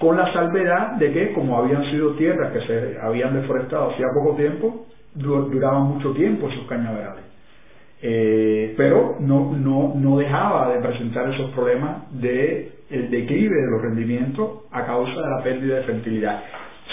con 0.00 0.16
la 0.16 0.32
salvedad 0.32 0.92
de 0.92 1.12
que 1.12 1.32
como 1.34 1.58
habían 1.58 1.84
sido 1.90 2.14
tierras 2.14 2.52
que 2.52 2.66
se 2.66 2.98
habían 3.02 3.34
deforestado 3.34 3.90
hacía 3.90 4.06
poco 4.14 4.34
tiempo, 4.34 4.86
duraban 5.14 5.82
mucho 5.82 6.12
tiempo 6.12 6.48
esos 6.48 6.66
cañaverales. 6.66 7.24
Eh, 8.00 8.72
pero 8.78 9.16
no, 9.20 9.52
no, 9.52 9.92
no 9.94 10.16
dejaba 10.16 10.72
de 10.72 10.80
presentar 10.80 11.30
esos 11.34 11.50
problemas 11.50 12.10
de 12.18 12.72
el 12.88 13.10
declive 13.10 13.54
de 13.54 13.70
los 13.70 13.82
rendimientos 13.82 14.62
a 14.70 14.86
causa 14.86 15.20
de 15.20 15.30
la 15.36 15.42
pérdida 15.42 15.76
de 15.76 15.82
fertilidad. 15.82 16.44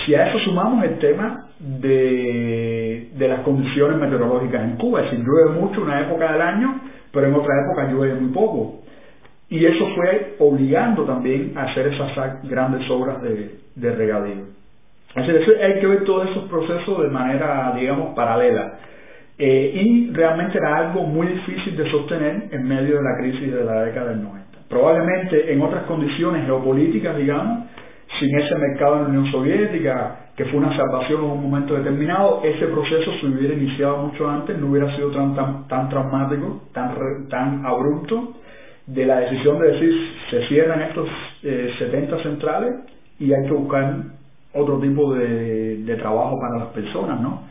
Si 0.05 0.13
a 0.13 0.27
eso 0.27 0.39
sumamos 0.39 0.83
el 0.83 0.99
tema 0.99 1.47
de, 1.59 3.09
de 3.15 3.27
las 3.29 3.39
condiciones 3.39 3.97
meteorológicas 3.97 4.63
en 4.65 4.75
Cuba, 4.75 4.99
es 4.99 5.11
decir, 5.11 5.25
llueve 5.25 5.61
mucho 5.61 5.81
una 5.81 6.01
época 6.01 6.33
del 6.33 6.41
año, 6.41 6.81
pero 7.13 7.27
en 7.27 7.35
otra 7.35 7.53
época 7.65 7.89
llueve 7.89 8.15
muy 8.15 8.33
poco. 8.33 8.81
Y 9.49 9.65
eso 9.65 9.87
fue 9.95 10.35
obligando 10.39 11.03
también 11.03 11.53
a 11.55 11.63
hacer 11.63 11.87
esas 11.87 12.43
grandes 12.43 12.89
obras 12.89 13.21
de, 13.21 13.59
de 13.75 13.95
regadío 13.95 14.57
hay 15.15 15.79
que 15.79 15.87
ver 15.87 16.03
todos 16.03 16.29
esos 16.29 16.43
procesos 16.49 17.01
de 17.01 17.09
manera, 17.09 17.73
digamos, 17.75 18.13
paralela. 18.15 18.73
Eh, 19.37 19.71
y 19.73 20.11
realmente 20.13 20.57
era 20.57 20.77
algo 20.77 21.03
muy 21.03 21.27
difícil 21.27 21.77
de 21.77 21.89
sostener 21.89 22.49
en 22.51 22.67
medio 22.67 22.97
de 22.97 23.03
la 23.03 23.17
crisis 23.19 23.53
de 23.53 23.63
la 23.63 23.83
década 23.83 24.09
del 24.09 24.23
90. 24.23 24.47
Probablemente 24.69 25.53
en 25.53 25.61
otras 25.61 25.83
condiciones 25.83 26.45
geopolíticas, 26.45 27.17
digamos, 27.17 27.65
sin 28.19 28.35
ese 28.37 28.55
mercado 28.55 28.97
en 28.97 29.03
la 29.03 29.09
Unión 29.09 29.31
Soviética, 29.31 30.15
que 30.35 30.45
fue 30.45 30.59
una 30.59 30.75
salvación 30.75 31.23
en 31.23 31.31
un 31.31 31.41
momento 31.41 31.75
determinado, 31.75 32.41
ese 32.43 32.65
proceso 32.67 33.11
se 33.19 33.27
hubiera 33.27 33.53
iniciado 33.53 33.97
mucho 33.97 34.29
antes, 34.29 34.57
no 34.57 34.67
hubiera 34.67 34.93
sido 34.95 35.11
tan, 35.11 35.35
tan, 35.35 35.67
tan 35.67 35.89
traumático, 35.89 36.63
tan, 36.73 36.95
tan 37.29 37.65
abrupto, 37.65 38.33
de 38.87 39.05
la 39.05 39.19
decisión 39.19 39.59
de 39.59 39.71
decir 39.71 39.93
se 40.31 40.47
cierran 40.47 40.81
estos 40.81 41.07
70 41.41 42.15
eh, 42.15 42.23
centrales 42.23 42.73
y 43.19 43.33
hay 43.33 43.43
que 43.45 43.53
buscar 43.53 43.95
otro 44.53 44.79
tipo 44.79 45.13
de, 45.13 45.83
de 45.83 45.95
trabajo 45.97 46.39
para 46.39 46.57
las 46.57 46.67
personas, 46.69 47.19
¿no? 47.21 47.47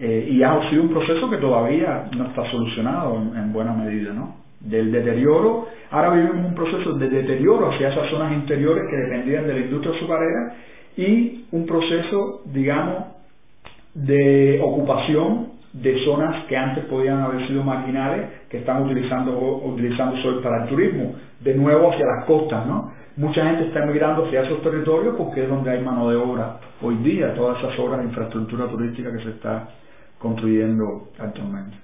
Eh, 0.00 0.28
y 0.30 0.42
ha 0.44 0.70
sido 0.70 0.82
un 0.82 0.90
proceso 0.90 1.28
que 1.28 1.38
todavía 1.38 2.08
no 2.16 2.26
está 2.26 2.48
solucionado 2.50 3.16
en, 3.16 3.52
buena 3.52 3.72
medida, 3.72 4.12
¿no? 4.12 4.36
Del 4.60 4.92
deterioro, 4.92 5.66
ahora 5.90 6.10
vivimos 6.10 6.46
un 6.46 6.54
proceso 6.54 6.92
de 6.94 7.08
deterioro 7.08 7.70
hacia 7.70 7.88
esas 7.88 8.08
zonas 8.10 8.32
interiores 8.32 8.84
que 8.88 8.96
dependían 8.96 9.46
de 9.46 9.54
la 9.54 9.60
industria 9.60 9.94
azucarera 9.96 10.54
y 10.96 11.46
un 11.50 11.66
proceso, 11.66 12.42
digamos, 12.46 13.06
de 13.94 14.60
ocupación 14.62 15.57
de 15.72 16.04
zonas 16.04 16.46
que 16.46 16.56
antes 16.56 16.84
podían 16.86 17.20
haber 17.20 17.46
sido 17.46 17.62
marginales, 17.62 18.26
que 18.48 18.58
están 18.58 18.84
utilizando, 18.84 19.38
utilizando 19.64 20.16
hoy 20.28 20.42
para 20.42 20.64
el 20.64 20.68
turismo, 20.68 21.14
de 21.40 21.54
nuevo 21.54 21.92
hacia 21.92 22.06
las 22.06 22.24
costas, 22.24 22.66
¿no? 22.66 22.92
mucha 23.18 23.44
gente 23.44 23.66
está 23.66 23.82
emigrando 23.82 24.26
hacia 24.26 24.42
esos 24.42 24.62
territorios 24.62 25.16
porque 25.16 25.42
es 25.42 25.48
donde 25.48 25.70
hay 25.70 25.82
mano 25.82 26.08
de 26.08 26.16
obra 26.16 26.60
hoy 26.80 26.94
día, 26.98 27.34
todas 27.34 27.58
esas 27.58 27.78
obras 27.78 27.98
de 27.98 28.06
infraestructura 28.06 28.68
turística 28.68 29.12
que 29.12 29.24
se 29.24 29.30
está 29.30 29.68
construyendo 30.18 31.08
actualmente. 31.18 31.76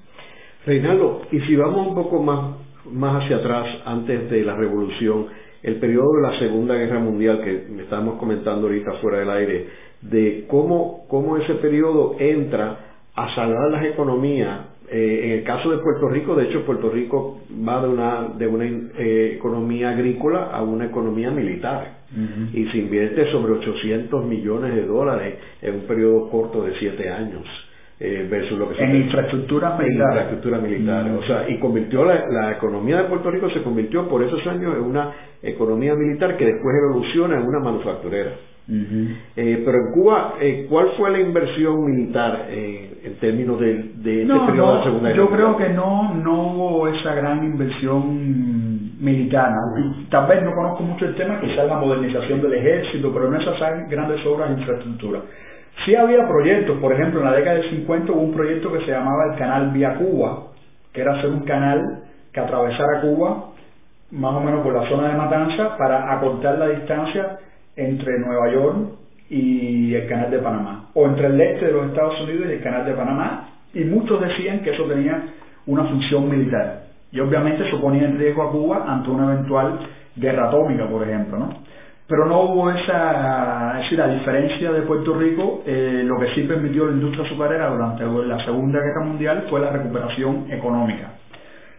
Reinaldo, 0.64 1.22
y 1.32 1.40
si 1.40 1.56
vamos 1.56 1.88
un 1.88 1.94
poco 1.94 2.22
más, 2.22 2.56
más 2.90 3.22
hacia 3.22 3.36
atrás, 3.38 3.66
antes 3.84 4.30
de 4.30 4.44
la 4.44 4.54
revolución, 4.54 5.26
el 5.62 5.76
periodo 5.76 6.12
de 6.16 6.22
la 6.22 6.38
Segunda 6.38 6.74
Guerra 6.74 7.00
Mundial 7.00 7.40
que 7.42 7.82
estábamos 7.82 8.14
comentando 8.18 8.68
ahorita 8.68 8.92
fuera 9.00 9.18
del 9.18 9.30
aire, 9.30 9.66
de 10.02 10.46
cómo, 10.48 11.04
cómo 11.08 11.36
ese 11.36 11.54
periodo 11.54 12.14
entra 12.18 12.93
a 13.16 13.34
salvar 13.34 13.70
las 13.70 13.84
economías 13.84 14.74
eh, 14.90 15.20
en 15.24 15.30
el 15.38 15.44
caso 15.44 15.70
de 15.70 15.78
Puerto 15.78 16.08
Rico, 16.08 16.36
de 16.36 16.44
hecho, 16.44 16.64
Puerto 16.66 16.90
Rico 16.90 17.40
va 17.66 17.80
de 17.80 17.88
una, 17.88 18.28
de 18.36 18.46
una 18.46 18.64
eh, 18.64 19.32
economía 19.36 19.90
agrícola 19.90 20.50
a 20.52 20.62
una 20.62 20.86
economía 20.86 21.30
militar 21.30 22.04
y 22.52 22.64
se 22.66 22.78
invierte 22.78 23.28
sobre 23.32 23.54
800 23.54 24.24
millones 24.24 24.72
de 24.72 24.86
dólares 24.86 25.34
en 25.62 25.74
un 25.74 25.80
periodo 25.80 26.30
corto 26.30 26.62
de 26.62 26.78
siete 26.78 27.10
años. 27.10 27.42
Eh, 27.98 28.26
versus 28.28 28.58
lo 28.58 28.68
que 28.68 28.82
en 28.82 28.96
infraestructura 28.96 29.76
militar. 29.76 30.08
infraestructura 30.08 30.58
militar. 30.58 31.10
O 31.10 31.26
sea, 31.26 31.48
y 31.48 31.58
convirtió 31.58 32.04
la, 32.04 32.26
la, 32.28 32.52
economía 32.52 32.98
de 32.98 33.04
Puerto 33.04 33.30
Rico 33.30 33.48
se 33.50 33.62
convirtió 33.62 34.08
por 34.08 34.22
esos 34.22 34.44
años 34.48 34.76
en 34.76 34.82
una 34.82 35.12
economía 35.42 35.94
militar 35.94 36.36
que 36.36 36.44
después 36.44 36.74
evoluciona 36.84 37.36
en 37.36 37.46
una 37.46 37.60
manufacturera. 37.60 38.32
Eh, 38.66 39.62
pero 39.64 39.78
en 39.78 39.92
Cuba, 39.92 40.34
eh, 40.40 40.66
¿cuál 40.70 40.92
fue 40.96 41.10
la 41.10 41.20
inversión 41.20 41.84
militar 41.84 42.46
eh, 42.48 43.02
en 43.04 43.14
términos 43.16 43.60
de, 43.60 43.74
de 43.96 44.22
este 44.22 44.34
periodo 44.46 44.66
no, 44.66 44.72
de 44.72 44.78
la 44.78 44.84
Segunda 44.84 45.08
Guerra 45.10 45.22
Yo 45.22 45.30
creo 45.30 45.56
que 45.58 45.68
no, 45.68 46.14
no 46.14 46.42
hubo 46.42 46.88
esa 46.88 47.14
gran 47.14 47.44
inversión 47.44 48.94
militar. 49.00 49.52
Tal 50.08 50.26
vez 50.26 50.42
no 50.42 50.54
conozco 50.54 50.82
mucho 50.82 51.04
el 51.04 51.14
tema, 51.14 51.40
quizás 51.40 51.66
la 51.66 51.76
modernización 51.76 52.40
del 52.40 52.54
ejército, 52.54 53.12
pero 53.12 53.30
no 53.30 53.38
esas 53.38 53.88
grandes 53.88 54.24
obras 54.26 54.48
de 54.48 54.60
infraestructura. 54.60 55.20
Sí 55.84 55.94
había 55.94 56.26
proyectos, 56.26 56.78
por 56.78 56.92
ejemplo, 56.92 57.20
en 57.20 57.26
la 57.26 57.36
década 57.36 57.56
del 57.56 57.70
50 57.70 58.12
hubo 58.12 58.20
un 58.20 58.32
proyecto 58.32 58.72
que 58.72 58.80
se 58.80 58.92
llamaba 58.92 59.32
el 59.32 59.38
Canal 59.38 59.70
Vía 59.72 59.94
Cuba, 59.96 60.44
que 60.92 61.02
era 61.02 61.18
hacer 61.18 61.30
un 61.30 61.40
canal 61.40 62.04
que 62.32 62.40
atravesara 62.40 63.00
Cuba, 63.02 63.50
más 64.12 64.34
o 64.34 64.40
menos 64.40 64.62
por 64.62 64.72
la 64.72 64.88
zona 64.88 65.08
de 65.08 65.16
Matanza, 65.16 65.76
para 65.76 66.14
acortar 66.14 66.58
la 66.58 66.68
distancia 66.68 67.38
entre 67.76 68.18
Nueva 68.18 68.52
York 68.52 68.76
y 69.30 69.94
el 69.94 70.06
canal 70.08 70.30
de 70.30 70.38
Panamá, 70.38 70.90
o 70.94 71.06
entre 71.06 71.26
el 71.26 71.40
este 71.40 71.66
de 71.66 71.72
los 71.72 71.86
Estados 71.86 72.20
Unidos 72.22 72.46
y 72.48 72.52
el 72.52 72.62
canal 72.62 72.84
de 72.84 72.92
Panamá, 72.92 73.48
y 73.72 73.84
muchos 73.84 74.20
decían 74.20 74.60
que 74.60 74.70
eso 74.70 74.84
tenía 74.84 75.22
una 75.66 75.84
función 75.84 76.28
militar, 76.28 76.84
y 77.10 77.20
obviamente 77.20 77.68
suponía 77.70 78.04
en 78.04 78.18
riesgo 78.18 78.42
a 78.42 78.50
Cuba 78.50 78.84
ante 78.86 79.10
una 79.10 79.32
eventual 79.32 79.78
guerra 80.16 80.48
atómica, 80.48 80.86
por 80.88 81.02
ejemplo, 81.02 81.38
¿no? 81.38 81.64
Pero 82.06 82.26
no 82.26 82.42
hubo 82.42 82.70
esa, 82.70 83.78
es 83.78 83.84
decir, 83.84 84.02
a 84.02 84.08
diferencia 84.08 84.72
de 84.72 84.82
Puerto 84.82 85.14
Rico, 85.14 85.62
eh, 85.66 86.02
lo 86.04 86.18
que 86.18 86.34
sí 86.34 86.42
permitió 86.42 86.84
la 86.86 86.92
industria 86.92 87.24
azucarera 87.24 87.70
durante 87.70 88.04
la 88.04 88.44
Segunda 88.44 88.78
Guerra 88.78 89.06
Mundial 89.06 89.46
fue 89.48 89.60
la 89.60 89.70
recuperación 89.70 90.46
económica. 90.50 91.12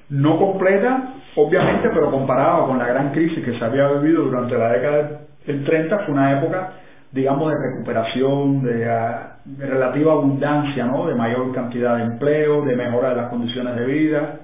No 0.10 0.39
completa, 0.39 1.14
obviamente, 1.36 1.89
pero 1.93 2.10
comparado 2.10 2.66
con 2.66 2.80
la 2.80 2.88
gran 2.88 3.12
crisis 3.12 3.46
que 3.46 3.58
se 3.58 3.64
había 3.64 3.88
vivido 3.89 4.24
durante 4.24 4.58
la 4.58 4.72
década 4.72 5.22
el 5.48 5.64
30 5.64 6.00
fue 6.00 6.14
una 6.14 6.39
época, 6.39 6.74
digamos, 7.12 7.52
de 7.52 7.58
recuperación, 7.70 8.68
ah, 8.89 9.38
de, 9.46 9.66
relativa 9.66 10.14
abundancia, 10.14 10.86
¿no? 10.86 11.08
De 11.08 11.16
mayor 11.16 11.54
cantidad 11.54 11.98
de 11.98 12.04
empleo, 12.04 12.64
de 12.64 12.76
mejora 12.76 13.10
de 13.10 13.16
las 13.16 13.30
condiciones 13.30 13.76
de 13.76 13.86
vida. 13.86 14.39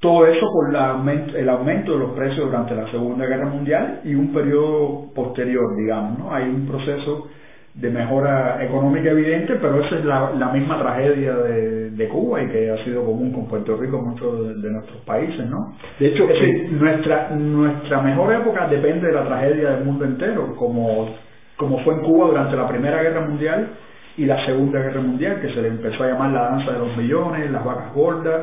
Todo 0.00 0.26
eso 0.26 0.46
por 0.52 0.68
el 0.68 1.48
aumento 1.48 1.92
de 1.92 1.98
los 1.98 2.10
precios 2.12 2.46
durante 2.46 2.74
la 2.74 2.90
Segunda 2.90 3.26
Guerra 3.26 3.46
Mundial 3.46 4.00
y 4.04 4.14
un 4.14 4.32
periodo 4.32 5.10
posterior, 5.14 5.74
digamos, 5.76 6.18
¿no? 6.18 6.34
Hay 6.34 6.44
un 6.44 6.66
proceso 6.66 7.28
de 7.76 7.90
mejora 7.90 8.64
económica 8.64 9.10
evidente, 9.10 9.56
pero 9.56 9.84
esa 9.84 9.98
es 9.98 10.04
la, 10.06 10.30
la 10.30 10.48
misma 10.48 10.78
tragedia 10.78 11.34
de, 11.34 11.90
de, 11.90 12.08
Cuba 12.08 12.42
y 12.42 12.48
que 12.48 12.70
ha 12.70 12.82
sido 12.84 13.04
común 13.04 13.32
con 13.32 13.46
Puerto 13.48 13.76
Rico 13.76 13.98
en 13.98 14.04
muchos 14.04 14.62
de, 14.62 14.70
nuestros 14.70 15.02
países, 15.02 15.46
¿no? 15.46 15.76
De 15.98 16.06
hecho, 16.06 16.24
es 16.24 16.28
decir, 16.28 16.72
nuestra, 16.72 17.30
nuestra 17.30 18.00
mejor 18.00 18.32
época 18.32 18.66
depende 18.68 19.08
de 19.08 19.12
la 19.12 19.26
tragedia 19.26 19.70
del 19.72 19.84
mundo 19.84 20.06
entero, 20.06 20.56
como, 20.56 21.16
como 21.56 21.78
fue 21.80 21.94
en 21.94 22.00
Cuba 22.00 22.28
durante 22.28 22.56
la 22.56 22.66
Primera 22.66 23.02
Guerra 23.02 23.26
Mundial 23.26 23.68
y 24.16 24.24
la 24.24 24.42
Segunda 24.46 24.80
Guerra 24.80 25.02
Mundial, 25.02 25.40
que 25.42 25.52
se 25.52 25.60
le 25.60 25.68
empezó 25.68 26.02
a 26.02 26.08
llamar 26.08 26.30
la 26.30 26.42
danza 26.44 26.72
de 26.72 26.78
los 26.78 26.96
millones, 26.96 27.50
las 27.50 27.62
vacas 27.62 27.92
gordas, 27.92 28.42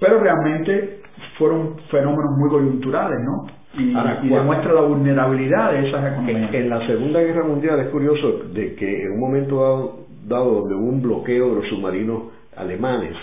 pero 0.00 0.18
realmente 0.18 1.02
fueron 1.38 1.76
fenómenos 1.88 2.36
muy 2.36 2.50
coyunturales, 2.50 3.20
¿no? 3.20 3.61
Y, 3.78 4.28
demuestra 4.28 4.72
la 4.72 4.82
vulnerabilidad 4.82 5.72
de 5.72 5.88
esas 5.88 6.12
economías. 6.12 6.54
En, 6.54 6.68
la 6.68 6.86
Segunda 6.86 7.20
Guerra 7.20 7.44
Mundial 7.44 7.80
es 7.80 7.88
curioso 7.88 8.42
de 8.52 8.74
que 8.74 9.02
en 9.02 9.12
un 9.12 9.20
momento 9.20 9.60
dado, 9.60 9.98
dado 10.26 10.60
donde 10.60 10.74
hubo 10.74 10.88
un 10.88 11.02
bloqueo 11.02 11.50
de 11.50 11.54
los 11.56 11.68
submarinos 11.68 12.24
alemanes, 12.56 13.14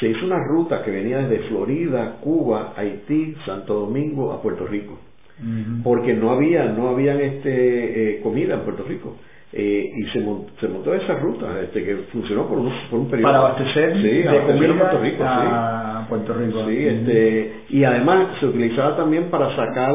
se 0.00 0.08
hizo 0.08 0.24
una 0.24 0.38
ruta 0.44 0.82
que 0.82 0.90
venía 0.90 1.18
desde 1.18 1.48
Florida, 1.48 2.16
Cuba, 2.20 2.72
Haití, 2.76 3.34
Santo 3.44 3.74
Domingo 3.74 4.32
a 4.32 4.40
Puerto 4.40 4.66
Rico, 4.66 4.98
porque 5.82 6.14
no 6.14 6.30
había 6.30 6.64
no 6.66 6.88
habían 6.88 7.20
este 7.20 8.16
eh, 8.16 8.20
comida 8.22 8.54
en 8.54 8.60
Puerto 8.60 8.84
Rico. 8.84 9.16
Eh, 9.50 9.92
y 9.96 10.04
se 10.10 10.20
montó, 10.20 10.52
se 10.60 10.68
montó 10.68 10.94
esa 10.94 11.14
ruta 11.14 11.58
este, 11.62 11.82
que 11.82 11.94
funcionó 12.12 12.46
por 12.46 12.58
un, 12.58 12.70
por 12.90 13.00
un 13.00 13.08
periodo 13.08 13.32
para 13.32 13.38
abastecer 13.38 13.94
sí, 13.94 14.02
de 14.02 14.42
comida 14.46 14.78
Puerto 14.78 15.00
Rico, 15.00 15.24
a 15.24 15.87
Puerto 16.08 16.32
Rico 16.34 16.66
sí, 16.66 16.86
este, 16.86 17.52
y 17.70 17.84
además 17.84 18.28
se 18.40 18.46
utilizaba 18.46 18.96
también 18.96 19.24
para 19.30 19.54
sacar 19.54 19.94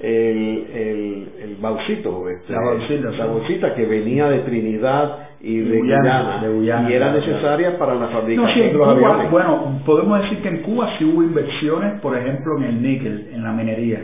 el, 0.00 0.66
el, 0.74 1.28
el 1.42 1.56
bauxito, 1.60 2.28
este, 2.28 2.52
la 2.52 2.60
bolsita, 2.62 3.10
la 3.10 3.26
bolsita 3.26 3.74
que 3.74 3.84
venía 3.84 4.28
de 4.28 4.38
Trinidad 4.40 5.28
y 5.42 5.58
de 5.58 5.78
Guyana, 5.78 6.42
y 6.88 6.92
era 6.92 7.12
necesaria 7.12 7.78
para 7.78 7.94
la 7.94 8.08
fabricación 8.08 8.68
de 8.68 8.72
los 8.72 8.88
aviones. 8.88 9.30
Bueno, 9.30 9.80
podemos 9.84 10.22
decir 10.22 10.42
que 10.42 10.48
en 10.48 10.58
Cuba 10.62 10.90
sí 10.98 11.04
hubo 11.04 11.22
inversiones, 11.22 12.00
por 12.00 12.16
ejemplo, 12.16 12.56
en 12.58 12.64
el 12.64 12.82
níquel, 12.82 13.28
en 13.32 13.42
la 13.42 13.52
minería. 13.52 14.00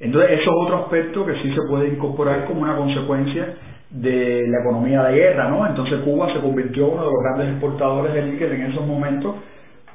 Entonces, 0.00 0.32
eso 0.32 0.50
es 0.50 0.56
otro 0.66 0.76
aspecto 0.84 1.24
que 1.24 1.34
sí 1.34 1.50
se 1.54 1.68
puede 1.68 1.88
incorporar 1.88 2.44
como 2.46 2.62
una 2.62 2.76
consecuencia 2.76 3.54
de 3.90 4.46
la 4.48 4.60
economía 4.60 5.02
de 5.04 5.14
guerra, 5.14 5.48
¿no? 5.48 5.66
Entonces 5.66 6.00
Cuba 6.00 6.32
se 6.32 6.40
convirtió 6.40 6.86
en 6.86 6.92
uno 6.94 7.02
de 7.04 7.10
los 7.10 7.22
grandes 7.22 7.48
exportadores 7.50 8.14
de 8.14 8.22
níquel 8.22 8.52
en 8.52 8.62
esos 8.72 8.86
momentos 8.86 9.36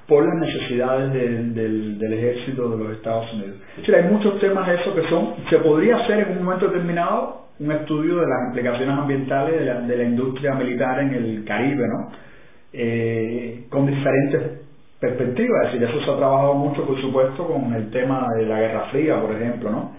por 0.08 0.26
las 0.26 0.36
necesidades 0.36 1.14
del, 1.14 2.00
ejército 2.02 2.70
de 2.70 2.78
los 2.78 2.94
Estados 2.94 3.32
Unidos. 3.34 3.58
Es 3.72 3.78
decir, 3.78 3.96
hay 3.96 4.04
muchos 4.04 4.40
temas 4.40 4.68
de 4.68 4.76
eso 4.76 4.96
que 4.96 5.08
son, 5.10 5.36
se 5.50 5.58
podría 5.60 5.98
hacer 5.98 6.20
en 6.20 6.38
un 6.38 6.46
momento 6.46 6.68
determinado 6.68 7.48
un 7.60 7.72
estudio 7.72 8.18
de 8.18 8.28
las 8.28 8.48
implicaciones 8.48 8.98
ambientales 8.98 9.60
de 9.60 9.66
la, 9.66 9.82
de 9.82 9.98
la 9.98 10.04
industria 10.04 10.54
militar 10.54 11.00
en 11.00 11.14
el 11.14 11.44
Caribe, 11.44 11.88
¿no? 11.88 12.12
Eh, 12.72 13.66
con 13.70 13.86
diferentes 13.86 14.62
perspectivas, 15.00 15.68
es 15.68 15.80
decir, 15.80 15.90
eso 15.90 16.06
se 16.06 16.12
ha 16.12 16.18
trabajado 16.18 16.54
mucho, 16.54 16.86
por 16.86 17.00
supuesto, 17.02 17.48
con 17.48 17.74
el 17.74 17.90
tema 17.92 18.28
de 18.36 18.46
la 18.46 18.60
Guerra 18.60 18.86
Fría, 18.92 19.20
por 19.20 19.36
ejemplo, 19.36 19.72
¿no? 19.72 19.92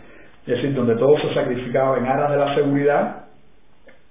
Es 0.46 0.54
decir, 0.54 0.74
donde 0.74 0.96
todo 0.96 1.18
se 1.18 1.34
sacrificaba 1.34 1.98
en 1.98 2.06
aras 2.06 2.30
de 2.30 2.36
la 2.36 2.54
seguridad 2.54 3.24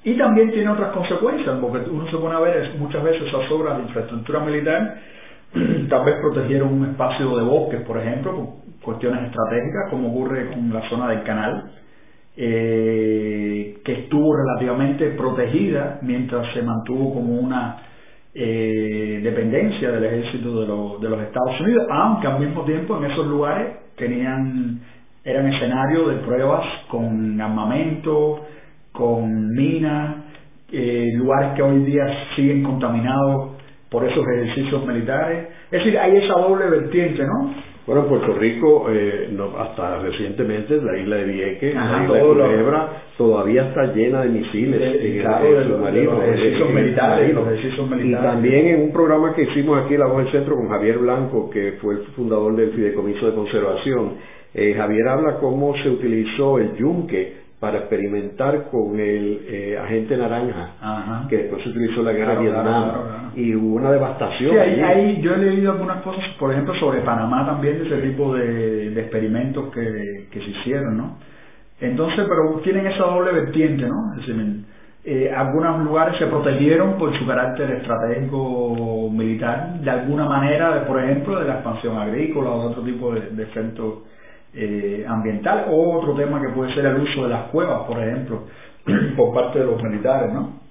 y 0.03 0.17
también 0.17 0.51
tiene 0.51 0.69
otras 0.69 0.91
consecuencias, 0.91 1.57
porque 1.59 1.89
uno 1.89 2.09
se 2.09 2.17
pone 2.17 2.35
a 2.35 2.39
ver 2.39 2.75
muchas 2.77 3.03
veces 3.03 3.23
esas 3.27 3.49
obras 3.51 3.77
de 3.77 3.83
infraestructura 3.83 4.39
militar, 4.39 4.97
tal 5.89 6.05
vez 6.05 6.15
protegieron 6.21 6.73
un 6.73 6.89
espacio 6.89 7.37
de 7.37 7.43
bosques, 7.43 7.81
por 7.81 7.99
ejemplo, 7.99 8.33
por 8.35 8.47
cuestiones 8.81 9.23
estratégicas, 9.25 9.89
como 9.89 10.09
ocurre 10.09 10.49
con 10.49 10.71
la 10.73 10.87
zona 10.89 11.09
del 11.09 11.23
canal, 11.23 11.71
eh, 12.35 13.77
que 13.83 13.93
estuvo 13.93 14.35
relativamente 14.35 15.09
protegida 15.11 15.99
mientras 16.03 16.53
se 16.53 16.61
mantuvo 16.61 17.13
como 17.13 17.33
una 17.33 17.77
eh, 18.33 19.19
dependencia 19.23 19.91
del 19.91 20.03
ejército 20.03 20.61
de, 20.61 20.67
de 21.01 21.09
los 21.09 21.21
Estados 21.21 21.59
Unidos, 21.59 21.87
aunque 21.89 22.27
al 22.27 22.39
mismo 22.39 22.63
tiempo 22.63 22.97
en 22.97 23.11
esos 23.11 23.25
lugares 23.25 23.77
tenían 23.95 24.79
eran 25.27 25.53
escenarios 25.53 26.09
de 26.09 26.15
pruebas 26.25 26.65
con 26.89 27.39
armamento, 27.41 28.45
con 28.93 29.49
minas, 29.49 30.15
eh, 30.71 31.11
lugares 31.15 31.53
que 31.53 31.61
hoy 31.61 31.83
día 31.83 32.05
siguen 32.35 32.63
contaminados 32.63 33.56
por 33.89 34.03
esos 34.03 34.25
ejercicios 34.27 34.85
militares. 34.85 35.47
Es 35.71 35.83
decir, 35.83 35.97
hay 35.97 36.17
esa 36.17 36.33
doble 36.33 36.69
vertiente, 36.69 37.23
¿no? 37.23 37.53
Bueno, 37.87 38.05
Puerto 38.05 38.33
Rico, 38.33 38.87
eh, 38.89 39.29
no, 39.31 39.57
hasta 39.57 39.99
recientemente, 39.99 40.75
la 40.81 40.97
isla 40.97 41.15
de 41.15 41.23
Vieques, 41.23 41.73
la 41.73 42.03
isla 42.03 42.17
de 42.17 42.21
Culebra, 42.21 42.89
todavía 43.17 43.69
está 43.69 43.85
llena 43.93 44.23
de 44.23 44.29
misiles 44.29 44.77
de, 44.77 45.23
los 45.23 46.21
ejercicios 46.21 46.69
militares, 46.73 47.33
los 47.33 47.47
ejercicios 47.47 47.89
militares. 47.89 48.05
Y 48.05 48.13
también 48.13 48.67
en 48.67 48.81
un 48.81 48.91
programa 48.91 49.33
que 49.33 49.43
hicimos 49.43 49.85
aquí 49.85 49.93
en 49.93 50.01
La 50.01 50.07
Voz 50.07 50.17
del 50.17 50.31
Centro 50.33 50.55
con 50.55 50.67
Javier 50.67 50.97
Blanco, 50.97 51.49
que 51.49 51.77
fue 51.81 51.93
el 51.93 51.99
fundador 52.07 52.57
del 52.57 52.71
Fideicomiso 52.71 53.25
de 53.25 53.33
Conservación, 53.33 54.15
eh, 54.53 54.73
Javier 54.75 55.07
habla 55.07 55.37
cómo 55.39 55.73
se 55.77 55.89
utilizó 55.89 56.57
el 56.59 56.75
yunque 56.75 57.46
para 57.59 57.79
experimentar 57.79 58.69
con 58.69 58.99
el 58.99 59.45
eh, 59.49 59.79
agente 59.79 60.15
naranja, 60.15 61.25
que 61.27 61.37
después 61.37 61.63
se 61.63 61.69
utilizó 61.69 62.01
en 62.01 62.05
la 62.05 62.11
guerra 62.13 62.35
de 62.35 62.41
Vietnam, 62.41 62.91
y 63.35 63.55
hubo 63.55 63.77
una 63.77 63.91
devastación. 63.91 64.51
Sí, 64.51 64.57
ahí, 64.57 65.19
yo 65.21 65.33
he 65.33 65.37
leído 65.37 65.71
algunas 65.71 66.03
cosas, 66.03 66.23
por 66.39 66.51
ejemplo, 66.51 66.75
sobre 66.75 67.01
Panamá 67.01 67.47
también, 67.47 67.79
de 67.79 67.85
ese 67.87 68.07
tipo 68.07 68.35
de, 68.35 68.99
experimentos 68.99 69.73
que, 69.73 70.27
que, 70.31 70.39
se 70.39 70.49
hicieron, 70.49 70.97
¿no? 70.97 71.17
Entonces, 71.79 72.25
pero 72.27 72.59
tienen 72.61 72.85
esa 72.87 73.03
doble 73.03 73.31
vertiente, 73.31 73.87
¿no? 73.87 74.13
Es 74.13 74.27
decir, 74.27 74.65
eh, 75.05 75.33
algunos 75.35 75.83
lugares 75.83 76.17
se 76.19 76.27
protegieron 76.27 76.97
por 76.97 77.17
su 77.17 77.25
carácter 77.25 77.71
estratégico 77.71 79.09
militar, 79.11 79.79
de 79.79 79.89
alguna 79.89 80.25
manera, 80.25 80.85
por 80.85 81.01
ejemplo, 81.03 81.39
de 81.39 81.47
la 81.47 81.55
expansión 81.55 81.97
agrícola 81.97 82.51
o 82.51 82.61
de 82.61 82.67
otro 82.67 82.83
tipo 82.83 83.13
de, 83.13 83.21
de 83.31 83.43
efectos 83.43 84.03
eh, 84.53 85.05
ambiental 85.07 85.65
o 85.69 85.97
otro 85.97 86.15
tema 86.15 86.41
que 86.41 86.49
puede 86.49 86.73
ser 86.73 86.85
el 86.85 86.97
uso 86.97 87.23
de 87.23 87.29
las 87.29 87.49
cuevas, 87.49 87.83
por 87.87 88.01
ejemplo, 88.01 88.43
por 89.15 89.33
parte 89.33 89.59
de 89.59 89.65
los 89.65 89.81
militares, 89.81 90.33
¿no? 90.33 90.67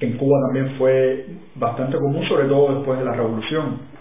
En 0.00 0.16
Cuba 0.16 0.36
también 0.46 0.76
fue 0.78 1.26
bastante 1.54 1.96
común, 1.96 2.26
sobre 2.26 2.48
todo 2.48 2.76
después 2.76 2.98
de 2.98 3.04
la 3.04 3.12
revolución. 3.12 3.92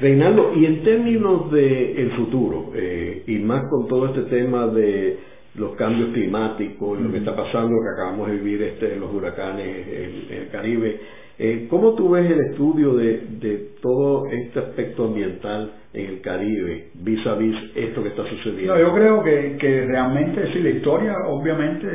Reinaldo, 0.00 0.52
y 0.56 0.66
en 0.66 0.82
términos 0.82 1.52
de 1.52 2.02
el 2.02 2.10
futuro, 2.12 2.72
eh, 2.74 3.22
y 3.28 3.36
más 3.38 3.62
con 3.70 3.86
todo 3.86 4.06
este 4.06 4.22
tema 4.22 4.66
de 4.66 5.18
los 5.54 5.76
cambios 5.76 6.10
climáticos, 6.12 7.00
lo 7.00 7.12
que 7.12 7.18
está 7.18 7.36
pasando, 7.36 7.68
lo 7.68 7.82
que 7.82 8.00
acabamos 8.00 8.28
de 8.28 8.36
vivir 8.36 8.62
este, 8.62 8.96
los 8.96 9.12
huracanes 9.12 9.86
en 9.86 10.36
el 10.38 10.48
Caribe, 10.50 11.00
eh, 11.38 11.66
¿Cómo 11.70 11.94
tú 11.94 12.10
ves 12.10 12.30
el 12.30 12.40
estudio 12.40 12.94
de, 12.94 13.26
de, 13.40 13.70
todo 13.80 14.26
este 14.30 14.58
aspecto 14.58 15.06
ambiental 15.06 15.72
en 15.94 16.06
el 16.06 16.20
Caribe, 16.20 16.88
vis 16.94 17.26
a 17.26 17.34
vis 17.34 17.56
esto 17.74 18.02
que 18.02 18.10
está 18.10 18.24
sucediendo? 18.28 18.74
No, 18.74 18.80
yo 18.80 18.94
creo 18.94 19.22
que, 19.22 19.56
que 19.58 19.86
realmente, 19.86 20.52
sí, 20.52 20.60
la 20.60 20.70
historia 20.70 21.14
obviamente 21.26 21.88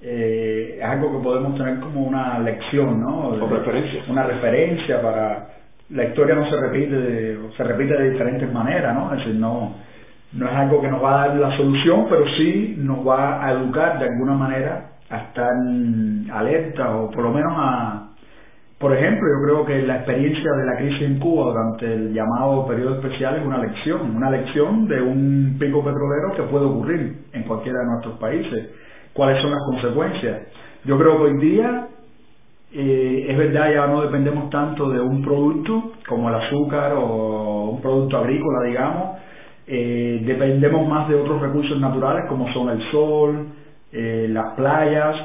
eh, 0.00 0.78
es 0.78 0.84
algo 0.84 1.18
que 1.18 1.24
podemos 1.24 1.56
tener 1.56 1.80
como 1.80 2.02
una 2.02 2.38
lección, 2.38 3.00
¿no? 3.00 3.30
O 3.30 3.48
referencia. 3.48 4.04
Una 4.08 4.24
referencia 4.24 5.02
para... 5.02 5.48
La 5.90 6.04
historia 6.04 6.34
no 6.34 6.48
se 6.48 6.56
repite, 6.56 6.94
de, 6.94 7.38
se 7.56 7.64
repite 7.64 7.94
de 7.94 8.10
diferentes 8.10 8.52
maneras, 8.52 8.94
¿no? 8.94 9.12
Es 9.12 9.18
decir, 9.20 9.34
no, 9.34 9.74
no 10.32 10.46
es 10.46 10.54
algo 10.54 10.80
que 10.82 10.88
nos 10.88 11.02
va 11.02 11.24
a 11.24 11.28
dar 11.28 11.36
la 11.36 11.56
solución, 11.56 12.06
pero 12.08 12.24
sí 12.36 12.76
nos 12.78 13.06
va 13.06 13.44
a 13.44 13.52
educar 13.52 13.98
de 13.98 14.04
alguna 14.04 14.34
manera 14.34 14.97
a 15.10 15.16
estar 15.18 15.52
alerta 16.32 16.96
o 16.96 17.10
por 17.10 17.24
lo 17.24 17.32
menos 17.32 17.52
a, 17.56 18.08
por 18.78 18.96
ejemplo, 18.96 19.26
yo 19.26 19.44
creo 19.44 19.66
que 19.66 19.86
la 19.86 19.96
experiencia 19.96 20.52
de 20.52 20.64
la 20.64 20.76
crisis 20.76 21.02
en 21.02 21.18
Cuba 21.18 21.46
durante 21.52 21.92
el 21.92 22.14
llamado 22.14 22.66
periodo 22.66 23.00
especial 23.00 23.36
es 23.36 23.44
una 23.44 23.58
lección, 23.58 24.14
una 24.14 24.30
lección 24.30 24.86
de 24.86 25.02
un 25.02 25.56
pico 25.58 25.82
petrolero 25.82 26.32
que 26.36 26.42
puede 26.44 26.66
ocurrir 26.66 27.16
en 27.32 27.42
cualquiera 27.42 27.80
de 27.80 27.86
nuestros 27.86 28.18
países. 28.18 28.70
¿Cuáles 29.12 29.42
son 29.42 29.50
las 29.50 29.60
consecuencias? 29.66 30.42
Yo 30.84 30.96
creo 30.96 31.16
que 31.16 31.22
hoy 31.24 31.38
día 31.40 31.88
eh, 32.72 33.26
es 33.30 33.36
verdad, 33.36 33.72
ya 33.72 33.86
no 33.88 34.02
dependemos 34.02 34.48
tanto 34.50 34.88
de 34.90 35.00
un 35.00 35.22
producto 35.22 35.92
como 36.06 36.28
el 36.28 36.36
azúcar 36.36 36.92
o 36.96 37.70
un 37.70 37.80
producto 37.80 38.18
agrícola, 38.18 38.68
digamos, 38.68 39.18
eh, 39.66 40.22
dependemos 40.24 40.86
más 40.86 41.08
de 41.08 41.16
otros 41.16 41.40
recursos 41.40 41.80
naturales 41.80 42.26
como 42.28 42.52
son 42.52 42.68
el 42.70 42.90
sol, 42.90 43.48
eh, 43.92 44.26
las 44.30 44.54
playas, 44.54 45.16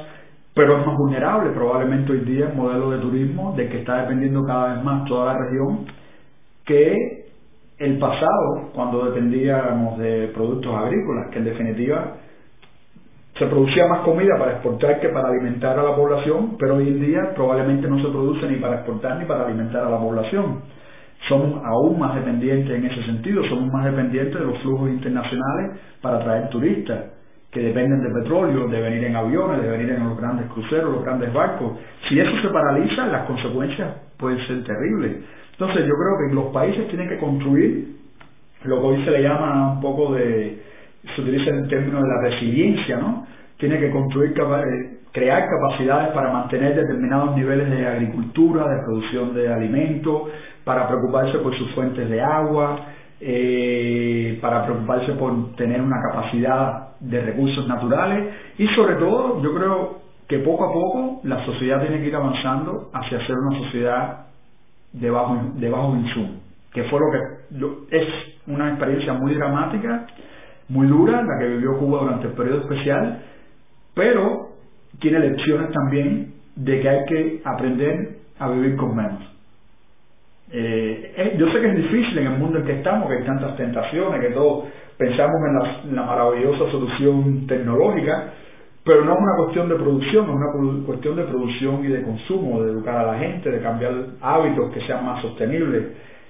pero 0.53 0.80
es 0.80 0.86
más 0.86 0.97
vulnerable 0.97 1.49
probablemente 1.51 2.11
hoy 2.11 2.20
día 2.20 2.47
el 2.49 2.55
modelo 2.55 2.91
de 2.91 2.99
turismo 2.99 3.53
de 3.57 3.68
que 3.70 3.80
está 3.80 4.01
dependiendo 4.01 4.43
cada 4.45 4.76
vez 4.76 4.84
más 4.84 5.05
toda 5.05 5.34
la 5.34 5.39
región 5.39 5.86
que 6.66 7.26
el 7.80 7.99
pasado 7.99 8.70
cuando 8.74 9.05
dependíamos 9.05 9.97
de 9.97 10.30
productos 10.34 10.74
agrícolas, 10.74 11.30
que 11.32 11.39
en 11.39 11.45
definitiva 11.45 12.14
se 13.38 13.47
producía 13.47 13.88
más 13.88 14.01
comida 14.01 14.38
para 14.38 14.51
exportar 14.53 14.99
que 15.01 15.09
para 15.09 15.30
alimentar 15.30 15.78
a 15.78 15.84
la 15.84 15.95
población, 15.95 16.55
pero 16.59 16.76
hoy 16.76 16.88
en 16.88 17.01
día 17.01 17.34
probablemente 17.36 17.88
no 17.88 17.97
se 17.97 18.09
produce 18.09 18.47
ni 18.47 18.57
para 18.57 18.76
exportar 18.76 19.18
ni 19.18 19.26
para 19.26 19.45
alimentar 19.45 19.84
a 19.84 19.89
la 19.89 19.97
población. 19.97 20.61
Somos 21.28 21.61
aún 21.66 21.97
más 21.97 22.16
dependientes 22.16 22.70
en 22.70 22.86
ese 22.86 23.03
sentido, 23.05 23.43
somos 23.45 23.72
más 23.74 23.86
dependientes 23.86 24.39
de 24.39 24.45
los 24.45 24.59
flujos 24.59 24.89
internacionales 24.89 25.80
para 26.01 26.18
atraer 26.18 26.49
turistas 26.49 27.22
que 27.53 27.59
dependen 27.59 28.01
de 28.01 28.09
petróleo, 28.21 28.67
de 28.67 28.81
venir 28.81 29.03
en 29.03 29.15
aviones, 29.15 29.61
de 29.61 29.69
venir 29.69 29.89
en 29.91 30.03
los 30.03 30.17
grandes 30.17 30.47
cruceros, 30.47 30.91
los 30.91 31.03
grandes 31.03 31.31
barcos. 31.31 31.73
Si 32.09 32.19
eso 32.19 32.31
se 32.41 32.49
paraliza, 32.49 33.05
las 33.07 33.25
consecuencias 33.25 33.89
pueden 34.17 34.39
ser 34.47 34.63
terribles. 34.63 35.17
Entonces 35.51 35.85
yo 35.85 35.93
creo 35.93 36.17
que 36.29 36.35
los 36.35 36.45
países 36.51 36.87
tienen 36.87 37.07
que 37.07 37.19
construir 37.19 37.93
lo 38.63 38.79
que 38.79 38.85
hoy 38.87 39.05
se 39.05 39.11
le 39.11 39.21
llama 39.21 39.73
un 39.73 39.81
poco 39.81 40.15
de, 40.15 40.61
se 41.15 41.21
utiliza 41.21 41.51
el 41.51 41.67
término 41.67 42.01
de 42.01 42.07
la 42.07 42.21
resiliencia, 42.29 42.97
¿no? 42.97 43.27
Tiene 43.57 43.79
que 43.79 43.91
construir, 43.91 44.31
eh, 44.31 44.97
crear 45.11 45.47
capacidades 45.47 46.09
para 46.13 46.31
mantener 46.31 46.75
determinados 46.75 47.35
niveles 47.35 47.69
de 47.69 47.85
agricultura, 47.85 48.67
de 48.67 48.81
producción 48.83 49.35
de 49.35 49.53
alimentos, 49.53 50.23
para 50.63 50.87
preocuparse 50.87 51.37
por 51.39 51.55
sus 51.55 51.71
fuentes 51.73 52.09
de 52.09 52.21
agua, 52.21 52.79
eh, 53.20 54.38
para 54.41 54.66
preocuparse 54.66 55.14
por 55.14 55.55
tener 55.55 55.82
una 55.82 56.01
capacidad 56.01 56.97
de 56.99 57.22
recursos 57.22 57.68
naturales 57.68 58.34
y 58.57 58.68
sobre 58.70 58.95
todo 58.95 59.41
yo 59.41 59.53
creo 59.53 60.01
que 60.28 60.39
poco 60.39 60.66
a 60.66 60.74
poco 60.74 61.22
la 61.24 61.45
sociedad 61.45 61.82
tiene 61.82 61.99
que 61.99 62.07
ir 62.07 62.16
avanzando 62.16 62.89
hacia 62.93 63.26
ser 63.26 63.36
una 63.36 63.57
sociedad 63.59 64.26
de 64.93 65.09
bajo, 65.09 65.38
de 65.55 65.70
bajo 65.70 65.95
insumo, 65.95 66.39
que 66.74 66.84
fue 66.86 66.99
lo 66.99 67.78
que 67.89 67.97
es 67.97 68.07
una 68.47 68.70
experiencia 68.70 69.14
muy 69.14 69.36
dramática, 69.36 70.07
muy 70.70 70.88
dura, 70.88 71.22
la 71.22 71.39
que 71.39 71.47
vivió 71.47 71.78
Cuba 71.78 72.01
durante 72.01 72.28
el 72.28 72.34
periodo 72.34 72.61
especial, 72.61 73.22
pero 73.93 74.49
tiene 74.99 75.20
lecciones 75.20 75.72
también 75.72 76.34
de 76.55 76.82
que 76.82 76.89
hay 76.89 77.05
que 77.05 77.41
aprender 77.43 78.18
a 78.39 78.49
vivir 78.49 78.76
con 78.76 78.95
menos. 78.95 79.32
Eh, 80.55 81.35
yo 81.39 81.51
sé 81.51 81.61
que 81.61 81.67
es 81.67 81.75
difícil 81.77 82.19
en 82.19 82.27
el 82.27 82.37
mundo 82.37 82.59
en 82.59 82.65
que 82.65 82.73
estamos, 82.73 83.09
que 83.09 83.17
hay 83.17 83.23
tantas 83.23 83.57
tentaciones, 83.57 84.21
que 84.21 84.33
todos 84.35 84.65
pensamos 84.97 85.35
en 85.47 85.95
la, 85.95 86.03
maravillosa 86.03 86.69
solución 86.69 87.47
tecnológica, 87.47 88.33
pero 88.83 89.03
no 89.03 89.13
es 89.13 89.19
una 89.19 89.35
cuestión 89.37 89.67
de 89.67 89.75
producción, 89.75 90.25
es 90.25 90.35
una 90.35 90.85
cuestión 90.85 91.15
de 91.15 91.23
producción 91.23 91.83
y 91.85 91.87
de 91.87 92.03
consumo, 92.03 92.61
de 92.61 92.71
educar 92.71 92.97
a 92.97 93.13
la 93.13 93.17
gente, 93.17 93.49
de 93.49 93.61
cambiar 93.61 93.93
hábitos 94.21 94.71
que 94.73 94.81
sean 94.81 95.03
más 95.03 95.23
sostenibles. 95.23 95.85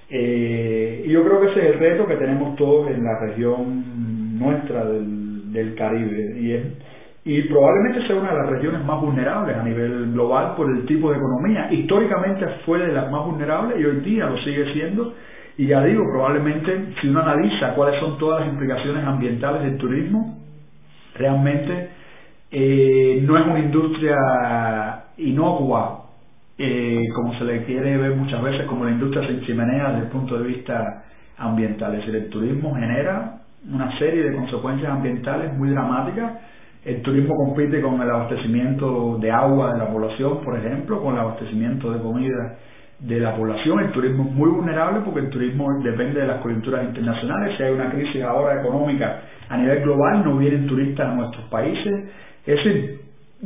Eh, 0.08 1.04
y 1.04 1.10
yo 1.10 1.22
creo 1.22 1.40
que 1.40 1.50
ese 1.50 1.60
es 1.60 1.74
el 1.74 1.80
reto 1.80 2.06
que 2.06 2.16
tenemos 2.16 2.56
todos 2.56 2.90
en 2.90 3.04
la 3.04 3.18
región 3.20 4.38
nuestra 4.38 4.86
del, 4.86 5.52
del 5.52 5.74
Caribe. 5.74 6.40
Y 6.40 6.52
es 6.52 6.62
y 7.26 7.42
probablemente 7.42 8.06
sea 8.06 8.16
una 8.16 8.32
de 8.32 8.38
las 8.38 8.50
regiones 8.50 8.84
más 8.84 9.00
vulnerables 9.00 9.56
a 9.56 9.62
nivel 9.62 10.12
global 10.12 10.54
por 10.56 10.70
el 10.70 10.84
tipo 10.84 11.10
de 11.10 11.16
economía. 11.16 11.72
Históricamente 11.72 12.46
fue 12.66 12.78
de 12.80 12.92
las 12.92 13.10
más 13.10 13.24
vulnerables 13.24 13.80
y 13.80 13.84
hoy 13.84 14.00
día 14.00 14.26
lo 14.26 14.36
sigue 14.44 14.72
siendo. 14.74 15.14
Y 15.56 15.66
ya 15.66 15.82
digo, 15.84 16.02
probablemente 16.12 16.92
si 17.00 17.08
uno 17.08 17.20
analiza 17.20 17.74
cuáles 17.74 17.98
son 18.00 18.18
todas 18.18 18.40
las 18.40 18.50
implicaciones 18.50 19.06
ambientales 19.06 19.62
del 19.62 19.78
turismo, 19.78 20.38
realmente 21.14 21.88
eh, 22.50 23.22
no 23.22 23.38
es 23.38 23.46
una 23.46 23.60
industria 23.60 24.16
inocua, 25.16 26.04
eh, 26.58 27.04
como 27.14 27.38
se 27.38 27.44
le 27.44 27.64
quiere 27.64 27.96
ver 27.96 28.16
muchas 28.16 28.42
veces 28.42 28.66
como 28.66 28.84
la 28.84 28.90
industria 28.90 29.26
sin 29.26 29.40
chimenea 29.46 29.92
desde 29.92 30.02
el 30.02 30.08
punto 30.08 30.38
de 30.38 30.46
vista 30.46 31.04
ambiental. 31.38 31.94
Es 31.94 32.00
decir, 32.00 32.16
el 32.16 32.28
turismo 32.28 32.74
genera 32.74 33.38
una 33.72 33.98
serie 33.98 34.24
de 34.24 34.36
consecuencias 34.36 34.90
ambientales 34.92 35.54
muy 35.54 35.70
dramáticas 35.70 36.32
el 36.84 37.00
turismo 37.00 37.34
compite 37.36 37.80
con 37.80 38.00
el 38.00 38.10
abastecimiento 38.10 39.18
de 39.18 39.30
agua 39.30 39.72
de 39.72 39.78
la 39.78 39.88
población, 39.88 40.40
por 40.44 40.58
ejemplo, 40.58 41.02
con 41.02 41.14
el 41.14 41.20
abastecimiento 41.20 41.90
de 41.90 42.00
comida 42.00 42.58
de 42.98 43.20
la 43.20 43.34
población. 43.34 43.80
El 43.80 43.92
turismo 43.92 44.24
es 44.24 44.32
muy 44.32 44.50
vulnerable 44.50 45.00
porque 45.04 45.20
el 45.20 45.30
turismo 45.30 45.68
depende 45.82 46.20
de 46.20 46.26
las 46.26 46.40
coyunturas 46.40 46.84
internacionales. 46.84 47.56
Si 47.56 47.62
hay 47.62 47.72
una 47.72 47.90
crisis 47.90 48.22
ahora 48.22 48.60
económica 48.60 49.22
a 49.48 49.56
nivel 49.56 49.82
global, 49.82 50.24
no 50.24 50.36
vienen 50.36 50.66
turistas 50.66 51.08
a 51.08 51.14
nuestros 51.14 51.44
países. 51.48 52.10
Es 52.46 52.56
decir, 52.56 53.00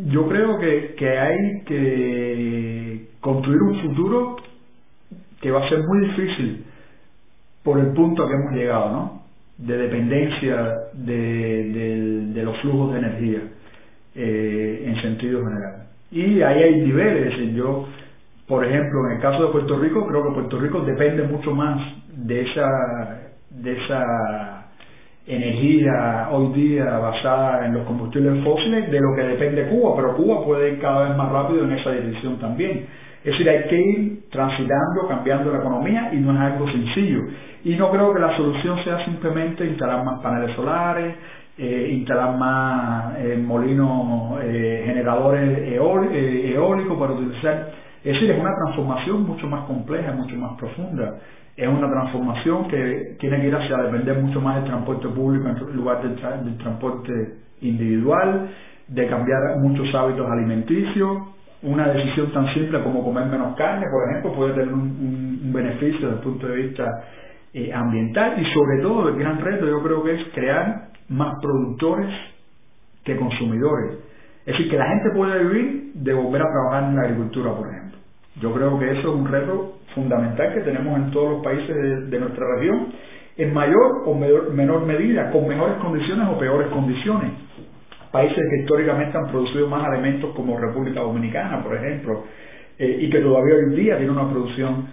yo 0.06 0.28
creo 0.28 0.58
que, 0.58 0.94
que 0.96 1.18
hay 1.18 1.62
que 1.64 3.06
construir 3.20 3.62
un 3.62 3.80
futuro 3.82 4.36
que 5.40 5.50
va 5.50 5.64
a 5.64 5.68
ser 5.68 5.78
muy 5.86 6.08
difícil 6.08 6.64
por 7.62 7.78
el 7.78 7.92
punto 7.92 8.24
a 8.24 8.28
que 8.28 8.34
hemos 8.34 8.52
llegado, 8.52 8.90
¿no? 8.90 9.27
De 9.58 9.76
dependencia 9.76 10.74
de, 10.94 12.40
los 12.42 12.56
flujos 12.60 12.92
de 12.92 12.98
energía 12.98 13.40
eh, 14.14 14.84
en 14.86 15.02
sentido 15.02 15.44
general. 15.44 15.88
Y 16.10 16.40
ahí 16.40 16.62
hay 16.62 16.80
niveles. 16.80 17.54
Yo, 17.54 17.86
por 18.46 18.64
ejemplo, 18.64 19.06
en 19.06 19.16
el 19.16 19.22
caso 19.22 19.46
de 19.46 19.52
Puerto 19.52 19.78
Rico, 19.78 20.06
creo 20.06 20.24
que 20.24 20.34
Puerto 20.34 20.58
Rico 20.58 20.80
depende 20.80 21.24
mucho 21.24 21.54
más 21.54 21.80
de 22.16 22.42
esa, 22.42 23.20
de 23.50 23.72
esa 23.84 24.58
energía 25.26 26.28
hoy 26.30 26.54
día 26.54 26.84
basada 26.98 27.66
en 27.66 27.74
los 27.74 27.86
combustibles 27.86 28.42
fósiles 28.42 28.90
de 28.90 28.98
lo 28.98 29.14
que 29.14 29.22
depende 29.22 29.68
Cuba, 29.68 29.94
pero 29.96 30.16
Cuba 30.16 30.44
puede 30.44 30.72
ir 30.72 30.80
cada 30.80 31.08
vez 31.08 31.16
más 31.18 31.30
rápido 31.30 31.64
en 31.64 31.72
esa 31.72 31.90
dirección 31.90 32.38
también. 32.38 32.86
Es 33.24 33.32
decir, 33.32 33.48
hay 33.48 33.64
que 33.68 33.80
ir 33.80 34.30
transitando, 34.30 35.08
cambiando 35.08 35.52
la 35.52 35.58
economía 35.58 36.10
y 36.12 36.16
no 36.16 36.32
es 36.32 36.40
algo 36.40 36.70
sencillo. 36.70 37.20
Y 37.64 37.74
no 37.76 37.90
creo 37.90 38.14
que 38.14 38.20
la 38.20 38.36
solución 38.36 38.82
sea 38.84 39.04
simplemente 39.04 39.66
instalar 39.66 40.04
más 40.04 40.20
paneles 40.20 40.54
solares, 40.54 41.14
eh, 41.58 41.90
instalar 41.92 42.36
más 42.36 43.16
eh, 43.18 43.36
molinos 43.44 44.38
eh, 44.44 44.84
generadores 44.86 45.72
eólicos 45.72 46.98
para 46.98 47.12
utilizar. 47.14 47.72
Es 48.04 48.12
decir, 48.14 48.30
es 48.30 48.40
una 48.40 48.54
transformación 48.54 49.26
mucho 49.26 49.48
más 49.48 49.64
compleja, 49.64 50.12
mucho 50.12 50.36
más 50.36 50.56
profunda. 50.56 51.16
Es 51.56 51.66
una 51.66 51.90
transformación 51.90 52.68
que 52.68 53.16
tiene 53.18 53.40
que 53.40 53.48
ir 53.48 53.56
hacia 53.56 53.76
depender 53.78 54.22
mucho 54.22 54.40
más 54.40 54.54
del 54.56 54.66
transporte 54.66 55.08
público 55.08 55.48
en 55.48 55.76
lugar 55.76 56.00
del, 56.02 56.14
del 56.44 56.56
transporte 56.58 57.12
individual, 57.62 58.50
de 58.86 59.08
cambiar 59.08 59.58
muchos 59.58 59.92
hábitos 59.92 60.30
alimenticios. 60.30 61.37
Una 61.62 61.88
decisión 61.88 62.32
tan 62.32 62.52
simple 62.54 62.82
como 62.82 63.02
comer 63.02 63.26
menos 63.26 63.56
carne, 63.56 63.86
por 63.90 64.08
ejemplo, 64.08 64.32
puede 64.32 64.54
tener 64.54 64.72
un, 64.72 65.40
un 65.42 65.52
beneficio 65.52 66.08
desde 66.08 66.14
el 66.14 66.22
punto 66.22 66.46
de 66.46 66.56
vista 66.56 66.84
eh, 67.54 67.72
ambiental 67.72 68.38
y 68.40 68.44
sobre 68.52 68.82
todo 68.82 69.08
el 69.08 69.18
gran 69.18 69.40
reto 69.40 69.66
yo 69.66 69.82
creo 69.82 70.04
que 70.04 70.14
es 70.14 70.28
crear 70.34 70.88
más 71.08 71.40
productores 71.40 72.14
que 73.04 73.16
consumidores. 73.16 73.98
Es 74.44 74.52
decir, 74.52 74.70
que 74.70 74.76
la 74.76 74.86
gente 74.86 75.10
pueda 75.14 75.36
vivir 75.36 75.92
de 75.94 76.12
volver 76.12 76.42
a 76.42 76.44
trabajar 76.44 76.90
en 76.90 76.96
la 76.96 77.02
agricultura, 77.02 77.54
por 77.54 77.68
ejemplo. 77.68 77.98
Yo 78.40 78.52
creo 78.52 78.78
que 78.78 78.90
eso 78.90 79.00
es 79.00 79.14
un 79.14 79.26
reto 79.26 79.78
fundamental 79.94 80.54
que 80.54 80.60
tenemos 80.60 80.96
en 80.98 81.10
todos 81.10 81.30
los 81.32 81.42
países 81.42 82.10
de, 82.10 82.20
nuestra 82.20 82.44
región, 82.56 82.88
en 83.36 83.54
mayor 83.54 84.02
o 84.04 84.14
menor 84.14 84.84
medida, 84.84 85.30
con 85.30 85.48
mejores 85.48 85.76
condiciones 85.78 86.28
o 86.28 86.38
peores 86.38 86.68
condiciones. 86.68 87.32
Países 88.10 88.38
que 88.50 88.60
históricamente 88.62 89.16
han 89.16 89.30
producido 89.30 89.68
más 89.68 89.86
alimentos 89.86 90.34
como 90.34 90.58
República 90.58 91.00
Dominicana, 91.00 91.62
por 91.62 91.76
ejemplo, 91.76 92.24
eh, 92.78 92.98
y 93.02 93.10
que 93.10 93.20
todavía 93.20 93.54
hoy 93.54 93.62
en 93.70 93.76
día 93.76 93.96
tiene 93.96 94.12
una 94.12 94.30
producción 94.30 94.86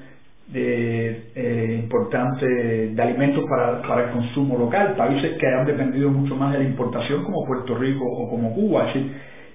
de, 0.47 1.31
eh, 1.35 1.79
importante 1.81 2.45
de 2.45 3.01
alimentos 3.01 3.45
para, 3.49 3.81
para 3.81 4.05
el 4.05 4.11
consumo 4.11 4.57
local, 4.57 4.95
países 4.95 5.37
que 5.39 5.47
han 5.47 5.65
dependido 5.65 6.09
mucho 6.09 6.35
más 6.35 6.51
de 6.53 6.59
la 6.59 6.65
importación 6.65 7.23
como 7.23 7.45
Puerto 7.45 7.75
Rico 7.75 8.03
o 8.05 8.29
como 8.29 8.53
Cuba. 8.53 8.91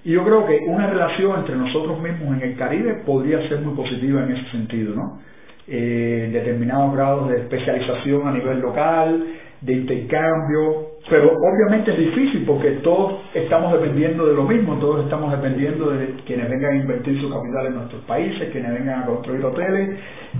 y 0.03 0.11
yo 0.11 0.23
creo 0.23 0.45
que 0.47 0.59
una 0.67 0.87
relación 0.87 1.39
entre 1.39 1.55
nosotros 1.55 2.01
mismos 2.01 2.35
en 2.37 2.49
el 2.49 2.57
Caribe 2.57 2.95
podría 3.05 3.47
ser 3.47 3.61
muy 3.61 3.75
positiva 3.75 4.23
en 4.23 4.31
ese 4.31 4.51
sentido, 4.51 4.95
¿no? 4.95 5.19
Eh, 5.67 6.29
determinados 6.33 6.93
grados 6.93 7.29
de 7.29 7.37
especialización 7.37 8.27
a 8.27 8.31
nivel 8.31 8.59
local, 8.59 9.25
de 9.61 9.73
intercambio, 9.73 10.87
pero 11.09 11.31
obviamente 11.33 11.91
es 11.91 11.97
difícil 11.97 12.43
porque 12.45 12.71
todos 12.83 13.21
estamos 13.33 13.71
dependiendo 13.73 14.25
de 14.25 14.33
lo 14.33 14.43
mismo, 14.43 14.77
todos 14.79 15.03
estamos 15.03 15.31
dependiendo 15.31 15.91
de 15.91 16.15
quienes 16.25 16.49
vengan 16.49 16.73
a 16.73 16.77
invertir 16.77 17.21
su 17.21 17.29
capital 17.29 17.67
en 17.67 17.75
nuestros 17.75 18.01
países, 18.03 18.49
quienes 18.51 18.73
vengan 18.73 19.03
a 19.03 19.05
construir 19.05 19.45
hoteles, 19.45 19.99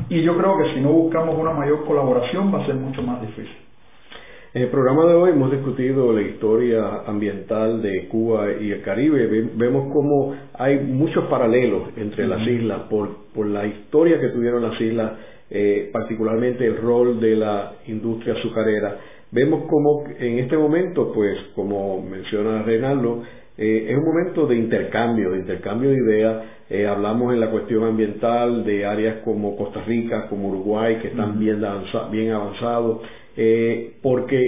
y 0.09 0.21
yo 0.23 0.37
creo 0.37 0.57
que 0.57 0.73
si 0.73 0.81
no 0.81 0.91
buscamos 0.91 1.37
una 1.37 1.53
mayor 1.53 1.85
colaboración 1.85 2.53
va 2.53 2.63
a 2.63 2.65
ser 2.65 2.75
mucho 2.75 3.03
más 3.03 3.21
difícil. 3.21 3.55
En 4.53 4.63
el 4.63 4.67
programa 4.67 5.05
de 5.05 5.13
hoy 5.13 5.29
hemos 5.29 5.49
discutido 5.49 6.11
la 6.11 6.23
historia 6.23 7.03
ambiental 7.07 7.81
de 7.81 8.09
Cuba 8.09 8.47
y 8.59 8.71
el 8.71 8.81
Caribe. 8.81 9.49
Vemos 9.55 9.93
cómo 9.93 10.35
hay 10.55 10.77
muchos 10.77 11.23
paralelos 11.29 11.83
entre 11.95 12.27
las 12.27 12.45
islas 12.45 12.81
por, 12.89 13.27
por 13.33 13.47
la 13.47 13.65
historia 13.65 14.19
que 14.19 14.27
tuvieron 14.27 14.61
las 14.61 14.81
islas, 14.81 15.13
eh, 15.51 15.89
particularmente 15.91 16.65
el 16.65 16.77
rol 16.77 17.19
de 17.19 17.35
la 17.35 17.73
industria 17.87 18.33
azucarera 18.33 18.97
Vemos 19.31 19.63
como 19.69 20.03
en 20.19 20.39
este 20.39 20.57
momento, 20.57 21.13
pues 21.13 21.37
como 21.55 22.01
menciona 22.01 22.63
Reinaldo, 22.63 23.23
eh, 23.57 23.87
es 23.89 23.97
un 23.97 24.03
momento 24.03 24.45
de 24.45 24.57
intercambio, 24.57 25.31
de 25.31 25.39
intercambio 25.39 25.89
de 25.89 25.95
ideas. 25.95 26.43
Eh, 26.69 26.85
hablamos 26.85 27.33
en 27.33 27.39
la 27.39 27.49
cuestión 27.49 27.85
ambiental 27.85 28.65
de 28.65 28.85
áreas 28.85 29.17
como 29.23 29.55
Costa 29.55 29.83
Rica, 29.85 30.27
como 30.27 30.49
Uruguay, 30.49 30.97
que 31.01 31.09
están 31.09 31.39
bien, 31.39 31.63
bien 32.11 32.31
avanzados, 32.31 33.01
eh, 33.37 33.93
porque 34.01 34.41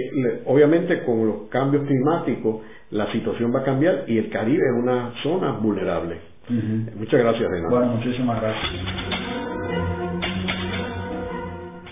obviamente 0.45 1.04
con 1.04 1.28
los 1.28 1.36
cambios 1.49 1.86
climáticos 1.86 2.62
la 2.91 3.10
situación 3.14 3.54
va 3.56 3.62
a 3.62 3.64
cambiar 3.64 4.04
y 4.08 4.18
el 4.18 4.30
Caribe 4.30 4.64
es 4.66 4.84
una 4.84 5.14
zona 5.24 5.54
vulnerable. 5.54 6.18
Muchas 6.49 7.22
gracias, 7.22 7.49
Reinaldo. 7.49 7.78
Bueno, 7.78 7.93
muchísimas 7.93 8.41
gracias. 8.41 9.53